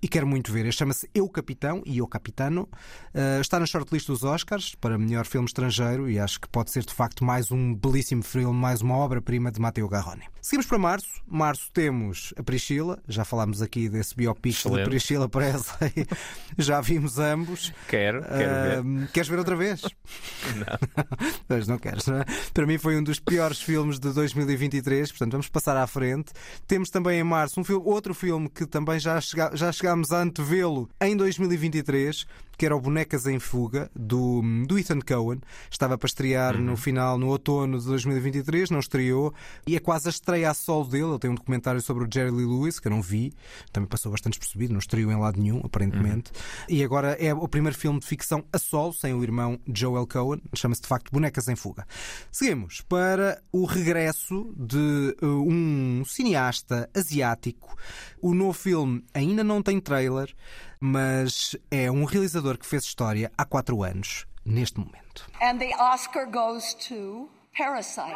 e 0.01 0.07
quero 0.07 0.25
muito 0.28 0.51
ver. 0.51 0.71
Chama-se 0.73 1.09
Eu 1.13 1.28
Capitão 1.30 1.82
e 1.86 1.97
Eu 1.97 2.07
Capitano. 2.18 2.68
Uh, 3.13 3.39
está 3.39 3.59
na 3.59 3.65
shortlist 3.65 4.07
dos 4.07 4.24
Oscars 4.24 4.76
para 4.76 4.97
melhor 4.97 5.26
filme 5.26 5.45
estrangeiro 5.45 6.09
e 6.09 6.20
acho 6.20 6.41
que 6.41 6.47
pode 6.47 6.72
ser 6.72 6.84
de 6.84 6.93
facto 6.93 7.24
mais 7.24 7.51
um 7.51 7.76
belíssimo 7.76 8.24
filme, 8.24 8.57
mais 8.57 8.82
uma 8.82 8.95
obra-prima 8.95 9.51
de 9.51 9.59
Matteo 9.59 9.88
Garrone. 9.88 10.24
Seguimos 10.41 10.65
para 10.65 10.78
março. 10.78 11.07
Março 11.28 11.70
temos 11.74 12.34
a 12.38 12.43
Priscila, 12.43 12.99
já 13.07 13.26
falámos 13.26 13.61
aqui 13.61 13.89
desse 13.89 14.15
biopic 14.15 14.53
de 14.53 14.59
Excelente. 14.59 14.89
Priscila 14.89 15.28
Presley, 15.30 16.07
já 16.57 16.80
vimos 16.82 17.20
ambos. 17.20 17.74
Quero, 17.88 18.22
quero 18.24 18.84
ver. 18.84 19.03
Uh, 19.03 19.07
Queres 19.11 19.28
ver 19.28 19.39
outra 19.39 19.55
vez? 19.55 19.82
Não. 19.82 21.07
Pois 21.47 21.68
não 21.68 21.78
queres, 21.78 22.05
não 22.05 22.18
é? 22.18 22.26
Para 22.53 22.65
mim 22.65 22.78
foi 22.78 22.97
um 22.97 23.03
dos 23.03 23.20
piores 23.20 23.61
filmes 23.61 23.99
de 23.99 24.11
2023, 24.11 25.09
portanto 25.11 25.32
vamos 25.32 25.47
passar 25.47 25.78
à 25.78 25.88
frente. 25.88 26.32
Temos 26.68 26.89
também 26.89 27.20
em 27.20 27.24
março 27.24 27.59
um 27.59 27.63
filme, 27.63 27.84
outro 27.86 28.13
filme 28.13 28.49
que 28.49 28.65
também 28.65 28.99
já, 28.99 29.20
chega, 29.22 29.51
já 29.53 29.72
chegámos 29.72 30.11
a 30.11 30.22
antevê-lo 30.22 30.89
em 31.01 31.15
2023, 31.15 32.06
3 32.11 32.25
que 32.57 32.65
era 32.65 32.75
o 32.75 32.81
Bonecas 32.81 33.27
em 33.27 33.39
Fuga, 33.39 33.89
do, 33.95 34.41
do 34.65 34.79
Ethan 34.79 34.99
Cohen. 34.99 35.39
Estava 35.69 35.97
para 35.97 36.07
estrear 36.07 36.59
no 36.59 36.75
final, 36.75 37.17
no 37.17 37.27
outono 37.27 37.79
de 37.79 37.85
2023, 37.85 38.69
não 38.71 38.79
estreou, 38.79 39.33
e 39.65 39.75
é 39.75 39.79
quase 39.79 40.07
a 40.07 40.09
estreia 40.09 40.49
a 40.49 40.53
solo 40.53 40.85
dele. 40.85 41.05
Ele 41.05 41.19
tem 41.19 41.29
um 41.29 41.35
documentário 41.35 41.81
sobre 41.81 42.03
o 42.03 42.07
Jerry 42.11 42.31
Lee 42.31 42.45
Lewis, 42.45 42.79
que 42.79 42.87
eu 42.87 42.91
não 42.91 43.01
vi, 43.01 43.31
também 43.71 43.87
passou 43.87 44.11
bastante 44.11 44.33
despercebido, 44.33 44.73
não 44.73 44.79
estreou 44.79 45.11
em 45.11 45.19
lado 45.19 45.39
nenhum, 45.39 45.61
aparentemente. 45.63 46.31
E 46.67 46.83
agora 46.83 47.11
é 47.19 47.33
o 47.33 47.47
primeiro 47.47 47.77
filme 47.77 47.99
de 47.99 48.05
ficção 48.05 48.43
a 48.51 48.57
solo, 48.57 48.93
sem 48.93 49.13
o 49.13 49.23
irmão 49.23 49.59
Joel 49.73 50.07
Cohen, 50.07 50.41
chama-se 50.55 50.81
de 50.81 50.87
facto 50.87 51.11
Bonecas 51.11 51.47
em 51.47 51.55
Fuga. 51.55 51.85
Seguimos 52.31 52.81
para 52.81 53.41
o 53.51 53.65
regresso 53.65 54.53
de 54.57 55.15
uh, 55.21 55.27
um 55.27 56.03
cineasta 56.05 56.89
asiático. 56.95 57.75
O 58.21 58.33
novo 58.33 58.53
filme 58.53 59.03
ainda 59.13 59.43
não 59.43 59.61
tem 59.61 59.79
trailer, 59.79 60.33
mas 60.79 61.55
é 61.71 61.89
um 61.91 62.03
realizador 62.03 62.46
que 62.55 62.67
fez 62.67 62.83
história 62.83 63.31
há 63.35 63.43
quatro 63.43 63.81
anos, 63.81 64.27
neste 64.45 64.79
momento. 64.79 65.25
And 65.41 65.57
the 65.57 65.73
Oscar 65.79 66.27
goes 66.27 66.75
to 66.87 67.27
Parasite. 67.57 68.13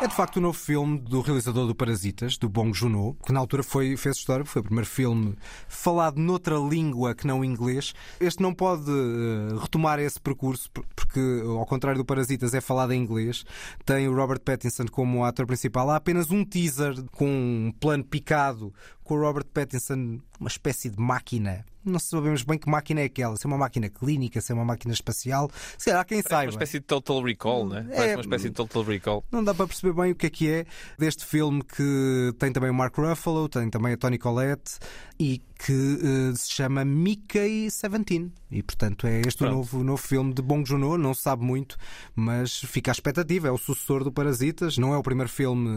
É 0.00 0.06
de 0.06 0.14
facto 0.14 0.36
o 0.36 0.40
novo 0.40 0.56
filme 0.56 0.96
do 1.00 1.20
realizador 1.20 1.66
do 1.66 1.74
Parasitas, 1.74 2.36
do 2.38 2.48
Bong 2.48 2.72
Joon-ho, 2.72 3.16
que 3.26 3.32
na 3.32 3.40
altura 3.40 3.64
foi, 3.64 3.96
fez 3.96 4.16
história, 4.16 4.44
foi 4.44 4.60
o 4.60 4.64
primeiro 4.64 4.88
filme 4.88 5.34
falado 5.66 6.18
noutra 6.20 6.54
língua 6.56 7.16
que 7.16 7.26
não 7.26 7.44
inglês. 7.44 7.94
Este 8.20 8.40
não 8.40 8.54
pode 8.54 8.88
eh, 8.88 9.58
retomar 9.60 9.98
esse 9.98 10.20
percurso, 10.20 10.70
por- 10.70 10.84
porque, 10.94 11.42
ao 11.44 11.66
contrário 11.66 11.98
do 11.98 12.04
Parasitas, 12.04 12.54
é 12.54 12.60
falado 12.60 12.92
em 12.92 13.02
inglês. 13.02 13.44
Tem 13.84 14.06
o 14.06 14.14
Robert 14.14 14.40
Pattinson 14.40 14.86
como 14.86 15.24
ator 15.24 15.46
principal. 15.46 15.90
Há 15.90 15.96
apenas 15.96 16.30
um 16.30 16.44
teaser 16.44 16.94
com 17.10 17.26
um 17.28 17.72
plano 17.80 18.04
picado 18.04 18.72
com 19.02 19.14
o 19.14 19.20
Robert 19.20 19.46
Pattinson, 19.46 20.20
uma 20.38 20.48
espécie 20.48 20.88
de 20.90 20.98
máquina. 21.00 21.64
Não 21.84 21.98
sabemos 21.98 22.42
bem 22.42 22.58
que 22.58 22.68
máquina 22.68 23.00
é 23.00 23.04
aquela. 23.04 23.36
Se 23.36 23.46
é 23.46 23.48
uma 23.48 23.56
máquina 23.56 23.88
clínica, 23.88 24.40
se 24.40 24.52
é 24.52 24.54
uma 24.54 24.64
máquina 24.64 24.92
espacial. 24.92 25.50
Sei 25.78 25.92
lá, 25.92 26.04
quem 26.04 26.18
Parece 26.22 26.28
saiba. 26.28 26.44
uma 26.50 26.50
espécie 26.50 26.78
de 26.80 26.84
Total 26.84 27.22
Recall, 27.22 27.66
né? 27.68 27.86
Parece 27.88 28.12
É- 28.12 28.14
uma 28.16 28.20
espécie 28.20 28.44
de 28.50 28.54
Total 28.54 28.82
Recall. 28.82 29.24
Não 29.32 29.42
dá 29.42 29.54
para 29.54 29.66
perceber 29.66 29.92
bem 29.94 30.12
o 30.12 30.14
que 30.14 30.26
é 30.26 30.30
que 30.30 30.50
é 30.50 30.66
deste 30.98 31.24
filme 31.24 31.62
que 31.62 32.32
tem 32.38 32.52
também 32.52 32.70
o 32.70 32.74
Mark 32.74 32.94
Ruffalo, 32.96 33.48
tem 33.48 33.70
também 33.70 33.94
a 33.94 33.96
Toni 33.96 34.18
Collette 34.18 34.78
e 35.18 35.40
que 35.58 35.72
eh, 35.72 36.34
se 36.36 36.52
chama 36.52 36.84
Mickey 36.84 37.64
17. 37.66 38.30
E 38.50 38.62
portanto 38.62 39.06
é 39.06 39.20
este 39.20 39.34
o 39.34 39.38
Pronto. 39.38 39.54
novo, 39.56 39.84
novo 39.84 40.02
filme 40.02 40.32
de 40.32 40.40
Bong 40.40 40.66
Joon-ho, 40.66 40.96
não 40.96 41.12
se 41.12 41.22
sabe 41.22 41.44
muito, 41.44 41.76
mas 42.14 42.60
fica 42.60 42.90
à 42.90 42.92
expectativa. 42.92 43.48
É 43.48 43.50
o 43.50 43.58
sucessor 43.58 44.04
do 44.04 44.12
Parasitas, 44.12 44.78
não 44.78 44.94
é 44.94 44.96
o 44.96 45.02
primeiro 45.02 45.28
filme 45.28 45.68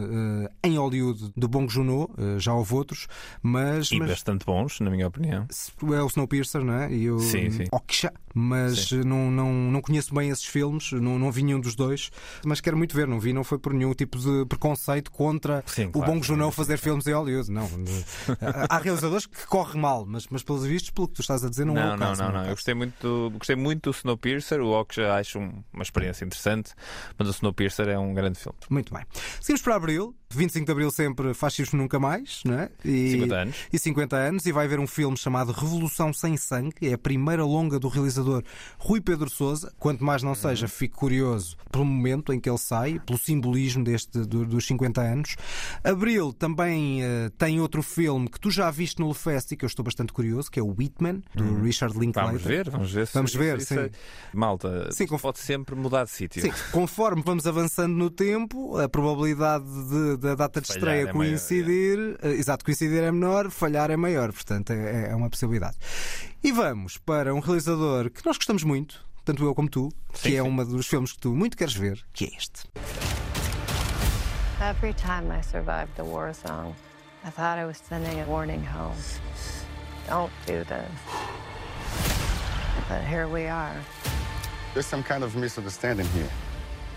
eh, 0.62 0.68
em 0.68 0.78
Hollywood 0.78 1.32
do 1.36 1.48
Bong 1.48 1.70
Joon-ho, 1.70 2.08
eh, 2.16 2.38
já 2.38 2.54
houve 2.54 2.74
outros, 2.74 3.08
mas, 3.42 3.90
E 3.90 3.98
mas 3.98 4.10
bastante 4.10 4.46
bons, 4.46 4.80
na 4.80 4.88
minha 4.90 5.06
opinião. 5.06 5.46
é 5.48 6.02
o 6.02 6.06
Snowpiercer, 6.06 6.64
não 6.64 6.74
é? 6.74 6.92
E 6.92 7.10
o 7.10 7.18
Sim, 7.18 7.50
sim. 7.50 7.64
Oksha, 7.72 8.12
mas 8.34 8.90
não, 8.92 9.30
não, 9.30 9.52
não 9.52 9.80
conheço 9.82 10.14
bem 10.14 10.30
esses 10.30 10.44
filmes, 10.44 10.92
não, 10.92 11.18
não 11.18 11.30
vi 11.30 11.42
nenhum 11.42 11.60
dos 11.60 11.74
dois, 11.74 12.10
mas 12.44 12.60
quero 12.60 12.76
muito 12.76 12.94
ver. 12.94 13.06
Não 13.08 13.18
vi, 13.20 13.32
não 13.32 13.44
foi 13.44 13.58
por 13.58 13.74
nenhum 13.74 13.92
tipo 13.92 14.16
de 14.18 14.46
preconceito 14.46 15.10
contra 15.10 15.62
Sim, 15.66 15.86
o 15.86 15.92
claro, 15.92 16.12
Bong 16.12 16.26
Joon-ho 16.26 16.50
fazer 16.52 16.78
filmes 16.78 17.06
em 17.06 17.12
Hollywood. 17.12 17.50
Não, 17.50 17.68
há 18.70 18.78
realizadores 18.78 19.26
que 19.26 19.46
correm 19.46 19.71
mal, 19.76 20.04
mas, 20.06 20.26
mas 20.30 20.42
pelos 20.42 20.64
vistos, 20.64 20.90
pelo 20.90 21.08
que 21.08 21.14
tu 21.14 21.20
estás 21.22 21.44
a 21.44 21.48
dizer, 21.50 21.64
não, 21.64 21.76
é 21.76 21.80
Não, 21.80 21.88
o 21.94 21.96
não, 21.96 21.98
caso. 22.08 22.22
não, 22.22 22.28
é 22.28 22.30
o 22.30 22.34
não. 22.34 22.44
Eu 22.46 22.50
gostei 22.54 22.74
muito, 22.74 22.94
do, 23.30 23.30
gostei 23.38 23.56
muito 23.56 23.90
do 23.90 23.96
Snowpiercer. 23.96 24.60
O 24.60 24.70
Oksha 24.70 25.14
acho 25.14 25.38
um- 25.38 25.62
uma 25.72 25.82
experiência 25.82 26.24
interessante, 26.24 26.72
mas 27.18 27.28
o 27.28 27.30
Snowpiercer 27.32 27.88
é 27.88 27.98
um 27.98 28.12
grande 28.14 28.38
filme. 28.38 28.58
Muito 28.70 28.92
bem. 28.94 29.04
Seguimos 29.40 29.62
para 29.62 29.74
Abril. 29.76 30.14
25 30.34 30.64
de 30.64 30.72
Abril 30.72 30.90
sempre 30.90 31.34
fascismo 31.34 31.78
nunca 31.78 32.00
mais, 32.00 32.40
não 32.46 32.58
é? 32.58 32.70
E, 32.82 33.10
50 33.10 33.34
anos. 33.36 33.56
E 33.70 33.78
50 33.78 34.16
anos. 34.16 34.46
E 34.46 34.52
vai 34.52 34.64
haver 34.64 34.80
um 34.80 34.86
filme 34.86 35.14
chamado 35.14 35.52
Revolução 35.52 36.10
Sem 36.10 36.38
Sangue. 36.38 36.72
É 36.80 36.94
a 36.94 36.98
primeira 36.98 37.44
longa 37.44 37.78
do 37.78 37.86
realizador 37.86 38.42
Rui 38.78 38.98
Pedro 39.02 39.28
Sousa. 39.28 39.70
Quanto 39.78 40.02
mais 40.02 40.22
não 40.22 40.34
seja, 40.34 40.66
fico 40.68 40.96
curioso 40.96 41.54
pelo 41.70 41.84
momento 41.84 42.32
em 42.32 42.40
que 42.40 42.48
ele 42.48 42.56
sai, 42.56 42.98
pelo 43.00 43.18
simbolismo 43.18 43.84
deste, 43.84 44.20
do- 44.20 44.46
dos 44.46 44.66
50 44.66 45.02
anos. 45.02 45.36
Abril 45.84 46.32
também 46.32 47.02
eh, 47.02 47.30
tem 47.36 47.60
outro 47.60 47.82
filme 47.82 48.26
que 48.28 48.40
tu 48.40 48.50
já 48.50 48.70
viste 48.70 49.00
no 49.00 49.08
Lefest 49.08 49.52
e 49.52 49.56
que 49.62 49.64
eu 49.64 49.68
estou 49.68 49.84
bastante 49.84 50.12
curioso, 50.12 50.50
que 50.50 50.58
é 50.58 50.62
o 50.62 50.74
Whitman, 50.76 51.22
do 51.36 51.62
Richard 51.62 51.96
Linklater. 51.96 52.30
Vamos 52.32 52.42
ver, 52.42 52.68
vamos 52.70 52.92
ver. 52.92 53.06
se- 53.06 53.14
Vamos 53.14 53.32
ver, 53.34 53.60
sim. 53.60 53.78
é- 53.78 53.90
Malta, 54.34 54.90
Sim, 54.90 55.06
pode 55.06 55.38
sempre 55.38 55.76
mudar 55.76 56.02
de 56.04 56.10
sítio. 56.10 56.42
Sim, 56.42 56.52
conforme 56.72 57.22
vamos 57.24 57.46
avançando 57.46 57.94
no 57.94 58.10
tempo, 58.10 58.76
a 58.76 58.88
probabilidade 58.88 59.64
de- 59.64 60.16
da 60.16 60.34
data 60.34 60.60
de 60.60 60.66
Falhar 60.66 60.78
estreia 60.78 61.00
é 61.02 61.12
maior, 61.12 61.30
coincidir, 61.30 62.18
eh, 62.22 62.30
exato, 62.32 62.64
coincidir 62.64 63.02
é 63.04 63.12
menor, 63.12 63.50
falhar 63.52 63.88
é 63.92 63.96
maior, 63.96 64.32
portanto 64.32 64.70
é, 64.72 65.10
é 65.10 65.14
uma 65.14 65.30
possibilidade. 65.30 65.76
E 66.42 66.50
vamos 66.50 66.98
para 66.98 67.32
um 67.32 67.38
realizador 67.38 68.10
que 68.10 68.26
nós 68.26 68.36
gostamos 68.36 68.64
muito, 68.64 69.04
tanto 69.24 69.44
eu 69.44 69.54
como 69.54 69.68
tu, 69.68 69.88
que 70.12 70.18
Sim, 70.30 70.34
é 70.34 70.42
sim. 70.42 70.48
um 70.48 70.56
dos 70.64 70.88
filmes 70.88 71.12
que 71.12 71.18
tu 71.20 71.36
muito 71.36 71.56
queres 71.56 71.74
ver, 71.74 72.00
que 72.12 72.24
é 72.24 72.28
este. 72.36 72.64
Every 74.60 74.94
time 74.94 75.28
I 75.36 75.42
survived 75.42 76.00
a 76.00 76.04
war 76.04 76.32
zone, 76.34 76.74
I 77.24 77.30
thought 77.30 77.58
I 77.58 77.64
was 77.64 77.76
sending 77.76 78.20
a 78.20 78.24
warning 78.24 78.64
home. 78.64 78.96
Don't 80.08 80.32
do 80.44 80.64
this. 80.64 80.90
But 82.88 83.04
here 83.04 83.28
we 83.28 83.46
are. 83.46 83.76
There's 84.74 84.86
some 84.86 85.04
kind 85.04 85.22
of 85.22 85.36
misunderstanding 85.36 86.06
here. 86.08 86.28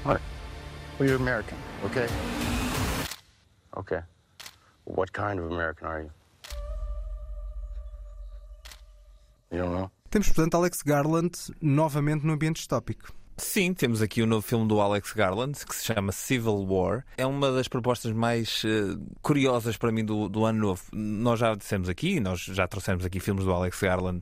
What? 0.04 0.20
Well, 0.98 1.08
you're 1.08 1.18
American, 1.18 1.58
okay? 1.84 2.08
Okay. 3.78 4.02
What 4.86 5.14
kind 5.14 5.40
of 5.40 5.52
American 5.52 5.88
are 5.88 6.02
you? 6.02 6.12
You 9.52 9.60
don't 9.60 9.74
know? 9.74 9.92
Temos, 10.10 10.30
portanto, 10.30 10.58
Alex 10.58 10.82
Garland 10.82 11.36
novamente 11.62 12.26
no 12.26 12.34
ambiente 12.34 12.62
distópico. 12.62 13.12
Sim, 13.38 13.74
temos 13.74 14.02
aqui 14.02 14.22
o 14.22 14.26
novo 14.26 14.46
filme 14.46 14.66
do 14.66 14.80
Alex 14.80 15.12
Garland 15.12 15.66
que 15.66 15.76
se 15.76 15.86
chama 15.86 16.14
Civil 16.14 16.66
War. 16.66 17.04
É 17.18 17.26
uma 17.26 17.52
das 17.52 17.68
propostas 17.68 18.14
mais 18.14 18.64
eh, 18.66 18.98
curiosas 19.22 19.76
para 19.76 19.92
mim 19.92 20.06
do, 20.06 20.30
do 20.30 20.46
ano 20.46 20.60
novo. 20.60 20.82
Nós 20.94 21.40
já 21.40 21.54
dissemos 21.54 21.90
aqui, 21.90 22.22
nós 22.22 22.40
já 22.40 22.66
trouxemos 22.66 23.04
aqui 23.04 23.20
filmes 23.20 23.44
do 23.44 23.52
Alex 23.52 23.82
Garland, 23.82 24.22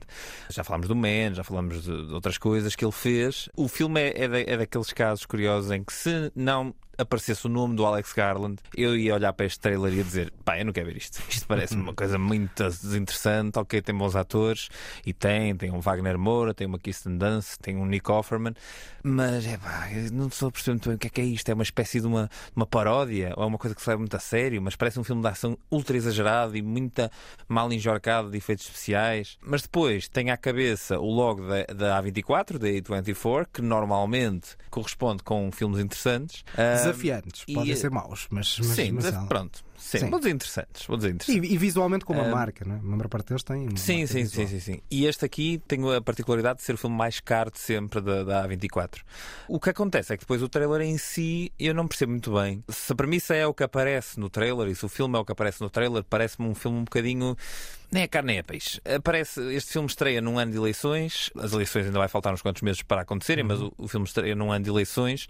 já 0.50 0.64
falámos 0.64 0.88
do 0.88 0.96
Man, 0.96 1.32
já 1.32 1.44
falamos 1.44 1.84
de, 1.84 2.06
de 2.06 2.12
outras 2.12 2.38
coisas 2.38 2.74
que 2.74 2.84
ele 2.84 2.92
fez. 2.92 3.48
O 3.56 3.68
filme 3.68 4.00
é, 4.00 4.24
é, 4.24 4.52
é 4.52 4.56
daqueles 4.56 4.92
casos 4.92 5.24
curiosos 5.26 5.70
em 5.70 5.84
que 5.84 5.92
se 5.92 6.32
não 6.34 6.74
aparecesse 6.98 7.46
o 7.46 7.48
nome 7.50 7.74
do 7.76 7.84
Alex 7.84 8.12
Garland, 8.12 8.56
eu 8.76 8.96
ia 8.96 9.14
olhar 9.14 9.32
para 9.32 9.46
este 9.46 9.60
trailer 9.60 9.92
e 9.92 9.96
ia 9.96 10.04
dizer: 10.04 10.32
pá, 10.44 10.58
eu 10.58 10.64
não 10.64 10.72
quero 10.72 10.86
ver 10.86 10.96
isto. 10.96 11.22
Isto 11.28 11.46
parece 11.46 11.74
uma 11.74 11.94
coisa 11.94 12.18
muito 12.18 12.62
desinteressante. 12.62 13.58
Ok, 13.58 13.80
tem 13.82 13.94
bons 13.94 14.16
atores 14.16 14.68
e 15.04 15.12
tem, 15.12 15.54
tem 15.56 15.70
um 15.70 15.80
Wagner 15.80 16.18
Moura, 16.18 16.54
tem 16.54 16.66
uma 16.66 16.78
Kirsten 16.78 17.16
Dunst, 17.16 17.58
tem 17.60 17.76
um 17.76 17.86
Nick 17.86 18.10
Offerman, 18.10 18.54
mas 19.02 19.46
é 19.46 19.56
pá, 19.56 19.88
não 20.12 20.28
estou 20.28 20.48
a 20.48 20.52
perceber 20.52 20.72
muito 20.72 20.88
bem 20.88 20.96
o 20.96 20.98
que 20.98 21.06
é 21.06 21.10
que 21.10 21.20
é 21.20 21.24
isto. 21.24 21.48
É 21.48 21.54
uma 21.54 21.62
espécie 21.62 22.00
de 22.00 22.06
uma, 22.06 22.28
uma 22.54 22.66
paródia 22.66 23.34
ou 23.36 23.44
é 23.44 23.46
uma 23.46 23.58
coisa 23.58 23.74
que 23.74 23.82
se 23.82 23.88
leva 23.88 24.00
muito 24.00 24.16
a 24.16 24.20
sério, 24.20 24.60
mas 24.62 24.76
parece 24.76 24.98
um 24.98 25.04
filme 25.04 25.22
de 25.22 25.28
ação 25.28 25.58
ultra 25.70 25.96
exagerado 25.96 26.56
e 26.56 26.62
muita 26.62 27.10
mal 27.48 27.72
enjorcado 27.72 28.30
de 28.30 28.38
efeitos 28.38 28.66
especiais. 28.66 29.36
Mas 29.42 29.62
depois 29.62 30.08
tem 30.08 30.30
à 30.30 30.36
cabeça 30.36 30.98
o 30.98 31.10
logo 31.10 31.46
da, 31.46 31.64
da 31.74 32.02
A24, 32.02 32.58
da 32.58 32.68
A24, 32.68 33.46
que 33.52 33.62
normalmente 33.62 34.56
corresponde 34.70 35.22
com 35.22 35.50
filmes 35.52 35.78
interessantes. 35.78 36.44
Ah, 36.56 36.83
desafiantes. 36.86 37.44
e- 37.48 37.54
Podem 37.54 37.76
ser 37.76 37.90
maus, 37.90 38.26
mas, 38.30 38.56
mas, 38.58 38.66
sim, 38.68 38.92
mas 38.92 39.10
pronto. 39.28 39.64
Sim, 39.84 39.98
Sim. 39.98 40.08
vou 40.10 40.18
dizer 40.18 40.30
interessantes. 40.30 40.86
Vou 40.86 40.96
dizer 40.96 41.10
interessantes. 41.10 41.50
E, 41.50 41.54
e 41.54 41.58
visualmente 41.58 42.06
como 42.06 42.18
a 42.18 42.24
Ah, 42.24 42.30
marca, 42.30 42.64
não 42.64 42.76
é? 42.76 42.78
A 42.78 42.82
maior 42.82 43.06
parte 43.08 43.28
deles 43.28 43.42
tem. 43.42 43.68
Sim, 43.76 44.06
sim, 44.06 44.22
visual. 44.22 44.46
sim, 44.46 44.58
sim, 44.58 44.72
sim. 44.74 44.80
E 44.90 45.04
este 45.04 45.26
aqui 45.26 45.60
tem 45.68 45.78
a 45.94 46.00
particularidade 46.00 46.58
de 46.60 46.64
ser 46.64 46.72
o 46.74 46.78
filme 46.78 46.96
mais 46.96 47.20
caro 47.20 47.50
de 47.50 47.58
sempre 47.58 48.00
da, 48.00 48.24
da 48.24 48.48
A24. 48.48 49.00
O 49.46 49.60
que 49.60 49.68
acontece 49.68 50.14
é 50.14 50.16
que 50.16 50.22
depois 50.22 50.42
o 50.42 50.48
trailer 50.48 50.80
em 50.80 50.96
si 50.96 51.52
eu 51.60 51.74
não 51.74 51.86
percebo 51.86 52.12
muito 52.12 52.32
bem. 52.32 52.64
Se 52.70 52.94
a 52.94 52.96
premissa 52.96 53.34
é 53.34 53.46
o 53.46 53.52
que 53.52 53.62
aparece 53.62 54.18
no 54.18 54.30
trailer 54.30 54.68
e 54.68 54.74
se 54.74 54.86
o 54.86 54.88
filme 54.88 55.16
é 55.16 55.20
o 55.20 55.24
que 55.24 55.32
aparece 55.32 55.60
no 55.60 55.68
trailer, 55.68 56.02
parece-me 56.02 56.48
um 56.48 56.54
filme 56.54 56.78
um 56.78 56.84
bocadinho. 56.84 57.36
Nem 57.92 58.02
é 58.04 58.08
carne 58.08 58.28
nem 58.28 58.38
é 58.38 58.42
peixe. 58.42 58.80
Aparece, 58.84 59.40
este 59.54 59.72
filme 59.72 59.86
estreia 59.86 60.20
num 60.20 60.36
ano 60.38 60.50
de 60.50 60.56
eleições. 60.58 61.30
As 61.38 61.52
eleições 61.52 61.86
ainda 61.86 61.98
vai 61.98 62.08
faltar 62.08 62.32
uns 62.34 62.42
quantos 62.42 62.62
meses 62.62 62.82
para 62.82 63.02
acontecerem, 63.02 63.44
mas 63.44 63.60
o, 63.60 63.72
o 63.78 63.86
filme 63.86 64.04
estreia 64.04 64.34
num 64.34 64.50
ano 64.50 64.64
de 64.64 64.70
eleições. 64.70 65.28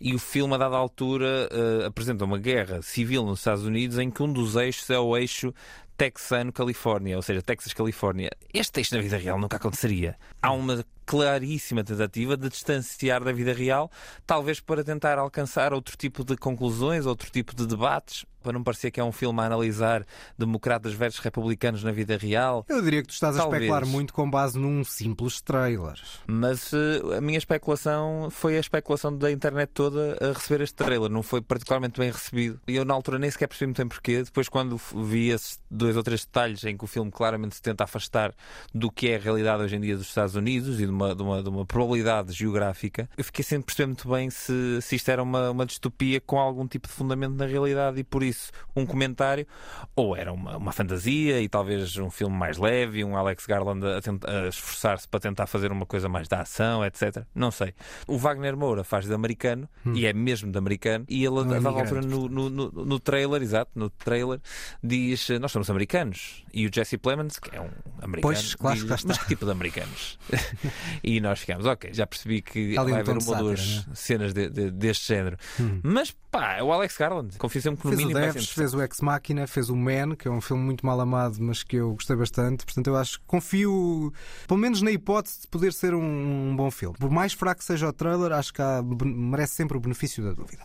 E 0.00 0.14
o 0.14 0.18
filme, 0.18 0.54
a 0.54 0.58
dada 0.58 0.76
altura, 0.76 1.48
eh, 1.50 1.86
apresenta 1.86 2.24
uma 2.24 2.38
guerra 2.38 2.82
civil 2.82 3.24
nos 3.24 3.40
Estados 3.40 3.64
Unidos 3.64 3.93
em 3.98 4.10
que 4.10 4.22
um 4.22 4.32
dos 4.32 4.56
eixos 4.56 4.88
é 4.90 4.98
o 4.98 5.16
eixo 5.16 5.52
Texano-Califórnia, 5.96 7.16
ou 7.16 7.22
seja, 7.22 7.40
Texas-Califórnia. 7.40 8.30
Este 8.52 8.80
eixo 8.80 8.94
na 8.94 9.00
vida 9.00 9.16
real 9.16 9.38
nunca 9.38 9.56
aconteceria. 9.56 10.16
Há 10.42 10.52
uma 10.52 10.84
claríssima 11.04 11.84
tentativa 11.84 12.36
de 12.36 12.48
distanciar 12.48 13.22
da 13.22 13.32
vida 13.32 13.52
real, 13.52 13.90
talvez 14.26 14.60
para 14.60 14.82
tentar 14.84 15.18
alcançar 15.18 15.72
outro 15.72 15.96
tipo 15.96 16.24
de 16.24 16.36
conclusões, 16.36 17.06
outro 17.06 17.30
tipo 17.30 17.54
de 17.54 17.66
debates, 17.66 18.24
para 18.44 18.52
não 18.52 18.62
parecer 18.62 18.90
que 18.90 19.00
é 19.00 19.04
um 19.04 19.10
filme 19.10 19.40
a 19.40 19.46
analisar 19.46 20.04
democratas 20.38 20.92
versus 20.92 21.18
republicanos 21.20 21.82
na 21.82 21.90
vida 21.90 22.16
real. 22.16 22.64
Eu 22.68 22.82
diria 22.82 23.00
que 23.00 23.08
tu 23.08 23.14
estás 23.14 23.36
a 23.36 23.40
Talvez. 23.40 23.62
especular 23.62 23.86
muito 23.86 24.12
com 24.12 24.30
base 24.30 24.58
num 24.58 24.84
simples 24.84 25.40
trailer. 25.40 25.98
Mas 26.26 26.72
eh, 26.74 27.16
a 27.16 27.20
minha 27.22 27.38
especulação 27.38 28.28
foi 28.30 28.58
a 28.58 28.60
especulação 28.60 29.16
da 29.16 29.32
internet 29.32 29.70
toda 29.72 30.18
a 30.20 30.32
receber 30.34 30.62
este 30.62 30.74
trailer. 30.74 31.10
Não 31.10 31.22
foi 31.22 31.40
particularmente 31.40 31.98
bem 31.98 32.10
recebido. 32.10 32.60
E 32.68 32.76
eu, 32.76 32.84
na 32.84 32.92
altura, 32.92 33.18
nem 33.18 33.30
sequer 33.30 33.48
percebi 33.48 33.68
muito 33.68 33.78
bem 33.78 33.88
porquê. 33.88 34.22
Depois, 34.22 34.48
quando 34.48 34.76
vi 34.76 35.30
esses 35.30 35.58
dois 35.70 35.96
ou 35.96 36.02
três 36.02 36.24
detalhes 36.26 36.62
em 36.64 36.76
que 36.76 36.84
o 36.84 36.86
filme 36.86 37.10
claramente 37.10 37.54
se 37.54 37.62
tenta 37.62 37.84
afastar 37.84 38.34
do 38.74 38.90
que 38.90 39.08
é 39.08 39.16
a 39.16 39.18
realidade 39.18 39.62
hoje 39.62 39.76
em 39.76 39.80
dia 39.80 39.96
dos 39.96 40.06
Estados 40.06 40.34
Unidos 40.34 40.80
e 40.80 40.86
de 40.86 40.92
uma, 40.94 41.14
de 41.14 41.22
uma, 41.22 41.42
de 41.42 41.48
uma 41.48 41.66
probabilidade 41.66 42.32
geográfica, 42.32 43.08
eu 43.16 43.24
fiquei 43.24 43.44
sem 43.44 43.60
perceber 43.60 43.86
muito 43.86 44.08
bem 44.08 44.30
se, 44.30 44.80
se 44.80 44.96
isto 44.96 45.10
era 45.10 45.22
uma, 45.22 45.50
uma 45.50 45.66
distopia 45.66 46.20
com 46.20 46.38
algum 46.38 46.66
tipo 46.66 46.88
de 46.88 46.94
fundamento 46.94 47.34
na 47.34 47.46
realidade 47.46 48.00
e, 48.00 48.04
por 48.04 48.22
isso, 48.22 48.50
um 48.74 48.86
comentário, 48.86 49.46
ou 49.94 50.16
era 50.16 50.32
uma, 50.32 50.56
uma 50.56 50.72
fantasia 50.72 51.40
e 51.40 51.48
talvez 51.48 51.96
um 51.98 52.10
filme 52.10 52.36
mais 52.36 52.56
leve, 52.56 53.04
um 53.04 53.16
Alex 53.16 53.46
Garland 53.46 53.84
a, 53.84 53.98
a 54.30 54.48
esforçar-se 54.48 55.08
para 55.08 55.20
tentar 55.20 55.46
fazer 55.46 55.70
uma 55.70 55.86
coisa 55.86 56.08
mais 56.08 56.28
da 56.28 56.40
ação, 56.40 56.84
etc. 56.84 57.24
Não 57.34 57.50
sei. 57.50 57.74
O 58.06 58.16
Wagner 58.16 58.56
Moura 58.56 58.84
faz 58.84 59.06
de 59.06 59.14
americano 59.14 59.68
e 59.94 60.06
é 60.06 60.12
mesmo 60.12 60.50
de 60.50 60.58
americano, 60.58 61.04
e 61.08 61.24
ele, 61.24 61.34
Um 61.34 61.40
a 61.40 61.44
dada 61.44 61.68
altura, 61.68 62.00
no, 62.00 62.28
no, 62.28 62.48
no, 62.48 62.70
no 62.70 63.00
trailer, 63.00 63.42
exato, 63.42 63.70
no 63.74 63.90
trailer, 63.90 64.40
diz: 64.82 65.28
Nós 65.40 65.52
somos 65.52 65.68
americanos. 65.70 66.44
E 66.52 66.66
o 66.66 66.70
Jesse 66.72 66.96
Plemons, 66.96 67.38
que 67.38 67.54
é 67.54 67.60
um 67.60 67.70
americano, 68.00 68.22
Pois, 68.22 68.54
claro, 68.54 68.78
diz, 68.78 69.04
mas 69.04 69.18
que 69.18 69.26
tipo 69.26 69.44
de 69.44 69.50
americanos? 69.50 70.18
e 71.02 71.20
nós 71.20 71.40
ficamos, 71.40 71.66
ok, 71.66 71.92
já 71.92 72.06
percebi 72.06 72.42
que 72.42 72.74
vai 72.74 72.92
haver 73.00 73.16
uma 73.18 73.28
ou 73.30 73.36
duas 73.44 73.84
né? 73.86 73.92
cenas 73.94 74.32
de- 74.32 74.48
de- 74.48 74.70
deste 74.70 75.08
género. 75.08 75.36
Hum. 75.60 75.80
Mas 75.82 76.14
pá, 76.30 76.54
é 76.56 76.62
o 76.62 76.72
Alex 76.72 76.96
Garland. 76.96 77.36
Confio 77.38 77.62
sempre 77.62 77.80
que 77.80 77.86
no 77.86 77.90
Fez 77.92 78.02
o 78.02 78.06
mínimo 78.06 78.20
vai 78.20 78.28
ser 78.32 78.38
Devs, 78.38 78.50
fez 78.50 78.74
o 78.74 78.82
Ex 78.82 79.00
Machina, 79.00 79.46
fez 79.46 79.68
o 79.70 79.76
Man, 79.76 80.16
que 80.16 80.26
é 80.28 80.30
um 80.30 80.40
filme 80.40 80.62
muito 80.62 80.84
mal 80.84 81.00
amado, 81.00 81.36
mas 81.40 81.62
que 81.62 81.76
eu 81.76 81.92
gostei 81.94 82.16
bastante. 82.16 82.64
Portanto, 82.64 82.86
eu 82.88 82.96
acho 82.96 83.18
que 83.20 83.26
confio, 83.26 84.12
pelo 84.48 84.58
menos 84.58 84.82
na 84.82 84.90
hipótese 84.90 85.42
de 85.42 85.48
poder 85.48 85.72
ser 85.72 85.94
um, 85.94 86.50
um 86.50 86.56
bom 86.56 86.70
filme. 86.70 86.96
Por 86.98 87.10
mais 87.10 87.32
fraco 87.32 87.58
que 87.60 87.64
seja 87.64 87.88
o 87.88 87.92
trailer, 87.92 88.32
acho 88.32 88.52
que 88.52 88.60
há- 88.62 88.82
merece 89.04 89.54
sempre 89.54 89.76
o 89.76 89.80
benefício 89.80 90.24
da 90.24 90.32
dúvida. 90.32 90.62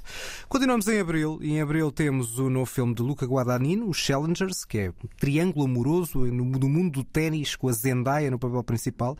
Continuamos 0.47 0.87
em 0.87 0.99
abril, 0.99 1.37
e 1.41 1.51
em 1.51 1.61
abril 1.61 1.91
temos 1.91 2.39
o 2.39 2.49
novo 2.49 2.65
filme 2.65 2.93
de 2.93 3.01
Luca 3.03 3.25
Guadagnino, 3.25 3.87
os 3.87 3.97
Challengers, 3.97 4.65
que 4.65 4.77
é 4.79 4.89
um 4.89 5.07
triângulo 5.17 5.65
amoroso 5.65 6.19
no, 6.25 6.45
no 6.45 6.69
mundo 6.69 6.91
do 6.93 7.03
ténis 7.03 7.55
com 7.55 7.67
a 7.69 7.71
Zendaya 7.71 8.31
no 8.31 8.39
papel 8.39 8.63
principal. 8.63 9.17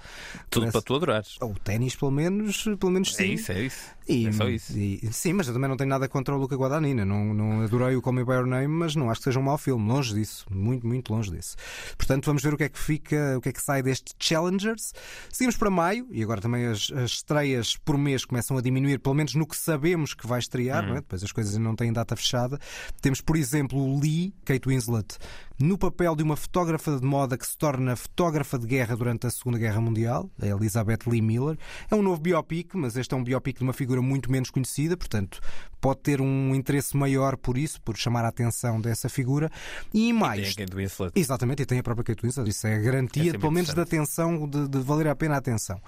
Tudo 0.50 0.64
Parece- 0.64 0.72
para 0.74 0.82
tu 0.90 0.96
adorares. 0.96 1.38
O 1.40 1.54
ténis, 1.54 1.96
pelo 1.96 2.10
menos, 2.12 2.64
pelo 2.80 2.92
menos 2.92 3.10
É 3.14 3.14
sim. 3.24 3.34
isso, 3.34 3.52
é 3.52 3.62
isso. 3.62 4.00
E, 4.08 4.26
É 4.26 4.32
só 4.32 4.50
isso. 4.50 4.76
e- 4.76 5.08
sim, 5.12 5.34
mas 5.34 5.48
eu 5.48 5.54
também 5.54 5.70
não 5.70 5.78
tenho 5.78 5.90
nada 5.90 6.08
contra 6.10 6.36
o 6.36 6.38
Luca 6.40 6.56
Guadagnino. 6.56 7.06
Não, 7.06 7.32
não 7.32 7.62
adorei 7.62 7.96
o 7.96 8.02
Call 8.02 8.14
Me 8.14 8.26
By 8.26 8.32
Your 8.32 8.48
Name, 8.48 8.68
mas 8.68 8.96
não 8.96 9.08
acho 9.12 9.20
que 9.22 9.26
seja 9.26 9.40
um 9.40 9.44
mau 9.44 9.56
filme. 9.58 9.88
Longe 9.88 10.16
disso. 10.16 10.48
Muito, 10.50 10.88
muito 10.88 11.14
longe 11.14 11.30
disso. 11.30 11.56
Portanto, 11.96 12.26
vamos 12.26 12.42
ver 12.42 12.56
o 12.56 12.58
que 12.58 12.64
é 12.64 12.70
que 12.70 12.80
fica, 12.80 13.38
o 13.38 13.42
que 13.42 13.50
é 13.50 13.54
que 13.54 13.62
sai 13.62 13.84
deste 13.84 14.14
Challengers. 14.20 14.94
Seguimos 15.32 15.56
para 15.58 15.70
maio, 15.70 16.08
e 16.10 16.24
agora 16.24 16.42
também 16.42 16.66
as, 16.66 16.92
as 16.92 17.12
estreias 17.12 17.78
por 17.78 18.00
mês 18.00 18.26
começam 18.26 18.58
a 18.58 18.62
diminuir, 18.62 18.98
pelo 18.98 19.14
menos 19.14 19.36
no 19.36 19.46
que 19.46 19.56
sabemos 19.56 20.16
que 20.16 20.26
vai 20.26 20.40
estrear, 20.40 20.84
não 20.88 20.94
é? 20.94 21.02
Depois 21.02 21.24
as 21.24 21.32
coisas 21.32 21.56
não 21.58 21.76
têm 21.76 21.94
data 21.94 22.16
fechada. 22.16 22.60
Temos, 23.02 23.22
por 23.22 23.36
exemplo, 23.38 23.78
o 23.80 24.00
Lee, 24.00 24.34
Kate 24.44 24.68
Winslet, 24.68 25.18
no 25.60 25.78
papel 25.78 26.16
de 26.16 26.24
uma 26.24 26.36
fotógrafa 26.38 26.98
de 26.98 27.06
moda 27.06 27.38
que 27.38 27.46
se 27.46 27.56
torna 27.58 27.96
fotógrafa 27.96 28.58
de 28.58 28.66
guerra 28.66 28.96
durante 28.96 29.28
a 29.28 29.30
Segunda 29.30 29.60
Guerra 29.60 29.80
Mundial, 29.82 30.32
a 30.42 30.56
Elizabeth 30.80 31.10
Lee 31.10 31.22
Miller. 31.22 31.58
É 31.90 31.96
um 31.96 32.02
novo 32.02 32.22
biopic, 32.22 32.74
mas 32.74 32.96
este 32.96 33.14
é 33.14 33.18
um 33.18 33.24
biopic 33.24 33.58
de 33.58 33.64
uma 33.64 33.74
figura 33.74 34.02
muito 34.02 34.32
menos 34.32 34.50
conhecida, 34.50 34.96
portanto 34.96 35.40
pode 35.80 36.00
ter 36.02 36.22
um 36.22 36.54
interesse 36.56 36.96
maior 36.96 37.38
por 37.38 37.58
isso, 37.58 37.82
por 37.82 37.96
chamar 37.98 38.26
a 38.26 38.28
atenção 38.30 38.80
dessa 38.82 39.10
figura. 39.10 39.50
E 39.94 40.12
mais. 40.14 40.56
Tem 40.56 40.64
a 40.64 40.68
Kate 40.68 40.76
Winslet. 40.78 41.12
Exatamente, 41.16 41.64
e 41.64 41.66
tem 41.66 41.80
a 41.80 41.84
própria 41.84 42.04
Kate 42.04 42.22
Winslet. 42.26 42.50
Isso 42.50 42.68
é 42.68 42.74
a 42.74 42.78
É 42.78 42.80
garantia, 42.80 43.24
sempre 43.24 43.40
pelo 43.40 43.52
menos, 43.52 43.74
da 43.74 43.82
atenção, 43.84 44.48
de, 44.48 44.68
de 44.68 44.80
valer 44.80 45.08
a 45.08 45.16
pena 45.16 45.36
a 45.36 45.38
atenção. 45.38 45.82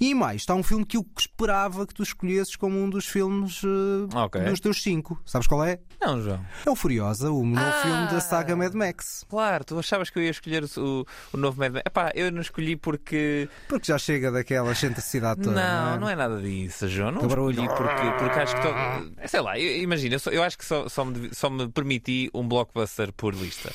E 0.00 0.14
mais, 0.14 0.42
está 0.42 0.54
um 0.54 0.62
filme 0.62 0.84
que 0.84 0.96
eu 0.96 1.06
esperava 1.18 1.86
que 1.86 1.94
tu 1.94 2.02
escolhesses 2.02 2.56
como 2.56 2.78
um 2.78 2.88
dos 2.88 3.06
filmes 3.06 3.60
eh, 3.64 4.16
Ok. 4.16 4.40
dos 4.42 4.60
teus 4.60 4.82
cinco. 4.82 5.20
Sabes 5.24 5.46
qual 5.46 5.64
é? 5.64 5.78
Não, 6.00 6.20
João. 6.22 6.40
É 6.66 6.70
o 6.70 6.76
Furiosa, 6.76 7.30
o 7.30 7.44
novo 7.44 7.60
Ah! 7.60 7.80
filme 7.82 8.06
da 8.08 8.20
saga 8.20 8.54
Mad 8.56 8.72
Max. 8.74 9.24
Claro, 9.28 9.64
tu 9.64 9.78
achavas 9.78 10.10
que 10.10 10.18
eu 10.18 10.22
ia 10.22 10.30
escolher 10.30 10.64
o, 10.76 11.04
o 11.32 11.36
novo 11.36 11.58
Mad 11.58 11.72
Max. 11.72 11.82
Epá, 11.86 12.12
eu 12.14 12.30
não 12.30 12.40
escolhi 12.40 12.76
porque. 12.76 13.48
Porque 13.68 13.86
já 13.86 13.98
chega 13.98 14.30
daquela 14.30 14.70
excentricidade 14.72 15.40
toda. 15.42 15.54
Não, 15.56 15.94
é? 15.94 15.98
não 15.98 16.08
é 16.08 16.16
nada 16.16 16.40
disso, 16.40 16.88
João. 16.88 17.10
Não 17.12 17.26
barulho. 17.26 17.62
escolhi 17.62 17.68
porque, 17.76 18.10
porque 18.18 18.38
acho 18.38 18.54
que. 18.56 18.62
to- 18.62 19.12
Sei 19.38 19.44
lá, 19.44 19.56
imagina, 19.56 20.16
eu, 20.16 20.32
eu 20.32 20.42
acho 20.42 20.58
que 20.58 20.64
só, 20.64 20.88
só, 20.88 21.04
me, 21.04 21.32
só 21.32 21.48
me 21.48 21.68
permiti 21.68 22.28
um 22.34 22.48
blockbuster 22.48 23.12
por 23.12 23.32
lista. 23.32 23.72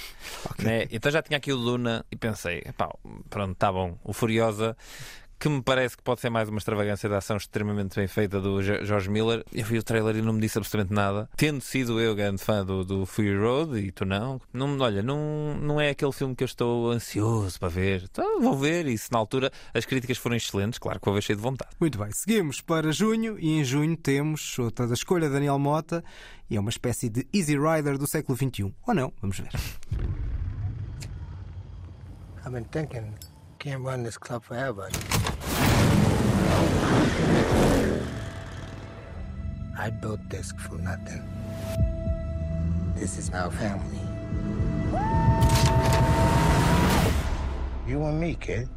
Né? 0.61 0.88
Então 0.91 1.09
já 1.09 1.22
tinha 1.22 1.38
aqui 1.38 1.53
o 1.53 1.55
Luna 1.55 2.05
e 2.11 2.18
pensei, 2.18 2.64
epá, 2.66 2.93
pronto, 3.30 3.55
tá 3.55 3.72
bom. 3.72 3.97
O 4.03 4.11
Furiosa. 4.11 4.76
Que 5.39 5.49
me 5.49 5.61
parece 5.61 5.97
que 5.97 6.03
pode 6.03 6.21
ser 6.21 6.29
mais 6.29 6.47
uma 6.47 6.57
extravagância 6.57 7.09
de 7.09 7.15
ação 7.15 7.36
extremamente 7.36 7.95
bem 7.95 8.07
feita 8.07 8.39
do 8.39 8.61
George 8.61 9.09
Miller. 9.09 9.43
Eu 9.51 9.65
vi 9.65 9.77
o 9.77 9.84
trailer 9.84 10.15
e 10.15 10.21
não 10.21 10.34
me 10.34 10.39
disse 10.39 10.57
absolutamente 10.57 10.93
nada. 10.93 11.29
Tendo 11.36 11.61
sido 11.61 11.99
eu 11.99 12.15
grande 12.15 12.41
fã 12.41 12.65
do, 12.65 12.86
do 12.86 13.05
Fury 13.05 13.38
Road 13.38 13.77
e 13.77 13.91
tu 13.91 14.05
não, 14.05 14.39
não, 14.53 14.79
olha, 14.79 15.03
não, 15.03 15.55
não 15.59 15.81
é 15.81 15.89
aquele 15.89 16.11
filme 16.13 16.36
que 16.36 16.43
eu 16.43 16.45
estou 16.45 16.91
ansioso 16.91 17.59
para 17.59 17.67
ver. 17.67 18.03
Então 18.09 18.39
vou 18.39 18.55
ver 18.57 18.88
e 18.88 18.97
se 18.97 19.11
na 19.11 19.17
altura 19.17 19.51
as 19.73 19.86
críticas 19.86 20.17
forem 20.17 20.38
excelentes, 20.38 20.79
claro 20.79 20.99
que 20.99 21.05
vou 21.05 21.13
ver 21.13 21.21
cheio 21.21 21.38
de 21.38 21.43
vontade. 21.43 21.71
Muito 21.79 21.97
bem, 21.97 22.11
seguimos 22.11 22.61
para 22.61 22.91
junho 22.91 23.38
e 23.38 23.59
em 23.59 23.63
junho 23.63 23.97
temos 23.97 24.57
outra 24.59 24.88
da 24.88 24.93
escolha 24.93 25.27
de 25.27 25.34
Daniel 25.34 25.59
Mota 25.59 26.03
e 26.49 26.55
é 26.55 26.59
uma 26.59 26.69
espécie 26.69 27.09
de 27.09 27.27
Easy 27.34 27.57
Rider 27.57 27.97
do 27.97 28.07
século 28.07 28.38
XXI. 28.38 28.73
Ou 28.88 28.93
não? 28.93 29.11
Vamos 29.21 29.39
ver. 29.39 29.49
I've 32.45 32.51
been 32.51 32.65
thinking, 32.65 33.13
can't 33.64 33.82
run 33.82 34.03
this 34.03 34.18
club 34.18 34.43
forever. 34.43 34.89
I 39.80 39.89
built 39.89 40.20
this 40.30 40.51
from 40.51 40.84
nothing. 40.84 41.24
This 42.95 43.18
is 43.18 43.30
our 43.34 43.49
family. 43.51 43.99
You 47.88 48.03
and 48.03 48.20
me, 48.20 48.36
kid. 48.36 48.68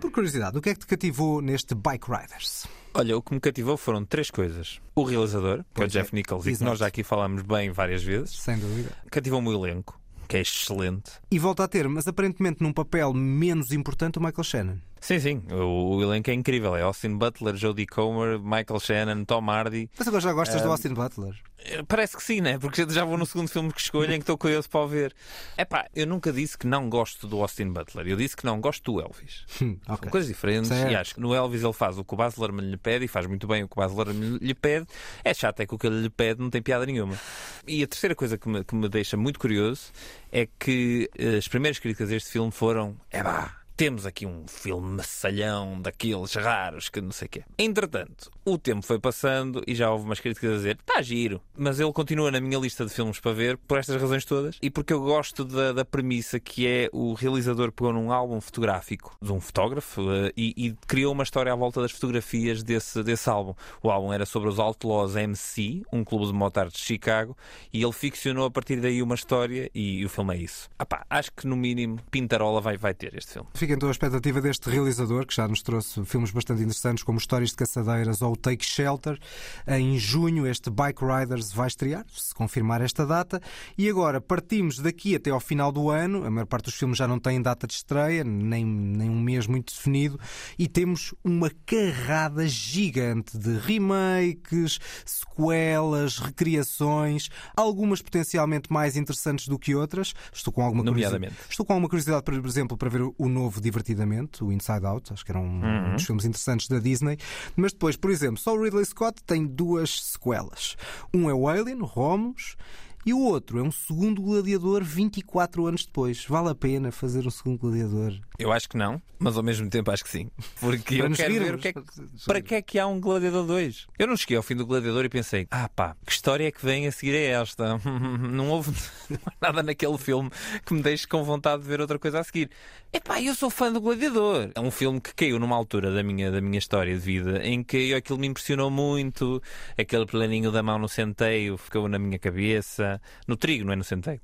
Por 0.00 0.10
curiosidade, 0.12 0.56
o 0.58 0.60
que 0.60 0.70
é 0.70 0.74
que 0.74 0.80
te 0.80 0.86
cativou 0.86 1.40
neste 1.42 1.74
Bike 1.74 2.06
Riders? 2.08 2.66
Olha, 2.94 3.16
o 3.16 3.22
que 3.22 3.34
me 3.34 3.40
cativou 3.40 3.76
foram 3.76 4.04
três 4.04 4.30
coisas. 4.30 4.80
O 4.94 5.02
realizador, 5.02 5.64
que 5.74 5.82
é 5.82 5.84
o 5.84 5.88
Pois 5.88 5.96
é, 5.96 6.00
Jeff 6.00 6.14
Nichols, 6.14 6.42
e 6.42 6.50
que 6.50 6.50
exato. 6.50 6.64
nós 6.70 6.78
já 6.78 6.86
aqui 6.86 7.02
falamos 7.02 7.42
bem 7.42 7.70
várias 7.70 8.02
vezes. 8.04 8.36
Sem 8.38 8.58
dúvida. 8.58 8.90
Cativou-me 9.10 9.48
o 9.48 9.52
elenco, 9.64 9.98
que 10.28 10.36
é 10.36 10.40
excelente. 10.40 11.12
E 11.30 11.38
volta 11.38 11.64
a 11.64 11.68
ter, 11.68 11.88
mas 11.88 12.06
aparentemente 12.06 12.62
num 12.62 12.72
papel 12.72 13.12
menos 13.12 13.72
importante, 13.72 14.18
o 14.18 14.22
Michael 14.22 14.44
Shannon. 14.44 14.91
Sim, 15.02 15.18
sim, 15.18 15.42
o, 15.50 15.96
o 15.96 16.02
elenco 16.02 16.30
é 16.30 16.32
incrível. 16.32 16.76
É 16.76 16.82
Austin 16.82 17.16
Butler, 17.16 17.56
Jodie 17.56 17.86
Comer, 17.86 18.38
Michael 18.38 18.78
Shannon, 18.80 19.24
Tom 19.24 19.50
Hardy. 19.50 19.90
Mas 19.98 20.06
agora 20.06 20.22
já 20.22 20.32
gostas 20.32 20.62
do 20.62 20.68
Ah, 20.68 20.70
Austin 20.70 20.94
Butler? 20.94 21.34
Eh, 21.58 21.82
Parece 21.88 22.16
que 22.16 22.22
sim, 22.22 22.40
né? 22.40 22.56
Porque 22.56 22.88
já 22.88 23.04
vou 23.04 23.18
no 23.18 23.26
segundo 23.26 23.48
filme 23.48 23.72
que 23.72 23.80
escolho 23.80 24.10
em 24.12 24.18
que 24.18 24.22
estou 24.22 24.38
curioso 24.38 24.70
para 24.70 24.80
o 24.80 24.86
ver. 24.86 25.12
É 25.56 25.64
pá, 25.64 25.88
eu 25.92 26.06
nunca 26.06 26.32
disse 26.32 26.56
que 26.56 26.68
não 26.68 26.88
gosto 26.88 27.26
do 27.26 27.42
Austin 27.42 27.72
Butler. 27.72 28.06
Eu 28.06 28.16
disse 28.16 28.36
que 28.36 28.44
não 28.44 28.60
gosto 28.60 28.92
do 28.92 29.00
Elvis. 29.00 29.44
Hum, 29.60 29.76
São 29.84 29.94
ok. 29.96 30.08
coisas 30.10 30.28
diferentes 30.28 30.68
Certo. 30.68 30.90
e 30.92 30.94
acho 30.96 31.14
que 31.16 31.20
no 31.20 31.34
Elvis 31.34 31.62
ele 31.64 31.72
faz 31.72 31.98
o 31.98 32.04
que 32.04 32.14
o 32.14 32.16
Baz 32.16 32.36
Luhrmann 32.36 32.70
lhe 32.70 32.76
pede 32.76 33.04
e 33.04 33.08
faz 33.08 33.26
muito 33.26 33.46
bem 33.46 33.64
o 33.64 33.68
que 33.68 33.74
o 33.74 33.80
Baz 33.80 33.92
Luhrmann 33.92 34.38
lhe 34.40 34.54
pede. 34.54 34.86
É 35.24 35.34
chato, 35.34 35.58
é 35.60 35.66
que 35.66 35.74
o 35.74 35.78
que 35.78 35.86
ele 35.88 36.00
lhe 36.02 36.10
pede 36.10 36.40
não 36.40 36.48
tem 36.48 36.62
piada 36.62 36.86
nenhuma. 36.86 37.18
E 37.66 37.82
a 37.82 37.86
terceira 37.88 38.14
coisa 38.14 38.38
que 38.38 38.48
me, 38.48 38.64
que 38.64 38.74
me 38.74 38.88
deixa 38.88 39.16
muito 39.16 39.38
curioso 39.40 39.90
é 40.30 40.46
que 40.58 41.08
eh, 41.18 41.36
as 41.38 41.46
primeiras 41.48 41.78
críticas 41.80 42.10
a 42.10 42.14
este 42.16 42.30
filme 42.30 42.50
foram 42.52 42.96
é 43.10 43.22
pá, 43.22 43.56
temos 43.82 44.06
aqui 44.06 44.24
um 44.24 44.46
filme 44.46 44.98
massalhão 44.98 45.82
daqueles 45.82 46.34
raros 46.34 46.88
que 46.88 47.00
não 47.00 47.10
sei 47.10 47.26
o 47.26 47.28
quê. 47.28 47.42
Entretanto, 47.58 48.30
o 48.44 48.56
tempo 48.56 48.86
foi 48.86 49.00
passando 49.00 49.60
e 49.66 49.74
já 49.74 49.90
houve 49.90 50.04
umas 50.04 50.20
críticas 50.20 50.52
a 50.52 50.54
dizer 50.54 50.78
está 50.78 51.02
giro, 51.02 51.42
mas 51.56 51.80
ele 51.80 51.92
continua 51.92 52.30
na 52.30 52.40
minha 52.40 52.60
lista 52.60 52.84
de 52.84 52.92
filmes 52.92 53.18
para 53.18 53.32
ver 53.32 53.56
por 53.56 53.78
estas 53.78 54.00
razões 54.00 54.24
todas 54.24 54.56
e 54.62 54.70
porque 54.70 54.92
eu 54.92 55.00
gosto 55.00 55.44
da, 55.44 55.72
da 55.72 55.84
premissa 55.84 56.38
que 56.38 56.64
é 56.64 56.88
o 56.92 57.12
realizador 57.14 57.72
pegou 57.72 57.92
num 57.92 58.12
álbum 58.12 58.40
fotográfico 58.40 59.16
de 59.20 59.32
um 59.32 59.40
fotógrafo 59.40 60.12
eh, 60.12 60.32
e, 60.36 60.54
e 60.56 60.76
criou 60.86 61.12
uma 61.12 61.24
história 61.24 61.52
à 61.52 61.56
volta 61.56 61.80
das 61.80 61.90
fotografias 61.90 62.62
desse, 62.62 63.02
desse 63.02 63.28
álbum. 63.28 63.52
O 63.82 63.90
álbum 63.90 64.12
era 64.12 64.24
sobre 64.24 64.48
os 64.48 64.60
Outlaws 64.60 65.16
MC, 65.16 65.82
um 65.92 66.04
clube 66.04 66.26
de 66.26 66.32
motards 66.32 66.74
de 66.74 66.84
Chicago, 66.84 67.36
e 67.72 67.82
ele 67.82 67.92
ficcionou 67.92 68.44
a 68.44 68.50
partir 68.50 68.80
daí 68.80 69.02
uma 69.02 69.16
história 69.16 69.68
e, 69.74 70.04
o 70.04 70.08
filme 70.08 70.36
é 70.36 70.38
isso. 70.38 70.70
Ah 70.78 70.86
pá, 70.86 71.04
acho 71.10 71.32
que 71.32 71.48
no 71.48 71.56
mínimo 71.56 71.98
Pintarola 72.12 72.60
vai, 72.60 72.76
vai 72.76 72.94
ter 72.94 73.12
este 73.16 73.32
filme. 73.32 73.48
Fica 73.54 73.71
então 73.72 73.88
a 73.88 73.92
expectativa 73.92 74.40
deste 74.40 74.68
realizador, 74.68 75.26
que 75.26 75.34
já 75.34 75.48
nos 75.48 75.62
trouxe 75.62 76.04
filmes 76.04 76.30
bastante 76.30 76.62
interessantes, 76.62 77.02
como 77.02 77.18
Histórias 77.18 77.50
de 77.50 77.56
Caçadeiras 77.56 78.20
ou 78.20 78.36
Take 78.36 78.64
Shelter. 78.64 79.18
Em 79.66 79.98
junho, 79.98 80.46
este 80.46 80.70
Bike 80.70 81.02
Riders 81.04 81.52
vai 81.52 81.68
estrear, 81.68 82.04
se 82.12 82.34
confirmar 82.34 82.80
esta 82.82 83.06
data. 83.06 83.40
E 83.76 83.88
agora 83.88 84.20
partimos 84.20 84.78
daqui 84.78 85.14
até 85.14 85.30
ao 85.30 85.40
final 85.40 85.72
do 85.72 85.90
ano. 85.90 86.24
A 86.24 86.30
maior 86.30 86.46
parte 86.46 86.66
dos 86.66 86.74
filmes 86.74 86.98
já 86.98 87.08
não 87.08 87.18
tem 87.18 87.40
data 87.40 87.66
de 87.66 87.74
estreia, 87.74 88.24
nem, 88.24 88.64
nem 88.64 89.08
um 89.08 89.20
mês 89.20 89.46
muito 89.46 89.72
definido. 89.72 90.18
E 90.58 90.68
temos 90.68 91.14
uma 91.24 91.50
carrada 91.64 92.46
gigante 92.46 93.38
de 93.38 93.58
remakes, 93.58 94.78
sequelas, 95.04 96.18
recriações, 96.18 97.28
algumas 97.56 98.02
potencialmente 98.02 98.72
mais 98.72 98.96
interessantes 98.96 99.48
do 99.48 99.58
que 99.58 99.74
outras. 99.74 100.14
Estou 100.32 100.52
com 100.52 100.62
alguma 100.62 100.84
curiosidade. 100.84 101.32
Estou 101.48 101.64
com 101.64 101.72
alguma 101.72 101.88
curiosidade, 101.88 102.22
por 102.22 102.34
exemplo, 102.34 102.76
para 102.76 102.88
ver 102.88 103.02
o 103.02 103.28
novo 103.28 103.51
Divertidamente, 103.60 104.42
o 104.44 104.52
Inside 104.52 104.86
Out. 104.86 105.12
Acho 105.12 105.24
que 105.24 105.30
era 105.32 105.40
um, 105.40 105.60
Uhum. 105.62 105.90
um 105.90 105.94
dos 105.94 106.04
filmes 106.04 106.24
interessantes 106.24 106.68
da 106.68 106.78
Disney. 106.78 107.18
Mas 107.56 107.72
depois, 107.72 107.96
por 107.96 108.10
exemplo, 108.10 108.38
só 108.38 108.54
o 108.54 108.62
Ridley 108.62 108.84
Scott 108.84 109.22
tem 109.26 109.46
duas 109.46 110.02
sequelas. 110.02 110.76
Um 111.14 111.28
é 111.28 111.34
o 111.34 111.48
Alien, 111.48 111.80
Romulus. 111.82 112.56
E 113.04 113.12
o 113.12 113.18
outro 113.18 113.58
é 113.58 113.62
um 113.64 113.72
segundo 113.72 114.22
gladiador 114.22 114.84
24 114.84 115.66
anos 115.66 115.84
depois. 115.84 116.24
Vale 116.24 116.50
a 116.50 116.54
pena 116.54 116.92
fazer 116.92 117.26
um 117.26 117.30
segundo 117.30 117.58
gladiador? 117.58 118.12
Eu 118.38 118.52
acho 118.52 118.68
que 118.68 118.76
não, 118.76 119.02
mas 119.18 119.36
ao 119.36 119.42
mesmo 119.42 119.68
tempo 119.68 119.90
acho 119.90 120.04
que 120.04 120.10
sim. 120.10 120.30
Porque 120.60 121.02
eu 121.02 121.10
quero 121.10 121.34
ver 121.34 121.54
o 121.56 121.58
que 121.58 121.66
é 121.66 121.72
que, 121.72 121.82
para 122.24 122.40
que 122.40 122.54
é 122.54 122.62
que 122.62 122.78
há 122.78 122.86
um 122.86 123.00
Gladiador 123.00 123.44
2. 123.44 123.88
Eu 123.98 124.06
não 124.06 124.16
cheguei 124.16 124.36
ao 124.36 124.42
fim 124.44 124.54
do 124.54 124.64
Gladiador 124.64 125.04
e 125.04 125.08
pensei, 125.08 125.48
ah 125.50 125.68
pá, 125.68 125.96
que 126.06 126.12
história 126.12 126.46
é 126.46 126.52
que 126.52 126.64
vem 126.64 126.86
a 126.86 126.92
seguir 126.92 127.16
a 127.16 127.40
esta? 127.42 127.76
Não 128.30 128.48
houve 128.50 128.70
não 129.10 129.18
há 129.40 129.46
nada 129.48 129.62
naquele 129.64 129.98
filme 129.98 130.30
que 130.64 130.72
me 130.72 130.80
deixe 130.80 131.04
com 131.04 131.24
vontade 131.24 131.62
de 131.62 131.68
ver 131.68 131.80
outra 131.80 131.98
coisa 131.98 132.20
a 132.20 132.24
seguir. 132.24 132.50
Epá, 132.94 133.22
eu 133.22 133.34
sou 133.34 133.48
fã 133.48 133.72
do 133.72 133.80
Gladiador. 133.80 134.50
É 134.54 134.60
um 134.60 134.70
filme 134.70 135.00
que 135.00 135.14
caiu 135.14 135.38
numa 135.38 135.56
altura 135.56 135.90
da 135.90 136.02
minha, 136.02 136.30
da 136.30 136.42
minha 136.42 136.58
história 136.58 136.92
de 136.92 137.00
vida 137.00 137.42
em 137.42 137.64
que 137.64 137.94
aquilo 137.94 138.18
me 138.18 138.26
impressionou 138.26 138.70
muito. 138.70 139.42
Aquele 139.78 140.04
planinho 140.04 140.52
da 140.52 140.62
mão 140.62 140.78
no 140.78 140.86
centeio 140.86 141.56
ficou 141.56 141.88
na 141.88 141.98
minha 141.98 142.18
cabeça. 142.18 143.00
No 143.26 143.34
trigo, 143.34 143.64
não 143.64 143.72
é 143.72 143.76
no 143.76 143.82
centeio. 143.82 144.20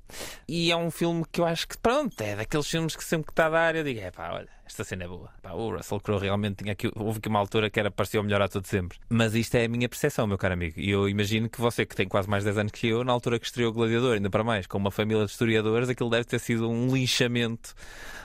E 0.47 0.71
é 0.71 0.77
um 0.77 0.91
filme 0.91 1.25
que 1.31 1.41
eu 1.41 1.45
acho 1.45 1.67
que, 1.67 1.79
pronto, 1.79 2.21
é 2.21 2.35
daqueles 2.35 2.67
filmes 2.67 2.95
que 2.95 3.03
sempre 3.03 3.25
que 3.25 3.31
está 3.31 3.47
a 3.47 3.49
dar 3.49 3.75
eu 3.75 3.83
digo, 3.83 4.01
é 4.01 4.11
pá, 4.11 4.33
olha, 4.33 4.49
esta 4.69 4.83
cena 4.83 5.03
é 5.03 5.07
boa. 5.07 5.29
Pá, 5.41 5.51
o 5.51 5.75
Russell 5.75 5.99
Crowe 5.99 6.21
realmente 6.21 6.63
tinha 6.63 6.73
aqui, 6.73 6.91
houve 6.95 7.19
aqui 7.19 7.27
uma 7.27 7.39
altura 7.39 7.69
que 7.69 7.79
era 7.79 7.89
parecia 7.89 8.19
o 8.21 8.23
melhor 8.23 8.41
ator 8.41 8.61
de 8.61 8.67
sempre. 8.67 8.97
Mas 9.09 9.33
isto 9.35 9.55
é 9.55 9.65
a 9.65 9.67
minha 9.67 9.89
percepção, 9.89 10.27
meu 10.27 10.37
caro 10.37 10.53
amigo. 10.53 10.79
E 10.79 10.89
eu 10.89 11.09
imagino 11.09 11.49
que 11.49 11.59
você, 11.59 11.85
que 11.85 11.95
tem 11.95 12.07
quase 12.07 12.29
mais 12.29 12.43
10 12.43 12.57
anos 12.57 12.71
que 12.71 12.87
eu, 12.87 13.03
na 13.03 13.11
altura 13.11 13.39
que 13.39 13.45
estreou 13.45 13.71
o 13.71 13.73
Gladiador, 13.73 14.15
ainda 14.15 14.29
para 14.29 14.43
mais, 14.43 14.67
com 14.67 14.77
uma 14.77 14.91
família 14.91 15.25
de 15.25 15.31
historiadores, 15.31 15.89
aquilo 15.89 16.09
deve 16.09 16.25
ter 16.25 16.39
sido 16.39 16.69
um 16.69 16.93
linchamento 16.93 17.73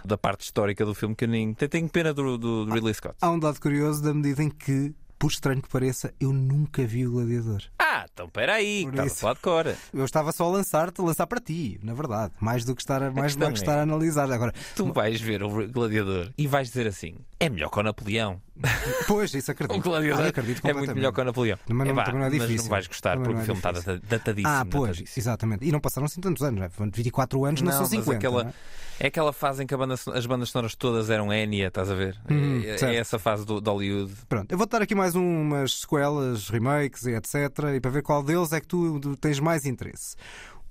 da 0.04 0.18
parte 0.18 0.42
histórica 0.42 0.84
do 0.84 0.94
filme 0.94 1.14
que 1.14 1.24
eu 1.24 1.28
nem. 1.28 1.54
Tenho 1.54 1.88
pena 1.88 2.12
do, 2.12 2.36
do, 2.36 2.66
do 2.66 2.72
Ridley 2.72 2.94
Scott. 2.94 3.16
Há 3.20 3.30
um 3.30 3.38
dado 3.38 3.58
curioso 3.60 4.02
da 4.02 4.12
medida 4.12 4.42
em 4.42 4.50
que, 4.50 4.94
por 5.24 5.30
estranho 5.32 5.62
que 5.62 5.68
pareça, 5.70 6.12
eu 6.20 6.34
nunca 6.34 6.84
vi 6.84 7.06
o 7.06 7.12
gladiador. 7.12 7.62
Ah, 7.78 8.04
então 8.12 8.28
peraí, 8.28 8.82
Por 8.82 8.90
estava 8.90 9.02
a 9.02 9.06
isso. 9.06 9.16
falar 9.20 9.34
de 9.34 9.40
cor. 9.40 9.66
Eu 9.94 10.04
estava 10.04 10.32
só 10.32 10.44
a 10.44 10.48
lançar-te, 10.50 11.00
a 11.00 11.04
lançar 11.04 11.26
para 11.26 11.40
ti, 11.40 11.80
na 11.82 11.94
verdade. 11.94 12.34
Mais 12.40 12.62
do 12.64 12.74
que 12.74 12.82
estar 12.82 13.02
a, 13.02 13.10
mais 13.10 13.34
do 13.34 13.38
que 13.46 13.50
é- 13.50 13.52
estar 13.54 13.78
a 13.78 13.82
analisar. 13.82 14.30
Agora, 14.30 14.52
Tu 14.76 14.92
vais 14.92 15.18
ver 15.20 15.42
o 15.42 15.66
Gladiador 15.68 16.30
e 16.36 16.46
vais 16.46 16.68
dizer 16.68 16.86
assim: 16.86 17.14
é 17.40 17.48
melhor 17.48 17.70
que 17.70 17.78
o 17.78 17.82
Napoleão. 17.82 18.38
pois, 19.08 19.32
isso 19.32 19.50
acredito. 19.50 19.78
O 19.78 19.82
Gladiador 19.82 20.24
Ah, 20.26 20.28
acredito 20.28 20.66
é 20.66 20.72
muito 20.74 20.94
melhor 20.94 21.12
que 21.12 21.20
o 21.20 21.24
Napoleão. 21.24 21.58
Mas 21.68 21.86
não, 21.88 21.94
Epá, 21.94 22.04
também 22.04 22.20
não 22.20 22.26
é 22.26 22.30
mas 22.30 22.40
difícil. 22.40 22.62
não 22.64 22.70
vais 22.70 22.86
gostar 22.86 23.10
Também 23.16 23.24
porque 23.24 23.34
não 23.34 23.40
o 23.40 23.42
é 23.42 23.44
filme 23.46 23.58
está 23.60 23.72
difícil. 23.72 24.00
datadíssimo. 24.10 24.48
Ah, 24.54 24.66
pois, 24.70 24.90
datadíssimo. 24.90 25.20
exatamente. 25.22 25.64
E 25.66 25.72
não 25.72 25.80
passaram 25.80 26.04
assim 26.04 26.20
tantos 26.20 26.42
anos, 26.42 26.60
não 26.60 26.66
é? 26.66 26.90
24 26.92 27.44
anos, 27.46 27.62
não, 27.62 27.72
são 27.72 27.80
mas 27.80 27.90
50. 27.90 28.14
aquela, 28.14 28.42
não 28.44 28.50
é? 28.50 28.54
É 29.00 29.06
aquela 29.08 29.32
fase 29.32 29.62
em 29.62 29.66
que 29.66 29.76
banda 29.76 29.94
as 29.94 30.26
bandas 30.26 30.50
sonoras 30.50 30.74
todas 30.74 31.10
eram 31.10 31.32
Enya, 31.32 31.68
estás 31.68 31.90
a 31.90 31.94
ver? 31.94 32.18
Hum, 32.30 32.60
é, 32.64 32.78
certo. 32.78 32.92
é 32.92 32.96
essa 32.96 33.18
fase 33.18 33.44
do, 33.44 33.60
de 33.60 33.68
Hollywood. 33.70 34.12
Pronto, 34.28 34.50
eu 34.52 34.58
vou 34.58 34.66
dar 34.66 34.82
aqui 34.82 34.94
mais 34.94 35.14
umas 35.14 35.80
sequelas, 35.80 36.48
remakes 36.48 37.04
e 37.06 37.12
etc. 37.12 37.34
E 37.76 37.80
para 37.80 37.90
ver 37.90 38.02
qual 38.02 38.22
deles 38.22 38.52
é 38.52 38.60
que 38.60 38.66
tu 38.68 39.00
tens 39.16 39.38
mais 39.40 39.64
interesse. 39.66 40.16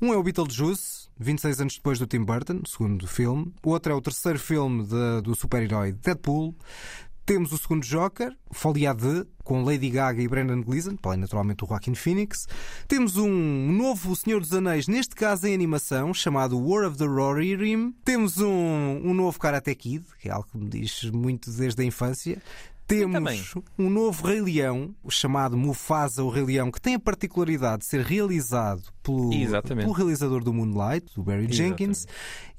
Um 0.01 0.11
é 0.13 0.17
o 0.17 0.23
Beetlejuice, 0.23 1.07
26 1.17 1.61
anos 1.61 1.75
depois 1.75 1.97
do 1.99 2.05
Tim 2.07 2.23
Burton, 2.23 2.61
segundo 2.67 3.07
filme. 3.07 3.53
O 3.63 3.69
outro 3.69 3.93
é 3.93 3.95
o 3.95 4.01
terceiro 4.01 4.37
filme 4.39 4.83
de- 4.83 5.21
do 5.21 5.33
super-herói 5.35 5.93
Deadpool. 5.93 6.53
Temos 7.25 7.53
o 7.53 7.57
segundo 7.57 7.85
Joker, 7.85 8.35
Folia 8.51 8.93
de, 8.93 9.25
com 9.45 9.63
Lady 9.63 9.89
Gaga 9.89 10.21
e 10.21 10.27
Brendan 10.27 10.61
Gleeson, 10.61 10.97
para 10.97 11.11
além 11.11 11.21
naturalmente 11.21 11.63
o 11.63 11.67
Joaquin 11.67 11.95
Phoenix. 11.95 12.47
Temos 12.85 13.15
um 13.15 13.71
novo 13.71 14.13
Senhor 14.13 14.41
dos 14.41 14.51
Anéis, 14.51 14.89
neste 14.89 15.15
caso 15.15 15.47
em 15.47 15.53
animação, 15.53 16.13
chamado 16.13 16.59
War 16.59 16.85
of 16.85 16.97
the 16.97 17.05
Rohirrim. 17.05 17.95
Temos 18.03 18.39
um, 18.39 18.99
um 19.03 19.13
novo 19.13 19.39
Karate 19.39 19.73
Kid, 19.73 20.03
que 20.19 20.27
é 20.27 20.33
algo 20.33 20.47
que 20.51 20.57
me 20.57 20.69
diz 20.69 21.03
muito 21.11 21.49
desde 21.49 21.81
a 21.81 21.85
infância. 21.85 22.41
Temos 22.85 23.55
um 23.79 23.89
novo 23.89 24.27
Rei 24.27 24.41
Leão, 24.41 24.93
o 25.01 25.09
chamado 25.09 25.57
Mufasa, 25.57 26.23
o 26.23 26.29
Rei 26.29 26.43
Leão, 26.43 26.69
que 26.69 26.81
tem 26.81 26.95
a 26.95 26.99
particularidade 26.99 27.79
de 27.79 27.85
ser 27.85 28.01
realizado 28.01 28.83
pelo, 29.01 29.33
Exatamente. 29.33 29.85
pelo 29.85 29.93
realizador 29.93 30.43
do 30.43 30.53
Moonlight, 30.53 31.07
do 31.15 31.23
Barry 31.23 31.47
Jenkins. 31.49 32.05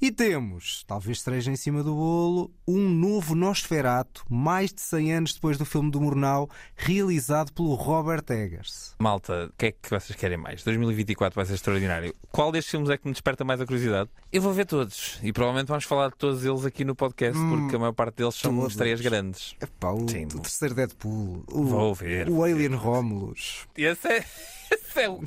E 0.05 0.13
temos, 0.13 0.85
talvez 0.87 1.17
esteja 1.17 1.51
em 1.51 1.57
cima 1.57 1.83
do 1.83 1.95
bolo, 1.95 2.51
um 2.69 2.91
novo 2.91 3.35
Nosferato, 3.35 4.23
mais 4.29 4.71
de 4.71 4.83
100 4.83 5.13
anos 5.15 5.33
depois 5.33 5.57
do 5.57 5.65
filme 5.65 5.91
do 5.91 5.99
Murnau, 5.99 6.51
realizado 6.77 7.51
pelo 7.55 7.73
Robert 7.73 8.23
Eggers. 8.29 8.95
Malta, 8.99 9.47
o 9.47 9.53
que 9.57 9.65
é 9.65 9.73
que 9.73 9.89
vocês 9.89 10.15
querem 10.15 10.37
mais? 10.37 10.63
2024 10.63 11.35
vai 11.35 11.47
ser 11.47 11.55
extraordinário. 11.55 12.15
Qual 12.31 12.53
destes 12.53 12.71
filmes 12.71 12.91
é 12.91 12.99
que 12.99 13.07
me 13.07 13.13
desperta 13.13 13.47
mais 13.47 13.63
a 13.63 13.65
curiosidade? 13.65 14.11
Eu 14.31 14.43
vou 14.43 14.53
ver 14.53 14.67
todos. 14.67 15.19
E 15.23 15.33
provavelmente 15.33 15.69
vamos 15.69 15.85
falar 15.85 16.11
de 16.11 16.17
todos 16.19 16.45
eles 16.45 16.67
aqui 16.67 16.85
no 16.85 16.95
podcast, 16.95 17.39
Hum, 17.41 17.61
porque 17.63 17.77
a 17.77 17.79
maior 17.79 17.95
parte 17.95 18.17
deles 18.17 18.35
são 18.35 18.55
todos. 18.55 18.73
estreias 18.73 19.01
grandes. 19.01 19.57
Epá, 19.59 19.91
o, 19.91 20.07
Sim, 20.07 20.27
o 20.27 20.41
terceiro 20.41 20.75
Deadpool, 20.75 21.45
o, 21.51 21.65
Vou 21.65 21.95
ver, 21.95 22.29
o 22.29 22.45
Alien 22.45 22.75
Romulus. 22.75 23.67
Esse 23.75 24.07
é, 24.07 24.25
é 24.97 25.09
o, 25.09 25.21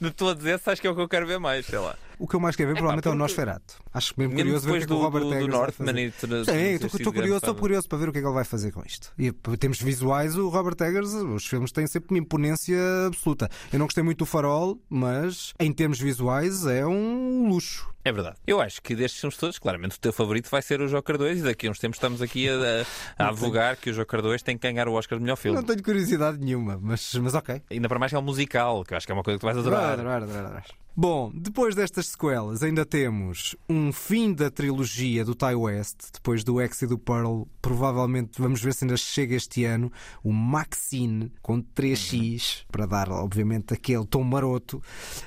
de 0.00 0.10
todos 0.10 0.44
esses, 0.44 0.66
acho 0.68 0.80
que 0.80 0.86
é 0.86 0.90
o 0.90 0.94
que 0.94 1.00
eu 1.00 1.08
quero 1.08 1.26
ver 1.26 1.38
mais, 1.38 1.66
sei 1.66 1.78
lá. 1.78 1.96
O 2.18 2.26
que 2.26 2.34
eu 2.34 2.40
mais 2.40 2.56
quero 2.56 2.68
ver, 2.70 2.74
provavelmente, 2.76 3.04
é 3.06 3.10
o 3.10 3.12
porque- 3.12 3.22
Nosferato. 3.22 3.74
Acho 3.92 4.14
mesmo 4.16 4.34
Mesmo 4.34 4.44
curioso 4.46 4.64
ver 4.66 4.70
o 4.70 4.74
que 4.78 4.82
é 4.82 4.86
que 4.86 4.92
o 4.92 4.96
do- 4.96 5.02
Robert 5.02 5.22
do- 5.22 5.28
do 5.28 5.34
Eggers 5.34 5.50
vai 5.50 5.58
Northman 5.60 5.86
fazer. 5.86 6.00
e 6.06 6.10
tudo- 6.12 6.44
Sim, 6.46 6.52
estou, 6.52 7.12
curioso, 7.12 7.36
estou 7.36 7.54
curioso 7.54 7.88
para 7.88 7.98
ver 7.98 8.08
o 8.08 8.12
que 8.12 8.18
é 8.18 8.20
que 8.22 8.26
ele 8.26 8.34
vai 8.34 8.44
fazer 8.44 8.72
com 8.72 8.82
isto. 8.86 9.12
E 9.18 9.26
em 9.28 9.56
termos 9.58 9.80
visuais, 9.82 10.34
o 10.36 10.48
Robert 10.48 10.76
Eggers, 10.80 11.10
os 11.12 11.46
filmes 11.46 11.72
têm 11.72 11.86
sempre 11.86 12.10
uma 12.14 12.18
imponência 12.18 12.78
absoluta. 13.06 13.50
Eu 13.70 13.78
não 13.78 13.86
gostei 13.86 14.02
muito 14.02 14.18
do 14.20 14.26
Farol, 14.26 14.80
mas 14.88 15.52
em 15.60 15.70
termos 15.72 15.98
visuais 16.00 16.64
é 16.64 16.86
um 16.86 17.48
luxo. 17.48 17.86
É 18.06 18.12
verdade. 18.12 18.36
Eu 18.46 18.60
acho 18.60 18.80
que 18.80 18.94
destes 18.94 19.20
filmes 19.20 19.36
todos, 19.36 19.58
claramente 19.58 19.96
o 19.96 19.98
teu 19.98 20.12
favorito 20.12 20.48
vai 20.48 20.62
ser 20.62 20.80
o 20.80 20.86
Joker 20.86 21.18
2 21.18 21.40
e 21.40 21.42
daqui 21.42 21.66
a 21.66 21.70
uns 21.72 21.80
tempos 21.80 21.96
estamos 21.96 22.22
aqui 22.22 22.48
a, 22.48 22.84
a, 23.18 23.30
advogar 23.30 23.76
que 23.76 23.90
o 23.90 23.92
Joker 23.92 24.22
2 24.22 24.44
tem 24.44 24.56
que 24.56 24.62
ganhar 24.62 24.86
o 24.86 24.92
Oscar 24.92 25.18
de 25.18 25.24
melhor 25.24 25.34
filme. 25.34 25.58
Não 25.58 25.64
tenho 25.64 25.82
curiosidade 25.82 26.38
nenhuma, 26.38 26.78
mas, 26.80 27.12
mas 27.14 27.34
ok. 27.34 27.60
Ainda 27.68 27.88
para 27.88 27.98
mais 27.98 28.12
que 28.12 28.16
é 28.16 28.18
um 28.20 28.22
musical, 28.22 28.84
que 28.84 28.94
eu 28.94 28.96
acho 28.96 29.06
que 29.06 29.10
é 29.10 29.14
uma 29.14 29.24
coisa 29.24 29.38
que 29.38 29.40
tu 29.40 29.46
vais 29.46 29.58
adorar. 29.58 29.94
Adorar, 29.94 30.22
adorar, 30.22 30.44
adorar. 30.44 30.85
Bom, 30.98 31.30
depois 31.34 31.74
destas 31.74 32.06
sequelas, 32.06 32.62
ainda 32.62 32.86
temos 32.86 33.54
um 33.68 33.92
fim 33.92 34.32
da 34.32 34.50
trilogia 34.50 35.26
do 35.26 35.34
Ty 35.34 35.54
West, 35.54 36.10
depois 36.10 36.42
do 36.42 36.58
X 36.58 36.80
e 36.80 36.86
do 36.86 36.96
Pearl. 36.96 37.42
Provavelmente 37.60 38.40
vamos 38.40 38.62
ver 38.62 38.72
se 38.72 38.84
ainda 38.84 38.96
chega 38.96 39.34
este 39.34 39.66
ano. 39.66 39.92
O 40.24 40.32
Maxine 40.32 41.30
com 41.42 41.62
3x, 41.62 42.64
para 42.72 42.86
dar, 42.86 43.10
obviamente, 43.10 43.74
aquele 43.74 44.06
tom 44.06 44.24
maroto, 44.24 44.82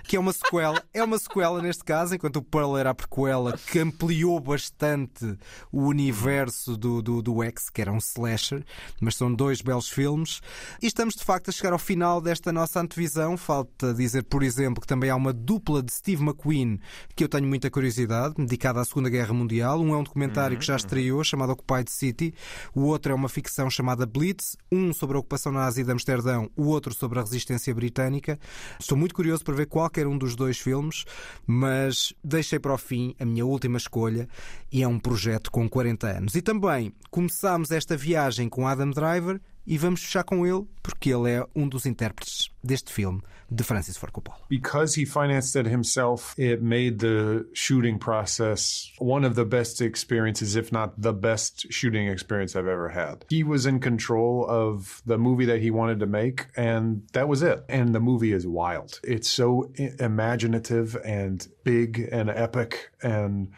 que 0.06 0.16
é 0.16 0.20
uma 0.20 0.34
sequela. 0.34 0.84
é 0.92 1.04
uma 1.04 1.20
sequela 1.20 1.62
neste 1.62 1.84
caso, 1.84 2.16
enquanto 2.16 2.38
o 2.38 2.42
Pearl 2.42 2.76
era 2.76 2.90
a 2.90 2.96
prequela 2.96 3.56
que 3.56 3.78
ampliou 3.78 4.40
bastante 4.40 5.38
o 5.72 5.84
universo 5.84 6.76
do, 6.76 7.00
do, 7.00 7.22
do 7.22 7.44
X, 7.44 7.70
que 7.70 7.80
era 7.80 7.94
um 7.94 8.00
slasher, 8.00 8.66
mas 9.00 9.16
são 9.16 9.32
dois 9.32 9.62
belos 9.62 9.88
filmes. 9.88 10.42
E 10.82 10.88
estamos 10.88 11.14
de 11.14 11.24
facto 11.24 11.50
a 11.50 11.52
chegar 11.52 11.74
ao 11.74 11.80
final 11.80 12.20
desta 12.20 12.52
nossa 12.52 12.82
antevisão. 12.82 13.38
Falta 13.38 13.94
dizer, 13.94 14.24
por 14.24 14.42
exemplo, 14.42 14.82
que 14.82 14.88
também 14.88 15.12
há 15.12 15.16
uma 15.16 15.32
dupla 15.32 15.59
dupla 15.60 15.84
de 15.84 15.92
Steve 15.92 16.24
McQueen 16.24 16.80
que 17.16 17.24
eu 17.24 17.28
tenho 17.28 17.46
muita 17.46 17.70
curiosidade, 17.70 18.36
dedicada 18.38 18.80
à 18.80 18.86
Segunda 18.86 19.10
Guerra 19.10 19.34
Mundial. 19.34 19.82
Um 19.82 19.94
é 19.94 19.98
um 19.98 20.04
documentário 20.04 20.58
que 20.58 20.66
já 20.66 20.78
estreou, 20.78 21.22
chamado 21.24 21.52
Occupied 21.52 21.90
City. 21.90 22.34
O 22.74 22.84
outro 22.84 23.12
é 23.12 23.16
uma 23.16 23.28
ficção 23.28 23.70
chamada 23.70 24.06
Blitz. 24.06 24.56
Um 24.72 24.94
sobre 24.94 25.18
a 25.18 25.20
ocupação 25.20 25.52
nazi 25.52 25.84
de 25.84 25.92
Amsterdão, 25.92 26.50
o 26.56 26.68
outro 26.68 26.94
sobre 26.94 27.20
a 27.20 27.22
resistência 27.22 27.76
britânica. 27.76 28.40
Estou 28.80 28.98
muito 28.98 29.14
curioso 29.14 29.44
para 29.44 29.56
ver 29.56 29.66
qualquer 29.66 30.08
um 30.08 30.18
dos 30.18 30.36
dois 30.36 30.58
filmes, 30.58 31.04
mas 31.46 32.14
deixei 32.24 32.58
para 32.58 32.74
o 32.74 32.78
fim 32.78 33.14
a 33.20 33.26
minha 33.26 33.46
última 33.46 33.78
escolha 33.78 34.28
e 34.72 34.82
é 34.82 34.88
um 34.88 34.98
projeto 34.98 35.52
com 35.52 35.68
40 35.68 36.08
anos. 36.08 36.36
E 36.36 36.42
também 36.42 36.94
começámos 37.12 37.72
esta 37.72 37.98
viagem 37.98 38.48
com 38.48 38.66
Adam 38.66 38.92
Driver 38.92 39.42
e 39.68 39.78
vamos 39.78 40.02
fechar 40.04 40.24
com 40.24 40.48
ele 40.48 40.66
porque 40.82 41.14
ele 41.14 41.30
é 41.32 41.46
um 41.54 41.68
dos 41.68 41.86
intérpretes 41.86 42.50
deste 42.64 42.94
filme 42.94 43.22
de 43.54 43.64
Francis 43.64 43.98
Ford 43.98 44.14
Coppola. 44.14 44.36
Because 44.48 44.96
he 44.96 45.06
financed 45.06 45.56
it 45.56 45.66
himself, 45.66 46.36
it 46.38 46.62
made 46.62 47.00
the 47.00 47.48
shooting 47.54 48.00
process 48.00 48.92
one 48.98 49.26
of 49.26 49.36
the 49.36 49.46
best 49.46 49.82
experiences, 49.82 50.56
if 50.56 50.72
not 50.72 51.00
the 51.00 51.14
best 51.14 51.72
shooting 51.72 52.08
experience 52.08 52.56
I've 52.56 52.68
ever 52.68 52.90
had. 52.90 53.26
He 53.30 53.44
was 53.44 53.66
in 53.66 53.80
control 53.80 54.46
of 54.48 55.02
the 55.06 55.18
movie 55.18 55.46
that 55.46 55.62
he 55.62 55.72
wanted 55.72 56.00
to 56.00 56.06
make, 56.06 56.48
and 56.56 57.08
that 57.14 57.28
was 57.28 57.42
it. 57.42 57.64
And 57.70 57.94
the 57.94 58.00
movie 58.00 58.34
is 58.34 58.46
wild. 58.46 59.00
It's 59.04 59.30
so 59.30 59.72
imaginative 60.00 60.96
and 61.04 61.48
big 61.64 62.08
and 62.12 62.30
epic 62.30 62.92
and 63.02 63.52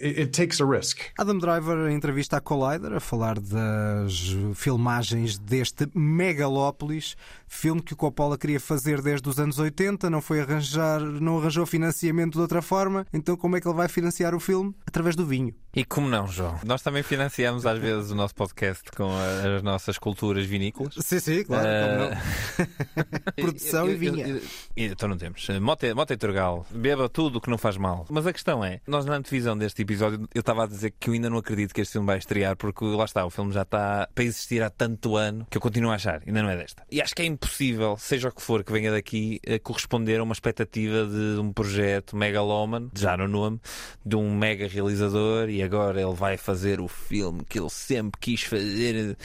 it, 0.00 0.26
takes 0.28 0.60
a 0.60 0.64
risk. 0.66 1.00
Adam 1.18 1.38
Driver, 1.38 1.90
em 1.90 1.94
entrevista 1.94 2.36
à 2.36 2.40
Collider, 2.40 2.92
a 2.92 3.00
falar 3.00 3.38
das 3.40 4.34
filmagens 4.54 5.38
deste 5.38 5.88
Megalópolis, 5.94 7.16
filme 7.48 7.80
que 7.82 7.92
o 7.92 7.96
Coppola 7.96 8.36
queria 8.36 8.58
fazer 8.60 9.00
desde 9.00 9.28
os 9.28 9.38
anos 9.38 9.58
80, 9.58 10.10
não 10.10 10.20
foi 10.20 10.40
arranjar, 10.40 11.00
não 11.00 11.38
arranjou 11.38 11.64
financiamento 11.66 12.34
de 12.34 12.40
outra 12.40 12.60
forma, 12.60 13.06
então 13.12 13.36
como 13.36 13.56
é 13.56 13.60
que 13.60 13.68
ele 13.68 13.76
vai 13.76 13.88
financiar 13.88 14.34
o 14.34 14.40
filme? 14.40 14.74
Através 14.86 15.14
do 15.16 15.24
vinho. 15.26 15.54
E 15.76 15.84
como 15.84 16.08
não, 16.08 16.28
João? 16.28 16.58
Nós 16.64 16.82
também 16.82 17.02
financiamos 17.02 17.66
às 17.66 17.78
vezes 17.80 18.10
o 18.10 18.14
nosso 18.14 18.34
podcast 18.34 18.90
com 18.92 19.10
as 19.56 19.62
nossas 19.62 19.98
culturas 19.98 20.46
vinícolas. 20.46 20.94
Sim, 21.00 21.18
sim, 21.18 21.42
claro, 21.44 21.66
como 21.66 22.14
Ah, 22.14 23.32
Produção 23.36 23.88
e 23.88 23.92
eu- 23.92 23.98
vinha. 23.98 24.28
eu- 24.28 24.40
Então 24.76 25.08
não 25.08 25.16
temos. 25.16 25.46
Mota, 25.60 25.92
Mota 25.94 26.14
e 26.14 26.16
Turgal, 26.16 26.64
beba 26.70 27.08
tudo 27.08 27.36
o 27.36 27.40
que 27.40 27.50
não 27.50 27.58
faz 27.58 27.76
mal. 27.76 28.06
Mas 28.08 28.24
a 28.26 28.32
questão 28.32 28.64
é, 28.64 28.80
nós 28.86 29.04
na 29.04 29.16
antevisão 29.16 29.56
deste 29.58 29.82
episódio, 29.84 30.28
eu 30.34 30.40
estava 30.40 30.64
a 30.64 30.66
dizer 30.66 30.92
que 30.98 31.08
eu 31.08 31.14
ainda 31.14 31.30
não 31.30 31.38
acredito 31.38 31.74
que 31.74 31.80
este 31.80 31.92
filme 31.92 32.06
vai 32.06 32.18
estrear, 32.18 32.56
porque 32.56 32.84
lá 32.84 33.04
está, 33.04 33.24
o 33.24 33.30
filme 33.30 33.52
já 33.52 33.62
está 33.62 34.08
para 34.14 34.24
existir 34.24 34.62
há 34.62 34.70
tanto 34.70 35.16
ano 35.16 35.46
que 35.50 35.56
eu 35.56 35.60
continuo 35.60 35.90
a 35.90 35.94
achar, 35.94 36.22
ainda 36.26 36.42
não 36.42 36.50
é 36.50 36.56
desta. 36.56 36.82
E 36.90 37.00
acho 37.00 37.14
que 37.14 37.22
é 37.22 37.24
impossível, 37.24 37.96
seja 37.98 38.28
o 38.28 38.32
que 38.32 38.42
for 38.42 38.64
que 38.64 38.72
venha 38.72 38.90
daqui, 38.90 39.40
a 39.46 39.58
corresponder 39.58 40.20
a 40.20 40.22
uma 40.22 40.32
expectativa 40.32 41.06
de 41.06 41.40
um 41.40 41.52
projeto 41.52 42.16
megaloman, 42.16 42.90
já 42.94 43.16
no 43.16 43.28
nome, 43.28 43.60
de 44.04 44.16
um 44.16 44.34
mega 44.34 44.66
realizador 44.66 45.48
e 45.48 45.62
agora 45.62 46.00
ele 46.00 46.14
vai 46.14 46.36
fazer 46.36 46.80
o 46.80 46.88
filme 46.88 47.44
que 47.44 47.58
ele 47.58 47.70
sempre 47.70 48.20
quis 48.20 48.42
fazer. 48.42 49.16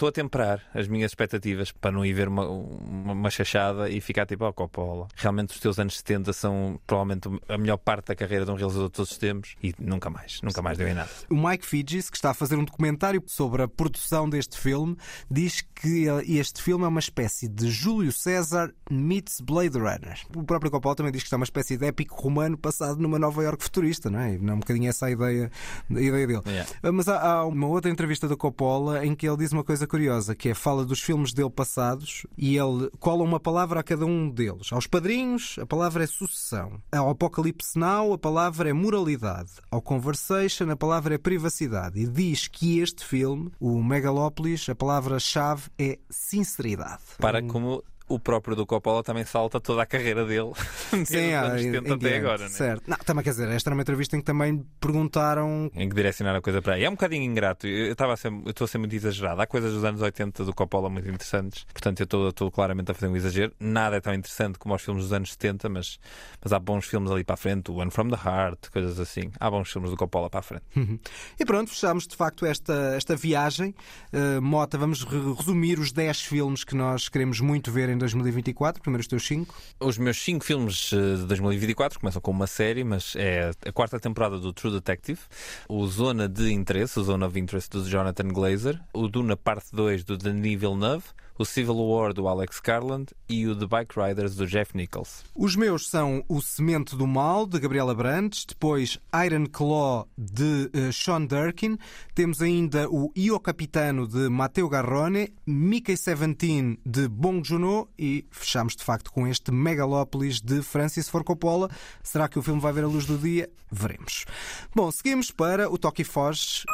Estou 0.00 0.08
a 0.08 0.12
temperar 0.12 0.62
as 0.72 0.88
minhas 0.88 1.10
expectativas 1.10 1.72
para 1.72 1.92
não 1.92 2.02
ir 2.06 2.14
ver 2.14 2.26
uma, 2.26 2.48
uma, 2.48 3.12
uma 3.12 3.28
chachada 3.28 3.90
e 3.90 4.00
ficar 4.00 4.24
tipo, 4.24 4.46
oh 4.46 4.52
Coppola, 4.54 5.06
realmente 5.14 5.50
os 5.50 5.60
teus 5.60 5.78
anos 5.78 5.98
70 5.98 6.32
são 6.32 6.80
provavelmente 6.86 7.28
a 7.46 7.58
melhor 7.58 7.76
parte 7.76 8.06
da 8.06 8.14
carreira 8.14 8.46
de 8.46 8.50
um 8.50 8.54
realizador 8.54 8.88
de 8.88 8.94
todos 8.94 9.10
os 9.10 9.18
tempos 9.18 9.56
e 9.62 9.74
nunca 9.78 10.08
mais, 10.08 10.40
nunca 10.40 10.62
mais 10.62 10.78
deu 10.78 10.88
em 10.88 10.94
nada. 10.94 11.10
O 11.28 11.34
Mike 11.34 11.66
Fidges, 11.66 12.08
que 12.08 12.16
está 12.16 12.30
a 12.30 12.34
fazer 12.34 12.56
um 12.56 12.64
documentário 12.64 13.22
sobre 13.26 13.62
a 13.62 13.68
produção 13.68 14.26
deste 14.26 14.58
filme, 14.58 14.96
diz 15.30 15.60
que 15.60 16.06
este 16.26 16.62
filme 16.62 16.86
é 16.86 16.88
uma 16.88 17.00
espécie 17.00 17.46
de 17.46 17.68
Júlio 17.68 18.10
César 18.10 18.72
meets 18.90 19.42
Blade 19.42 19.76
Runner. 19.76 20.18
O 20.34 20.44
próprio 20.44 20.70
Coppola 20.70 20.96
também 20.96 21.12
diz 21.12 21.20
que 21.20 21.26
está 21.26 21.36
uma 21.36 21.44
espécie 21.44 21.76
de 21.76 21.84
épico 21.84 22.14
romano 22.14 22.56
passado 22.56 22.98
numa 22.98 23.18
Nova 23.18 23.42
York 23.42 23.62
futurista, 23.62 24.08
não 24.08 24.20
é? 24.20 24.38
Não 24.38 24.54
é 24.54 24.56
um 24.56 24.60
bocadinho 24.60 24.88
essa 24.88 25.04
a 25.04 25.10
ideia, 25.10 25.50
a 25.94 26.00
ideia 26.00 26.26
dele. 26.26 26.42
Yeah. 26.46 26.70
Mas 26.90 27.06
há, 27.06 27.20
há 27.20 27.44
uma 27.44 27.66
outra 27.66 27.90
entrevista 27.90 28.26
do 28.26 28.34
Coppola 28.34 29.04
em 29.04 29.14
que 29.14 29.28
ele 29.28 29.36
diz 29.36 29.52
uma 29.52 29.62
coisa 29.62 29.89
curiosa, 29.90 30.36
que 30.36 30.48
é 30.48 30.54
fala 30.54 30.84
dos 30.84 31.00
filmes 31.00 31.32
dele 31.32 31.50
passados 31.50 32.24
e 32.38 32.56
ele 32.56 32.88
cola 33.00 33.24
uma 33.24 33.40
palavra 33.40 33.80
a 33.80 33.82
cada 33.82 34.06
um 34.06 34.30
deles. 34.30 34.72
Aos 34.72 34.86
padrinhos, 34.86 35.56
a 35.60 35.66
palavra 35.66 36.04
é 36.04 36.06
sucessão. 36.06 36.80
Ao 36.92 37.10
Apocalipse 37.10 37.76
Now, 37.76 38.12
a 38.12 38.18
palavra 38.18 38.70
é 38.70 38.72
moralidade. 38.72 39.50
Ao 39.68 39.82
Conversation, 39.82 40.70
a 40.70 40.76
palavra 40.76 41.16
é 41.16 41.18
privacidade. 41.18 42.00
E 42.00 42.06
diz 42.06 42.46
que 42.46 42.78
este 42.78 43.04
filme, 43.04 43.50
o 43.58 43.82
Megalópolis, 43.82 44.68
a 44.68 44.74
palavra-chave 44.76 45.64
é 45.76 45.98
sinceridade. 46.08 47.02
Para 47.18 47.42
como 47.42 47.82
o 48.10 48.18
próprio 48.18 48.54
do 48.56 48.66
Coppola 48.66 49.02
também 49.02 49.24
salta 49.24 49.60
toda 49.60 49.82
a 49.82 49.86
carreira 49.86 50.24
dele 50.26 50.50
os 50.92 51.14
há- 51.14 51.40
anos 51.46 51.60
em- 51.62 51.72
70 51.72 51.88
em 51.88 51.92
até 51.92 52.16
agora, 52.18 52.42
né? 52.44 52.48
Certo. 52.48 52.82
Não, 52.86 52.96
também 52.98 53.24
quer 53.24 53.30
dizer, 53.30 53.48
esta 53.48 53.70
era 53.70 53.74
uma 53.74 53.82
entrevista 53.82 54.16
em 54.16 54.20
que 54.20 54.26
também 54.26 54.64
perguntaram 54.80 55.70
em 55.74 55.88
que 55.88 55.94
direcionar 55.94 56.34
a 56.36 56.40
coisa 56.40 56.60
para 56.60 56.74
aí. 56.74 56.84
É 56.84 56.88
um 56.88 56.92
bocadinho 56.92 57.22
ingrato. 57.24 57.66
Eu 57.66 57.92
estava 57.92 58.14
eu 58.24 58.50
estou 58.50 58.64
a 58.64 58.68
ser 58.68 58.78
muito 58.78 58.94
exagerado. 58.94 59.40
Há 59.40 59.46
coisas 59.46 59.72
dos 59.72 59.84
anos 59.84 60.00
80 60.02 60.44
do 60.44 60.52
Coppola 60.52 60.90
muito 60.90 61.08
interessantes. 61.08 61.64
Portanto, 61.72 62.00
eu 62.00 62.04
estou, 62.04 62.28
estou 62.28 62.50
claramente 62.50 62.90
a 62.90 62.94
fazer 62.94 63.08
um 63.10 63.16
exagero. 63.16 63.52
Nada 63.58 63.96
é 63.96 64.00
tão 64.00 64.12
interessante 64.12 64.58
como 64.58 64.74
os 64.74 64.82
filmes 64.82 65.04
dos 65.04 65.12
anos 65.12 65.30
70, 65.32 65.68
mas, 65.68 65.98
mas 66.42 66.52
há 66.52 66.58
bons 66.58 66.86
filmes 66.86 67.10
ali 67.10 67.24
para 67.24 67.34
a 67.34 67.36
frente. 67.36 67.70
O 67.70 67.74
One 67.76 67.90
from 67.90 68.08
the 68.08 68.16
Heart, 68.16 68.68
coisas 68.72 68.98
assim. 68.98 69.30
Há 69.38 69.50
bons 69.50 69.70
filmes 69.70 69.90
do 69.90 69.96
Coppola 69.96 70.28
para 70.28 70.40
a 70.40 70.42
frente. 70.42 70.64
Uhum. 70.76 70.98
E 71.38 71.44
pronto, 71.44 71.70
fechamos 71.70 72.06
de 72.06 72.16
facto 72.16 72.44
esta, 72.44 72.72
esta 72.96 73.14
viagem. 73.16 73.74
Uh, 74.12 74.40
Mota, 74.42 74.76
vamos 74.76 75.04
re- 75.04 75.34
resumir 75.36 75.78
os 75.78 75.92
10 75.92 76.22
filmes 76.22 76.64
que 76.64 76.74
nós 76.74 77.08
queremos 77.08 77.40
muito 77.40 77.70
ver 77.70 77.88
em 77.88 77.96
2024. 78.00 78.82
Primeiro 78.82 79.00
os 79.00 79.06
teus 79.06 79.24
5. 79.26 79.54
Os 79.78 79.96
meus 79.96 80.20
5 80.20 80.44
filmes 80.44 80.92
eh, 80.92 81.16
de 81.16 81.26
2024 81.26 82.00
começam 82.00 82.20
com 82.20 82.32
uma 82.32 82.48
série, 82.48 82.82
mas 82.82 83.14
é 83.14 83.50
a 83.64 83.72
quarta 83.72 84.00
temporada 84.00 84.38
do 84.38 84.52
True 84.52 84.72
Detective, 84.72 85.20
o 85.68 85.86
Zona 85.86 86.28
de 86.28 86.52
Interesse, 86.52 86.98
o 86.98 87.04
Zone 87.04 87.24
of 87.24 87.38
Interest 87.38 87.70
do 87.70 87.88
Jonathan 87.88 88.28
Glazer, 88.28 88.80
o 88.92 89.06
Duna 89.06 89.36
Parte 89.36 89.68
2 89.72 90.02
do 90.02 90.16
Denis 90.16 90.58
Villeneuve, 90.58 91.04
o 91.40 91.44
Civil 91.46 91.76
War 91.76 92.12
do 92.12 92.28
Alex 92.28 92.60
Garland 92.60 93.14
e 93.26 93.46
o 93.46 93.56
The 93.56 93.66
Bike 93.66 93.98
Riders 93.98 94.36
do 94.36 94.46
Jeff 94.46 94.76
Nichols. 94.76 95.24
Os 95.34 95.56
meus 95.56 95.88
são 95.88 96.22
O 96.28 96.42
Semente 96.42 96.94
do 96.94 97.06
Mal, 97.06 97.46
de 97.46 97.58
Gabriela 97.58 97.94
Brandes, 97.94 98.44
depois 98.44 98.98
Iron 99.24 99.46
Claw, 99.46 100.06
de 100.18 100.70
eh, 100.74 100.92
Sean 100.92 101.24
Durkin, 101.24 101.78
temos 102.14 102.42
ainda 102.42 102.90
o 102.90 103.10
Io 103.16 103.40
Capitano, 103.40 104.06
de 104.06 104.28
Matteo 104.28 104.68
Garrone, 104.68 105.32
Mickey 105.46 105.94
17, 105.94 106.78
de 106.84 107.08
Bong 107.08 107.42
Joon-ho 107.42 107.88
e 107.98 108.26
fechamos 108.30 108.76
de 108.76 108.84
facto 108.84 109.10
com 109.10 109.26
este 109.26 109.50
Megalópolis, 109.50 110.42
de 110.42 110.60
Francis 110.60 111.08
Ford 111.08 111.24
Coppola. 111.24 111.70
Será 112.02 112.28
que 112.28 112.38
o 112.38 112.42
filme 112.42 112.60
vai 112.60 112.74
ver 112.74 112.84
a 112.84 112.86
luz 112.86 113.06
do 113.06 113.16
dia? 113.16 113.48
Veremos. 113.72 114.26
Bom, 114.74 114.90
seguimos 114.90 115.30
para 115.30 115.70
o 115.70 115.78
Toque 115.78 116.02
e 116.02 116.04
Foge. 116.04 116.64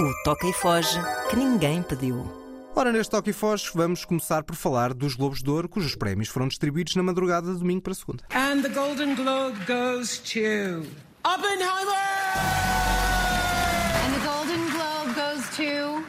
O 0.00 0.24
Toca 0.24 0.48
e 0.48 0.52
Foge 0.52 0.98
que 1.30 1.36
ninguém 1.36 1.80
pediu. 1.80 2.45
Ora, 2.78 2.92
neste 2.92 3.10
Toque 3.10 3.30
e 3.30 3.32
Foge, 3.32 3.70
vamos 3.74 4.04
começar 4.04 4.44
por 4.44 4.54
falar 4.54 4.92
dos 4.92 5.14
Globos 5.14 5.42
de 5.42 5.48
Ouro, 5.48 5.66
cujos 5.66 5.96
prémios 5.96 6.28
foram 6.28 6.46
distribuídos 6.46 6.94
na 6.94 7.02
madrugada 7.02 7.50
de 7.50 7.58
domingo 7.58 7.80
para 7.80 7.94
segunda. 7.94 8.22
And 8.34 8.60
the 8.60 8.68
Golden 8.68 9.14
Globe 9.14 9.56
goes 9.66 10.18
to 10.18 10.86
Oppenheimer! 11.24 11.96
And 14.04 14.12
the 14.12 14.20
Golden 14.26 14.68
Globe 14.72 15.14
goes 15.14 15.48
to 15.56 16.04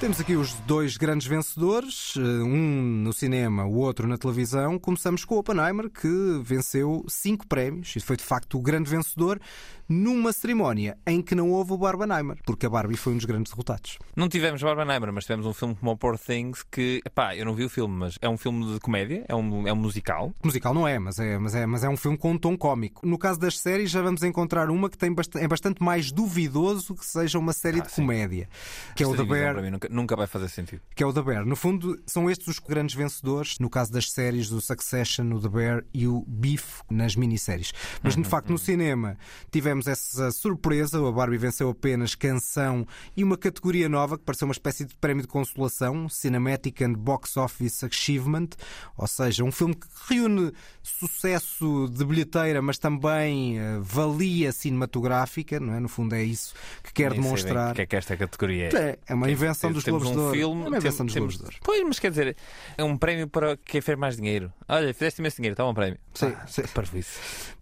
Temos 0.00 0.20
aqui 0.20 0.36
os 0.36 0.54
dois 0.60 0.96
grandes 0.96 1.26
vencedores, 1.26 2.14
eh, 2.16 2.20
um 2.20 3.02
no 3.02 3.12
cinema, 3.12 3.64
o 3.64 3.78
outro 3.78 4.06
na 4.06 4.16
televisão. 4.16 4.78
Começamos 4.78 5.24
com 5.24 5.34
o 5.34 5.38
Oppenheimer, 5.38 5.90
que 5.90 6.40
venceu 6.40 7.04
cinco 7.08 7.44
prémios 7.48 7.96
e 7.96 8.00
foi 8.00 8.16
de 8.16 8.22
facto 8.22 8.56
o 8.56 8.62
grande 8.62 8.88
vencedor 8.88 9.40
numa 9.88 10.32
cerimónia 10.32 10.98
em 11.06 11.22
que 11.22 11.34
não 11.34 11.50
houve 11.50 11.72
o 11.72 11.78
Barbenheimer, 11.78 12.36
porque 12.44 12.66
a 12.66 12.70
Barbie 12.70 12.96
foi 12.96 13.14
um 13.14 13.16
dos 13.16 13.24
grandes 13.24 13.50
derrotados. 13.50 13.98
Não 14.14 14.28
tivemos 14.28 14.62
Barbenheimer, 14.62 15.12
mas 15.12 15.24
tivemos 15.24 15.46
um 15.46 15.54
filme 15.54 15.74
como 15.74 15.90
o 15.90 15.96
Poor 15.96 16.18
Things 16.18 16.62
que, 16.62 17.00
epá, 17.04 17.34
eu 17.34 17.46
não 17.46 17.54
vi 17.54 17.64
o 17.64 17.70
filme, 17.70 17.96
mas 17.96 18.18
é 18.20 18.28
um 18.28 18.36
filme 18.36 18.74
de 18.74 18.80
comédia, 18.80 19.24
é 19.26 19.34
um, 19.34 19.66
é 19.66 19.72
um 19.72 19.76
musical. 19.76 20.34
Musical 20.44 20.74
não 20.74 20.86
é, 20.86 20.98
mas 20.98 21.18
é, 21.18 21.38
mas 21.38 21.54
é, 21.54 21.64
mas 21.64 21.84
é 21.84 21.88
um 21.88 21.96
filme 21.96 22.18
com 22.18 22.32
um 22.32 22.38
tom 22.38 22.56
cómico. 22.56 23.06
No 23.06 23.18
caso 23.18 23.40
das 23.40 23.58
séries, 23.58 23.90
já 23.90 24.02
vamos 24.02 24.22
encontrar 24.22 24.68
uma 24.68 24.90
que 24.90 24.98
tem 24.98 25.12
bast 25.12 25.38
é 25.38 25.48
bastante 25.48 25.82
mais 25.82 26.12
duvidoso 26.12 26.94
que 26.94 27.06
seja 27.06 27.38
uma 27.38 27.52
série 27.52 27.80
de 27.80 27.88
comédia, 27.88 28.48
que 28.94 29.02
é 29.02 29.06
o 29.06 29.16
The 29.16 29.24
Bear. 29.24 29.56
Nunca, 29.88 29.94
nunca 29.94 30.16
vai 30.16 30.26
fazer 30.26 30.48
sentido. 30.48 30.82
que 30.94 31.02
é 31.02 31.06
o 31.06 31.12
The 31.12 31.22
Bear. 31.22 31.44
No 31.44 31.56
fundo, 31.56 31.98
são 32.06 32.30
estes 32.30 32.48
os 32.48 32.58
grandes 32.58 32.94
vencedores, 32.94 33.58
no 33.58 33.68
caso 33.70 33.92
das 33.92 34.10
séries, 34.10 34.48
do 34.48 34.60
Succession, 34.60 35.32
o 35.32 35.40
The 35.40 35.48
Bear 35.48 35.84
e 35.92 36.06
o 36.06 36.24
Beef 36.26 36.80
nas 36.90 37.16
minisséries. 37.16 37.72
Mas, 38.02 38.16
de 38.16 38.24
facto, 38.24 38.50
no 38.50 38.58
cinema 38.58 39.16
tivemos 39.50 39.86
essa 39.86 40.30
surpresa. 40.30 40.98
A 41.06 41.12
Barbie 41.12 41.38
venceu 41.38 41.68
apenas 41.70 42.14
canção 42.14 42.86
e 43.16 43.22
uma 43.24 43.36
categoria 43.36 43.88
nova 43.88 44.18
que 44.18 44.24
pareceu 44.24 44.46
uma 44.46 44.52
espécie 44.52 44.84
de 44.84 44.94
prémio 44.96 45.22
de 45.22 45.28
consolação, 45.28 46.08
Cinematic 46.08 46.82
and 46.82 46.94
Box 46.94 47.36
Office 47.36 47.82
Achievement, 47.84 48.48
ou 48.96 49.06
seja, 49.06 49.44
um 49.44 49.52
filme 49.52 49.74
que 49.74 49.86
reúne 50.08 50.52
sucesso 50.82 51.88
de 51.88 52.04
bilheteira, 52.04 52.60
mas 52.62 52.78
também 52.78 53.58
eh, 53.58 53.78
valia 53.80 54.52
cinematográfica, 54.52 55.60
não 55.60 55.74
é? 55.74 55.80
No 55.80 55.88
fundo, 55.88 56.14
é 56.14 56.22
isso 56.22 56.54
que 56.82 56.92
quer 56.92 57.10
Nem 57.10 57.20
bem 57.20 57.22
demonstrar. 57.22 57.72
o 57.72 57.74
que 57.74 57.82
é 57.82 57.86
que 57.86 57.96
esta 57.96 58.16
categoria 58.16 58.68
é. 58.72 58.76
É, 58.76 58.98
é 59.08 59.14
uma 59.14 59.26
Quem 59.26 59.34
invenção 59.34 59.70
fez 59.70 59.77
dos 59.78 59.84
temos 59.84 60.02
Globos 60.02 60.22
um 60.22 60.30
filme. 60.32 60.64
É 60.64 60.68
uma 60.68 60.76
invenção 60.78 61.06
temos- 61.06 61.36
temos-. 61.38 61.58
Pois, 61.64 61.82
mas 61.86 61.98
quer 61.98 62.10
dizer, 62.10 62.36
é 62.76 62.84
um 62.84 62.96
prémio 62.96 63.26
para 63.28 63.56
quem 63.56 63.80
fez 63.80 63.98
mais 63.98 64.16
dinheiro. 64.16 64.52
Olha, 64.68 64.92
fizeste 64.92 65.20
imenso 65.20 65.36
dinheiro, 65.36 65.56
toma 65.56 65.70
um 65.70 65.74
prémio. 65.74 65.98
Sim, 66.14 66.32
Ah, 66.36 66.46
sim. 66.46 66.62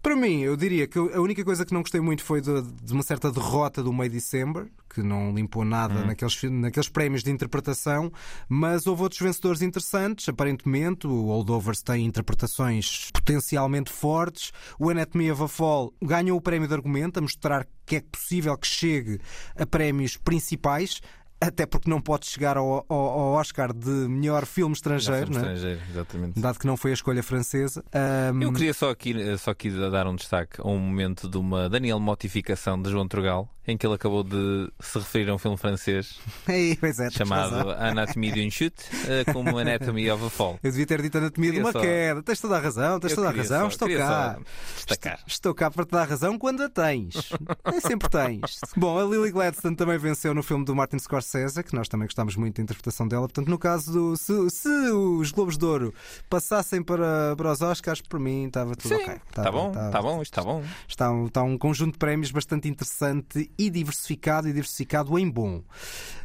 Para 0.01 0.15
mim, 0.15 0.41
eu 0.41 0.55
diria 0.55 0.87
que 0.87 0.97
a 0.97 1.19
única 1.21 1.43
coisa 1.43 1.65
que 1.65 1.73
não 1.73 1.81
gostei 1.81 2.01
muito 2.01 2.23
foi 2.23 2.41
de, 2.41 2.61
de 2.61 2.93
uma 2.93 3.03
certa 3.03 3.31
derrota 3.31 3.81
do 3.83 3.91
May 3.93 4.09
December, 4.09 4.67
que 4.89 5.01
não 5.03 5.33
limpou 5.33 5.63
nada 5.63 5.93
Uhum. 5.99 6.07
naqueles, 6.07 6.41
naqueles 6.43 6.89
prémios 6.89 7.23
de 7.23 7.29
interpretação, 7.29 8.11
mas 8.49 8.87
houve 8.87 9.03
outros 9.03 9.21
vencedores 9.21 9.61
interessantes. 9.61 10.27
Aparentemente, 10.27 11.05
o 11.05 11.25
Holdovers 11.27 11.83
tem 11.83 12.05
interpretações 12.05 13.09
potencialmente 13.13 13.91
fortes. 13.91 14.51
O 14.79 14.89
Anatomy 14.89 15.31
of 15.31 15.43
a 15.43 15.47
Fall 15.47 15.93
ganhou 16.01 16.37
o 16.37 16.41
prémio 16.41 16.67
de 16.67 16.73
argumento, 16.73 17.19
a 17.19 17.21
mostrar 17.21 17.67
que 17.85 17.97
é 17.97 18.01
possível 18.01 18.57
que 18.57 18.67
chegue 18.67 19.19
a 19.55 19.65
prémios 19.65 20.17
principais. 20.17 21.01
Até 21.39 21.65
porque 21.67 21.89
não 21.89 22.01
pode 22.01 22.25
chegar 22.25 22.57
ao, 22.57 22.83
ao- 22.89 22.97
ao 22.97 23.31
Oscar 23.33 23.71
de 23.71 23.89
melhor 23.89 24.45
filme 24.45 24.73
estrangeiro, 24.73 25.27
Filme 25.27 25.39
não 25.41 25.49
é? 25.49 25.53
estrangeiro, 25.53 25.81
exatamente. 25.91 26.39
dado 26.39 26.57
que 26.59 26.65
não 26.65 26.75
foi 26.75 26.91
a 26.91 26.93
escolha 26.95 27.21
francesa. 27.21 27.83
Ahm, 27.93 28.41
Eu 28.41 28.51
queria 28.51 28.73
só 28.73 28.89
aqui, 28.89 29.13
só 29.37 29.51
aqui 29.51 29.69
dar 29.69 30.07
um 30.07 30.15
destaque 30.15 30.59
a 30.59 30.67
um 30.67 30.79
momento 30.79 31.29
de 31.29 31.37
uma 31.37 31.69
Daniel 31.69 31.99
Motificação 31.99 32.81
de 32.81 32.89
João 32.89 33.07
Trugal, 33.07 33.47
em 33.67 33.77
que 33.77 33.85
ele 33.85 33.93
acabou 33.93 34.23
de 34.23 34.71
se 34.79 34.97
referir 34.97 35.29
a 35.29 35.35
um 35.35 35.37
filme 35.37 35.57
francês 35.57 36.19
é, 36.47 37.09
chamado. 37.11 37.69
Anatomie 37.71 38.31
d'un 38.31 38.49
chute, 38.49 38.83
eh, 39.07 39.23
como 39.31 39.57
Anatomy 39.59 40.09
of 40.09 40.25
a 40.25 40.29
Fall. 40.29 40.57
Eu 40.63 40.71
devia 40.71 40.85
ter 40.87 41.01
dito 41.03 41.17
anatomia 41.19 41.51
de 41.51 41.59
uma 41.59 41.71
só- 41.71 41.81
queda. 41.81 42.23
Tens 42.23 42.39
toda 42.39 42.55
a 42.57 42.59
razão, 42.59 42.99
tens 42.99 43.11
Eu 43.11 43.15
toda 43.17 43.29
a 43.29 43.31
razão. 43.31 43.61
só- 43.61 43.67
Estou 43.67 43.89
cá. 43.97 44.37
destacar. 44.75 45.19
Estou 45.27 45.53
cá 45.53 45.69
para 45.69 45.85
te 45.85 45.91
dar 45.91 46.07
razão 46.07 46.37
quando 46.39 46.63
a 46.63 46.69
tens. 46.69 47.29
Nem 47.69 47.79
sempre 47.81 48.09
tens. 48.09 48.59
Bom, 48.75 48.97
a 48.97 49.03
Lily 49.03 49.31
Gladstone 49.31 49.75
também 49.75 49.97
venceu 49.99 50.33
no 50.33 50.41
filme 50.41 50.63
do 50.65 50.73
Martin 50.75 50.97
Scorsese, 50.97 51.26
que 51.65 51.75
nós 51.75 51.87
também 51.87 52.07
gostámos 52.07 52.35
muito 52.35 52.57
da 52.57 52.63
interpretação 52.63 53.07
dela. 53.07 53.27
Portanto, 53.27 53.47
no 53.49 53.57
caso 53.59 53.91
do. 53.91 54.17
Se, 54.17 54.49
se 54.49 54.67
os 54.69 55.31
Globos 55.31 55.57
de 55.57 55.65
Ouro 55.65 55.93
passassem 56.29 56.81
para, 56.81 57.35
para 57.35 57.51
os 57.51 57.61
Oscars, 57.61 58.01
por 58.01 58.19
mim 58.19 58.45
estava 58.47 58.75
tudo 58.75 58.95
Sim, 58.95 59.01
ok. 59.03 59.15
está 59.29 59.51
bom, 59.51 59.69
está 59.71 60.01
bom, 60.01 60.21
isto 60.21 60.31
está 60.39 60.43
bom. 60.43 60.63
Está 60.87 61.11
um, 61.11 61.25
está 61.27 61.43
um 61.43 61.57
conjunto 61.57 61.93
de 61.93 61.97
prémios 61.99 62.31
bastante 62.31 62.67
interessante 62.67 63.49
e 63.57 63.69
diversificado 63.69 64.47
e 64.47 64.53
diversificado 64.53 65.17
em 65.19 65.29
bom. 65.29 65.61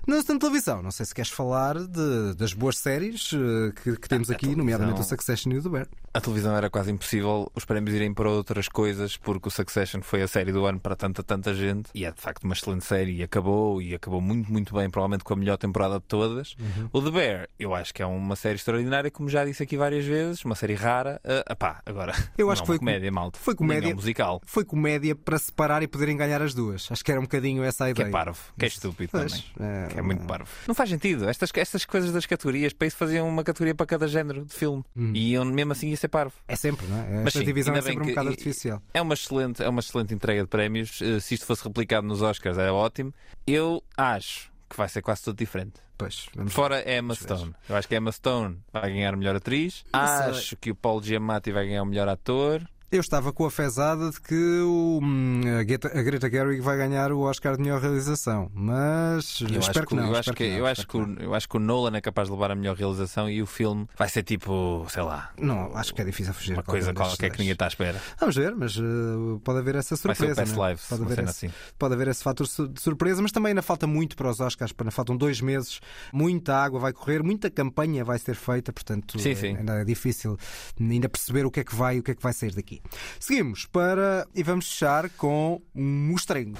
Na 0.06 0.16
na 0.16 0.38
televisão, 0.38 0.82
não 0.82 0.90
sei 0.90 1.06
se 1.06 1.14
queres 1.14 1.30
falar 1.30 1.78
de- 1.78 2.34
das 2.36 2.52
boas 2.52 2.76
séries 2.78 3.30
eh, 3.32 3.72
que, 3.82 3.96
que 3.96 4.08
temos 4.08 4.30
aqui, 4.30 4.56
nomeadamente 4.56 5.00
o 5.00 5.04
Succession 5.04 5.52
e 5.52 5.58
o 5.58 5.62
The 5.62 5.68
Bear. 5.68 5.86
A 6.14 6.20
televisão 6.20 6.56
era 6.56 6.68
quase 6.68 6.90
impossível 6.90 7.50
os 7.54 7.64
prémios 7.64 7.94
irem 7.94 8.12
para 8.12 8.28
outras 8.28 8.68
coisas, 8.68 9.16
porque 9.16 9.46
o 9.48 9.50
Succession 9.50 10.00
foi 10.02 10.22
a 10.22 10.28
série 10.28 10.50
do 10.52 10.64
ano 10.66 10.80
para 10.80 10.96
tanta, 10.96 11.22
tanta 11.22 11.54
gente. 11.54 11.90
E 11.94 12.04
é 12.04 12.10
de 12.10 12.20
facto 12.20 12.42
uma 12.44 12.54
excelente 12.54 12.84
série 12.84 13.12
e 13.16 13.22
acabou, 13.22 13.80
e 13.80 13.94
acabou 13.94 14.20
muito, 14.20 14.50
muito 14.50 14.74
bem, 14.74 14.90
provavelmente 14.92 15.24
com 15.24 15.34
a 15.34 15.36
melhor 15.36 15.56
temporada 15.56 15.96
de 15.98 16.04
todas. 16.06 16.54
Uhum. 16.60 16.88
O 16.92 17.02
The 17.02 17.10
Bear, 17.10 17.48
eu 17.58 17.74
acho 17.74 17.92
que 17.92 18.00
é 18.02 18.06
uma 18.06 18.36
série 18.36 18.54
extraordinária, 18.54 19.10
como 19.10 19.28
já 19.28 19.44
disse 19.44 19.62
aqui 19.64 19.76
várias 19.76 20.04
vezes, 20.04 20.44
uma 20.44 20.54
série 20.54 20.74
rara. 20.74 21.20
Uh, 21.24 21.56
pá, 21.56 21.82
agora, 21.84 22.12
Eu 22.38 22.50
acho 22.50 22.62
que 22.62 22.66
foi 22.68 22.78
comédia, 22.78 23.10
malta. 23.10 23.38
Foi 23.40 23.54
Nem 23.54 23.58
comédia. 23.58 23.88
é 23.88 23.92
um 23.92 23.96
musical. 23.96 24.40
Foi 24.46 24.64
comédia 24.64 25.16
para 25.16 25.38
separar 25.38 25.82
e 25.82 25.88
poderem 25.88 26.16
ganhar 26.16 26.40
as 26.40 26.54
duas. 26.54 26.86
Acho 26.92 27.04
que 27.04 27.10
era 27.10 27.18
um 27.20 27.24
bocadinho 27.24 27.64
essa 27.64 27.84
a 27.86 27.86
Que 27.88 28.02
ideia. 28.02 28.08
é 28.08 28.10
parvo, 28.12 28.38
que 28.56 28.64
é 28.64 28.68
estúpido 28.68 29.10
também. 29.12 29.44
é, 29.58 29.88
Que 29.92 29.98
é 29.98 30.02
muito 30.02 30.24
parvo. 30.26 30.48
Não 30.68 30.74
faz 30.74 30.90
sentido. 30.90 31.28
Estas, 31.28 31.50
estas 31.56 31.84
coisas 31.84 32.12
das 32.12 32.26
categorias, 32.26 32.72
para 32.72 32.86
isso 32.86 32.96
faziam 32.96 33.28
uma 33.28 33.42
categoria 33.42 33.74
para 33.74 33.86
cada 33.86 34.06
género 34.06 34.44
de 34.44 34.52
filme. 34.54 34.84
E 35.14 35.32
iam, 35.32 35.44
mesmo 35.46 35.72
assim 35.72 35.88
ia 35.88 35.96
ser 35.96 36.08
parvo. 36.08 36.34
É 36.46 36.54
sempre, 36.54 36.86
não 36.86 36.98
é? 36.98 37.08
Mas 37.18 37.26
Esta 37.28 37.38
sim, 37.38 37.44
divisão 37.46 37.74
é 37.74 37.80
sempre 37.80 38.00
um 38.00 38.02
que- 38.02 38.10
bocado 38.10 38.28
e- 38.28 38.32
artificial. 38.32 38.82
É 38.92 39.00
uma 39.00 39.14
excelente, 39.14 39.62
é 39.62 39.68
uma 39.68 39.80
excelente 39.80 40.12
entrega 40.12 40.42
de 40.42 40.48
prémios. 40.48 41.00
Eh, 41.00 41.20
Se 41.20 41.34
isto 41.34 41.46
fosse 41.46 41.64
replicado 41.64 42.06
nos 42.06 42.20
Oscars, 42.20 42.58
era 42.58 42.74
ótimo. 42.74 43.14
Eu 43.46 43.82
acho 43.96 44.51
que 44.72 44.78
vai 44.78 44.88
ser 44.88 45.02
quase 45.02 45.22
tudo 45.22 45.36
diferente. 45.36 45.74
Pois, 45.98 46.26
Fora 46.48 46.82
Emma 46.90 47.14
Stone. 47.14 47.54
Eu 47.68 47.76
acho 47.76 47.86
que 47.86 47.94
a 47.94 47.98
Emma 47.98 48.10
Stone 48.10 48.58
vai 48.72 48.90
ganhar 48.90 49.12
a 49.12 49.16
melhor 49.16 49.36
atriz. 49.36 49.84
Não 49.92 50.06
sei. 50.06 50.30
Acho 50.30 50.56
que 50.56 50.70
o 50.70 50.74
Paul 50.74 51.02
Giamatti 51.02 51.52
vai 51.52 51.66
ganhar 51.66 51.82
o 51.82 51.86
melhor 51.86 52.08
ator. 52.08 52.66
Eu 52.92 53.00
estava 53.00 53.32
com 53.32 53.46
a 53.46 53.50
fezada 53.50 54.10
de 54.10 54.20
que 54.20 54.34
o, 54.34 55.00
hum, 55.02 55.40
a, 55.58 55.62
Greta, 55.62 55.98
a 55.98 56.02
Greta 56.02 56.28
Gerwig 56.28 56.60
vai 56.60 56.76
ganhar 56.76 57.10
o 57.10 57.20
Oscar 57.20 57.56
de 57.56 57.62
melhor 57.62 57.80
realização, 57.80 58.50
mas 58.52 59.40
Eu 59.40 59.60
espero 59.60 59.78
acho 59.78 59.86
que 59.86 59.94
não. 59.94 60.08
eu 60.08 60.14
acho 60.14 60.32
que, 60.34 60.50
não, 60.50 60.58
eu, 60.58 60.66
acho 60.66 60.86
que 60.86 60.96
o, 60.98 61.16
eu 61.18 61.34
acho 61.34 61.48
que 61.48 61.56
o 61.56 61.58
Nolan 61.58 61.96
é 61.96 62.02
capaz 62.02 62.28
de 62.28 62.34
levar 62.34 62.50
a 62.50 62.54
melhor 62.54 62.76
realização 62.76 63.30
e 63.30 63.40
o 63.40 63.46
filme 63.46 63.88
vai 63.96 64.10
ser 64.10 64.22
tipo, 64.22 64.84
sei 64.90 65.02
lá, 65.02 65.30
Não, 65.38 65.74
acho 65.74 65.94
que 65.94 66.02
é 66.02 66.04
difícil 66.04 66.34
fugir 66.34 66.52
uma 66.52 66.62
coisa 66.62 66.92
qualquer 66.92 67.30
que 67.30 67.38
ninguém 67.38 67.54
está 67.54 67.64
à 67.64 67.68
espera. 67.68 67.98
Vamos 68.20 68.36
ver, 68.36 68.54
mas 68.54 68.76
eh, 68.76 69.40
pode 69.42 69.60
haver 69.60 69.76
essa 69.76 69.96
Vai 69.96 70.14
ser 70.14 70.24
o 70.24 70.34
surpresa. 70.34 70.54
Né? 70.54 70.68
Lives, 70.68 70.86
pode, 70.86 71.02
haver 71.02 71.18
esse, 71.20 71.46
assim. 71.46 71.54
pode 71.78 71.94
haver 71.94 72.08
esse 72.08 72.22
fator 72.22 72.46
de 72.46 72.78
surpresa, 72.78 73.22
mas 73.22 73.32
também 73.32 73.52
ainda 73.52 73.62
falta 73.62 73.86
muito 73.86 74.16
para 74.16 74.28
os 74.28 74.38
Oscars, 74.38 74.74
ainda 74.78 74.90
faltam 74.90 75.16
dois 75.16 75.40
meses, 75.40 75.80
muita 76.12 76.54
água 76.56 76.78
vai 76.78 76.92
correr, 76.92 77.22
muita 77.22 77.48
campanha 77.50 78.04
vai 78.04 78.18
ser 78.18 78.34
feita, 78.34 78.70
portanto 78.70 79.18
Sim, 79.18 79.34
sim. 79.34 79.56
ainda 79.56 79.80
é 79.80 79.84
difícil 79.86 80.36
ainda 80.78 81.08
perceber 81.08 81.46
o 81.46 81.50
que 81.50 81.60
é 81.60 81.64
que 81.64 81.74
vai 81.74 81.96
e 81.96 82.00
o 82.00 82.02
que 82.02 82.10
é 82.10 82.14
que 82.14 82.22
vai 82.22 82.34
sair 82.34 82.52
daqui. 82.52 82.81
Seguimos 83.18 83.66
para 83.66 84.26
e 84.34 84.42
vamos 84.42 84.68
fechar 84.70 85.08
com 85.10 85.60
um 85.74 86.10
mostrengo. 86.10 86.58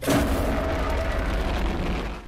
銀 0.00 0.49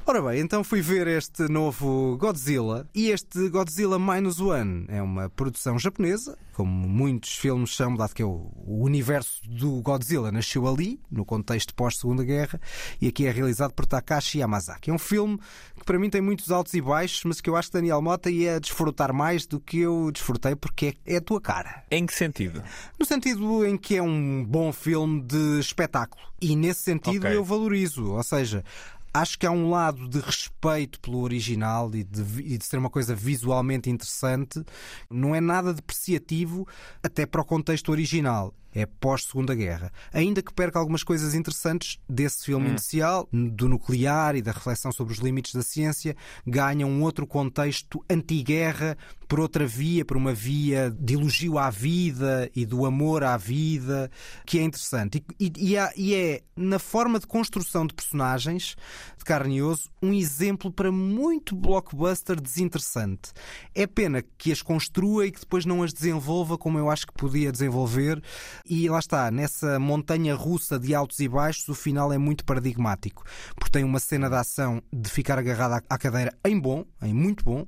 Ora 0.05 0.21
bem, 0.21 0.41
então 0.41 0.65
fui 0.65 0.81
ver 0.81 1.07
este 1.07 1.47
novo 1.47 2.17
Godzilla 2.17 2.85
e 2.93 3.09
este 3.09 3.47
Godzilla 3.47 3.97
Minus 3.97 4.37
One 4.41 4.85
é 4.89 5.01
uma 5.01 5.29
produção 5.29 5.79
japonesa, 5.79 6.37
como 6.51 6.69
muitos 6.89 7.35
filmes 7.35 7.73
são, 7.73 7.95
dado 7.95 8.13
que 8.13 8.21
é 8.21 8.25
o, 8.25 8.51
o 8.65 8.83
universo 8.83 9.41
do 9.49 9.81
Godzilla 9.81 10.29
nasceu 10.29 10.67
ali, 10.67 10.99
no 11.09 11.23
contexto 11.23 11.73
pós-Segunda 11.73 12.21
Guerra, 12.21 12.59
e 12.99 13.07
aqui 13.07 13.25
é 13.25 13.31
realizado 13.31 13.73
por 13.73 13.85
Takashi 13.85 14.39
Yamazaki. 14.39 14.91
É 14.91 14.93
um 14.93 14.99
filme 14.99 15.39
que 15.79 15.85
para 15.85 15.97
mim 15.97 16.09
tem 16.09 16.21
muitos 16.21 16.51
altos 16.51 16.73
e 16.73 16.81
baixos, 16.81 17.23
mas 17.23 17.39
que 17.39 17.49
eu 17.49 17.55
acho 17.55 17.69
que 17.69 17.77
Daniel 17.77 18.01
Mota 18.01 18.29
ia 18.29 18.59
desfrutar 18.59 19.13
mais 19.13 19.47
do 19.47 19.57
que 19.57 19.79
eu 19.79 20.11
desfrutei, 20.11 20.53
porque 20.53 20.97
é, 21.07 21.13
é 21.13 21.17
a 21.17 21.21
tua 21.21 21.39
cara. 21.39 21.85
Em 21.89 22.05
que 22.05 22.13
sentido? 22.13 22.61
No 22.99 23.05
sentido 23.05 23.65
em 23.65 23.77
que 23.77 23.95
é 23.95 24.03
um 24.03 24.43
bom 24.43 24.73
filme 24.73 25.21
de 25.21 25.59
espetáculo. 25.61 26.21
E 26.41 26.57
nesse 26.57 26.81
sentido 26.81 27.25
Ok. 27.25 27.37
eu 27.37 27.43
valorizo. 27.43 28.11
Ou 28.11 28.21
seja, 28.23 28.65
acho 29.13 29.37
que 29.37 29.45
há 29.45 29.51
um 29.51 29.69
lado 29.69 30.09
de 30.09 30.19
respeito 30.19 30.99
pelo 30.99 31.19
original 31.19 31.93
e 31.93 32.03
de, 32.03 32.21
e 32.41 32.57
de 32.57 32.65
ser 32.65 32.77
uma 32.77 32.89
coisa 32.89 33.13
visualmente 33.13 33.89
interessante. 33.89 34.63
Não 35.09 35.35
é 35.35 35.39
nada 35.39 35.73
depreciativo, 35.73 36.67
até 37.01 37.25
para 37.25 37.41
o 37.41 37.45
contexto 37.45 37.89
original. 37.89 38.53
É 38.73 38.85
pós-Segunda 38.85 39.53
Guerra. 39.53 39.91
Ainda 40.11 40.41
que 40.41 40.53
perca 40.53 40.79
algumas 40.79 41.03
coisas 41.03 41.33
interessantes 41.35 41.99
desse 42.09 42.45
filme 42.45 42.67
Hum. 42.67 42.71
inicial, 42.71 43.27
do 43.31 43.69
nuclear 43.69 44.35
e 44.35 44.41
da 44.41 44.51
reflexão 44.51 44.91
sobre 44.91 45.13
os 45.13 45.19
limites 45.19 45.53
da 45.53 45.61
ciência, 45.61 46.15
ganha 46.45 46.85
um 46.87 47.01
outro 47.03 47.27
contexto 47.27 48.03
anti-guerra, 48.09 48.97
por 49.27 49.39
outra 49.39 49.65
via, 49.65 50.05
por 50.05 50.15
uma 50.17 50.33
via 50.33 50.91
de 50.91 51.13
elogio 51.15 51.57
à 51.57 51.69
vida 51.69 52.49
e 52.55 52.65
do 52.65 52.85
amor 52.85 53.23
à 53.23 53.35
vida, 53.37 54.09
que 54.45 54.59
é 54.59 54.63
interessante. 54.63 55.23
E, 55.39 55.51
e- 55.57 55.75
e 55.97 56.13
é, 56.15 56.41
na 56.55 56.77
forma 56.77 57.19
de 57.19 57.25
construção 57.25 57.85
de 57.87 57.93
personagens, 57.95 58.75
de 59.17 59.23
carne 59.23 59.57
e 59.57 59.61
osso, 59.63 59.89
um 60.01 60.13
exemplo 60.13 60.71
para 60.71 60.91
muito 60.91 61.55
blockbuster 61.55 62.39
desinteressante. 62.39 63.31
É 63.73 63.87
pena 63.87 64.23
que 64.37 64.51
as 64.51 64.61
construa 64.61 65.25
e 65.25 65.31
que 65.31 65.39
depois 65.39 65.65
não 65.65 65.81
as 65.81 65.93
desenvolva 65.93 66.57
como 66.57 66.77
eu 66.77 66.89
acho 66.89 67.07
que 67.07 67.13
podia 67.13 67.51
desenvolver. 67.51 68.21
E 68.65 68.87
lá 68.87 68.99
está, 68.99 69.29
nessa 69.29 69.77
montanha 69.77 70.33
russa 70.35 70.79
de 70.79 70.95
altos 70.95 71.19
e 71.19 71.27
baixos, 71.27 71.67
o 71.67 71.75
final 71.75 72.13
é 72.13 72.17
muito 72.17 72.45
paradigmático. 72.45 73.25
Porque 73.55 73.69
tem 73.71 73.83
uma 73.83 73.99
cena 73.99 74.29
de 74.29 74.35
ação 74.35 74.81
de 74.91 75.09
ficar 75.09 75.37
agarrado 75.37 75.73
à- 75.73 75.81
à 75.89 75.97
cadeira 75.97 76.33
em 76.45 76.57
bom, 76.57 76.85
em 77.01 77.13
muito 77.13 77.43
bom, 77.43 77.67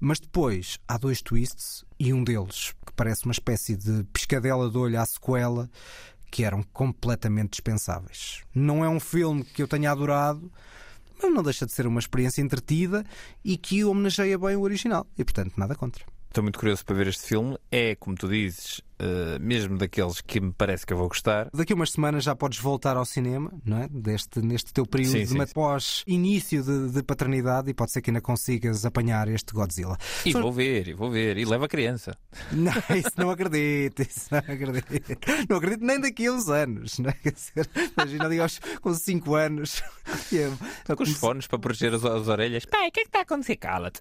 mas 0.00 0.18
depois 0.18 0.80
há 0.88 0.98
dois 0.98 1.22
twists 1.22 1.84
e 2.00 2.12
um 2.12 2.24
deles 2.24 2.74
que 2.84 2.92
parece 2.96 3.26
uma 3.26 3.32
espécie 3.32 3.76
de 3.76 4.02
piscadela 4.12 4.68
de 4.68 4.76
olho 4.76 5.00
à 5.00 5.06
sequela 5.06 5.70
que 6.32 6.42
eram 6.42 6.64
completamente 6.64 7.50
dispensáveis. 7.52 8.42
Não 8.52 8.84
é 8.84 8.88
um 8.88 8.98
filme 8.98 9.44
que 9.44 9.62
eu 9.62 9.68
tenha 9.68 9.92
adorado, 9.92 10.50
mas 11.22 11.32
não 11.32 11.44
deixa 11.44 11.64
de 11.64 11.70
ser 11.72 11.86
uma 11.86 12.00
experiência 12.00 12.42
entretida 12.42 13.04
e 13.44 13.56
que 13.56 13.84
homenageia 13.84 14.36
bem 14.36 14.56
o 14.56 14.62
original. 14.62 15.06
E 15.16 15.22
portanto, 15.22 15.52
nada 15.56 15.76
contra. 15.76 16.04
Estou 16.28 16.42
muito 16.42 16.58
curioso 16.58 16.84
para 16.84 16.96
ver 16.96 17.06
este 17.06 17.22
filme. 17.22 17.56
É, 17.70 17.94
como 17.94 18.16
tu 18.16 18.26
dizes, 18.28 18.80
eh, 18.98 19.38
mesmo 19.40 19.76
daqueles 19.78 20.20
que 20.20 20.40
me 20.40 20.52
parece 20.52 20.86
que 20.86 20.92
eu 20.92 20.96
vou 20.96 21.08
gostar. 21.08 21.48
Daqui 21.52 21.72
a 21.72 21.76
umas 21.76 21.90
semanas 21.90 22.24
já 22.24 22.34
podes 22.34 22.58
voltar 22.58 22.96
ao 22.96 23.04
cinema, 23.04 23.52
não 23.64 23.78
é? 23.82 23.88
Deste, 23.88 24.40
neste 24.40 24.72
teu 24.72 24.86
período 24.86 25.12
Sim, 25.12 25.18
de 25.20 25.26
sim, 25.28 25.38
sim. 25.46 25.52
pós-início 25.52 26.62
de, 26.62 26.90
de 26.92 27.02
paternidade 27.02 27.70
e 27.70 27.74
pode 27.74 27.92
ser 27.92 28.00
que 28.02 28.10
ainda 28.10 28.20
consigas 28.20 28.84
apanhar 28.84 29.28
este 29.28 29.52
Godzilla. 29.52 29.96
E 30.24 30.32
vou 30.32 30.52
ver, 30.52 30.88
e 30.88 30.94
vou 30.94 31.10
ver, 31.10 31.36
e 31.38 31.44
leva 31.44 31.64
a 31.66 31.68
criança. 31.68 32.16
Não, 32.52 32.72
isso 32.96 33.10
não 33.16 33.30
acredito, 33.30 34.02
isso 34.02 34.28
não 34.30 34.38
acredito. 34.38 35.18
Não 35.48 35.56
acredito 35.56 35.84
nem 35.84 36.00
daqui 36.00 36.26
a 36.26 36.32
uns 36.32 36.48
anos, 36.48 36.98
não 36.98 37.10
é? 37.10 37.12
Quer 37.14 37.32
dizer, 37.32 37.70
imagina 37.96 38.24
ali 38.26 38.40
aos, 38.40 38.58
com 38.80 38.92
5 38.94 39.34
anos. 39.34 39.82
eu- 40.32 40.52
eu 40.88 40.96
Com 40.96 41.02
os 41.02 41.12
fones 41.12 41.46
para 41.46 41.58
proteger 41.58 41.94
as, 41.94 42.04
as 42.04 42.28
orelhas. 42.28 42.64
Pai, 42.66 42.88
o 42.88 42.92
que 42.92 43.00
é 43.00 43.02
que 43.02 43.08
está 43.08 43.18
a 43.20 43.22
acontecer? 43.22 43.56
Cala-te. 43.56 44.00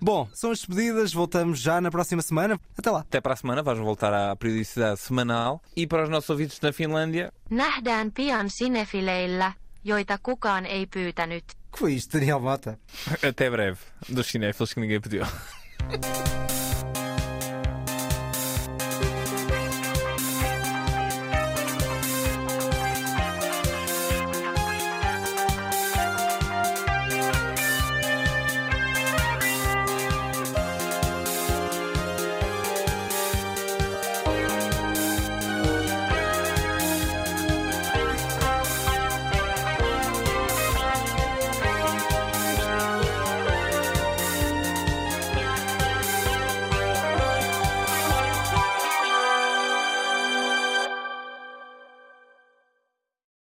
Bom, 0.00 0.28
são 0.32 0.50
as 0.50 0.58
despedidas, 0.58 1.12
voltamos 1.12 1.58
já 1.58 1.80
na 1.80 1.90
próxima 1.90 2.22
semana. 2.22 2.60
Até 2.76 2.90
lá. 2.90 3.00
Até 3.00 3.20
para 3.20 3.32
a 3.34 3.36
semana, 3.36 3.62
vamos 3.64 3.84
voltar 3.84 4.12
à 4.14 4.36
periodicidade 4.36 5.00
semanal. 5.00 5.60
E 5.76 5.86
para 5.86 6.02
os 6.02 6.08
nossos 6.10 6.30
ouvintes 6.30 6.60
na 6.62 6.72
Finlândia, 6.72 7.32
Nähdään 7.50 8.12
pian 8.12 8.50
sinefileillä, 8.50 9.52
joita 9.84 10.18
kukaan 10.22 10.66
ei 10.66 10.86
pyytänyt. 10.86 11.44
que 11.72 11.78
foi 11.80 11.94
isto, 11.94 12.18
Daniel 12.18 12.38
Mota? 12.40 12.76
até 13.28 13.50
breve. 13.50 13.78
Dos 14.16 14.26
cinéfilos 14.32 14.74
que 14.74 14.80
ninguém 14.80 15.00
pediu. 15.00 15.24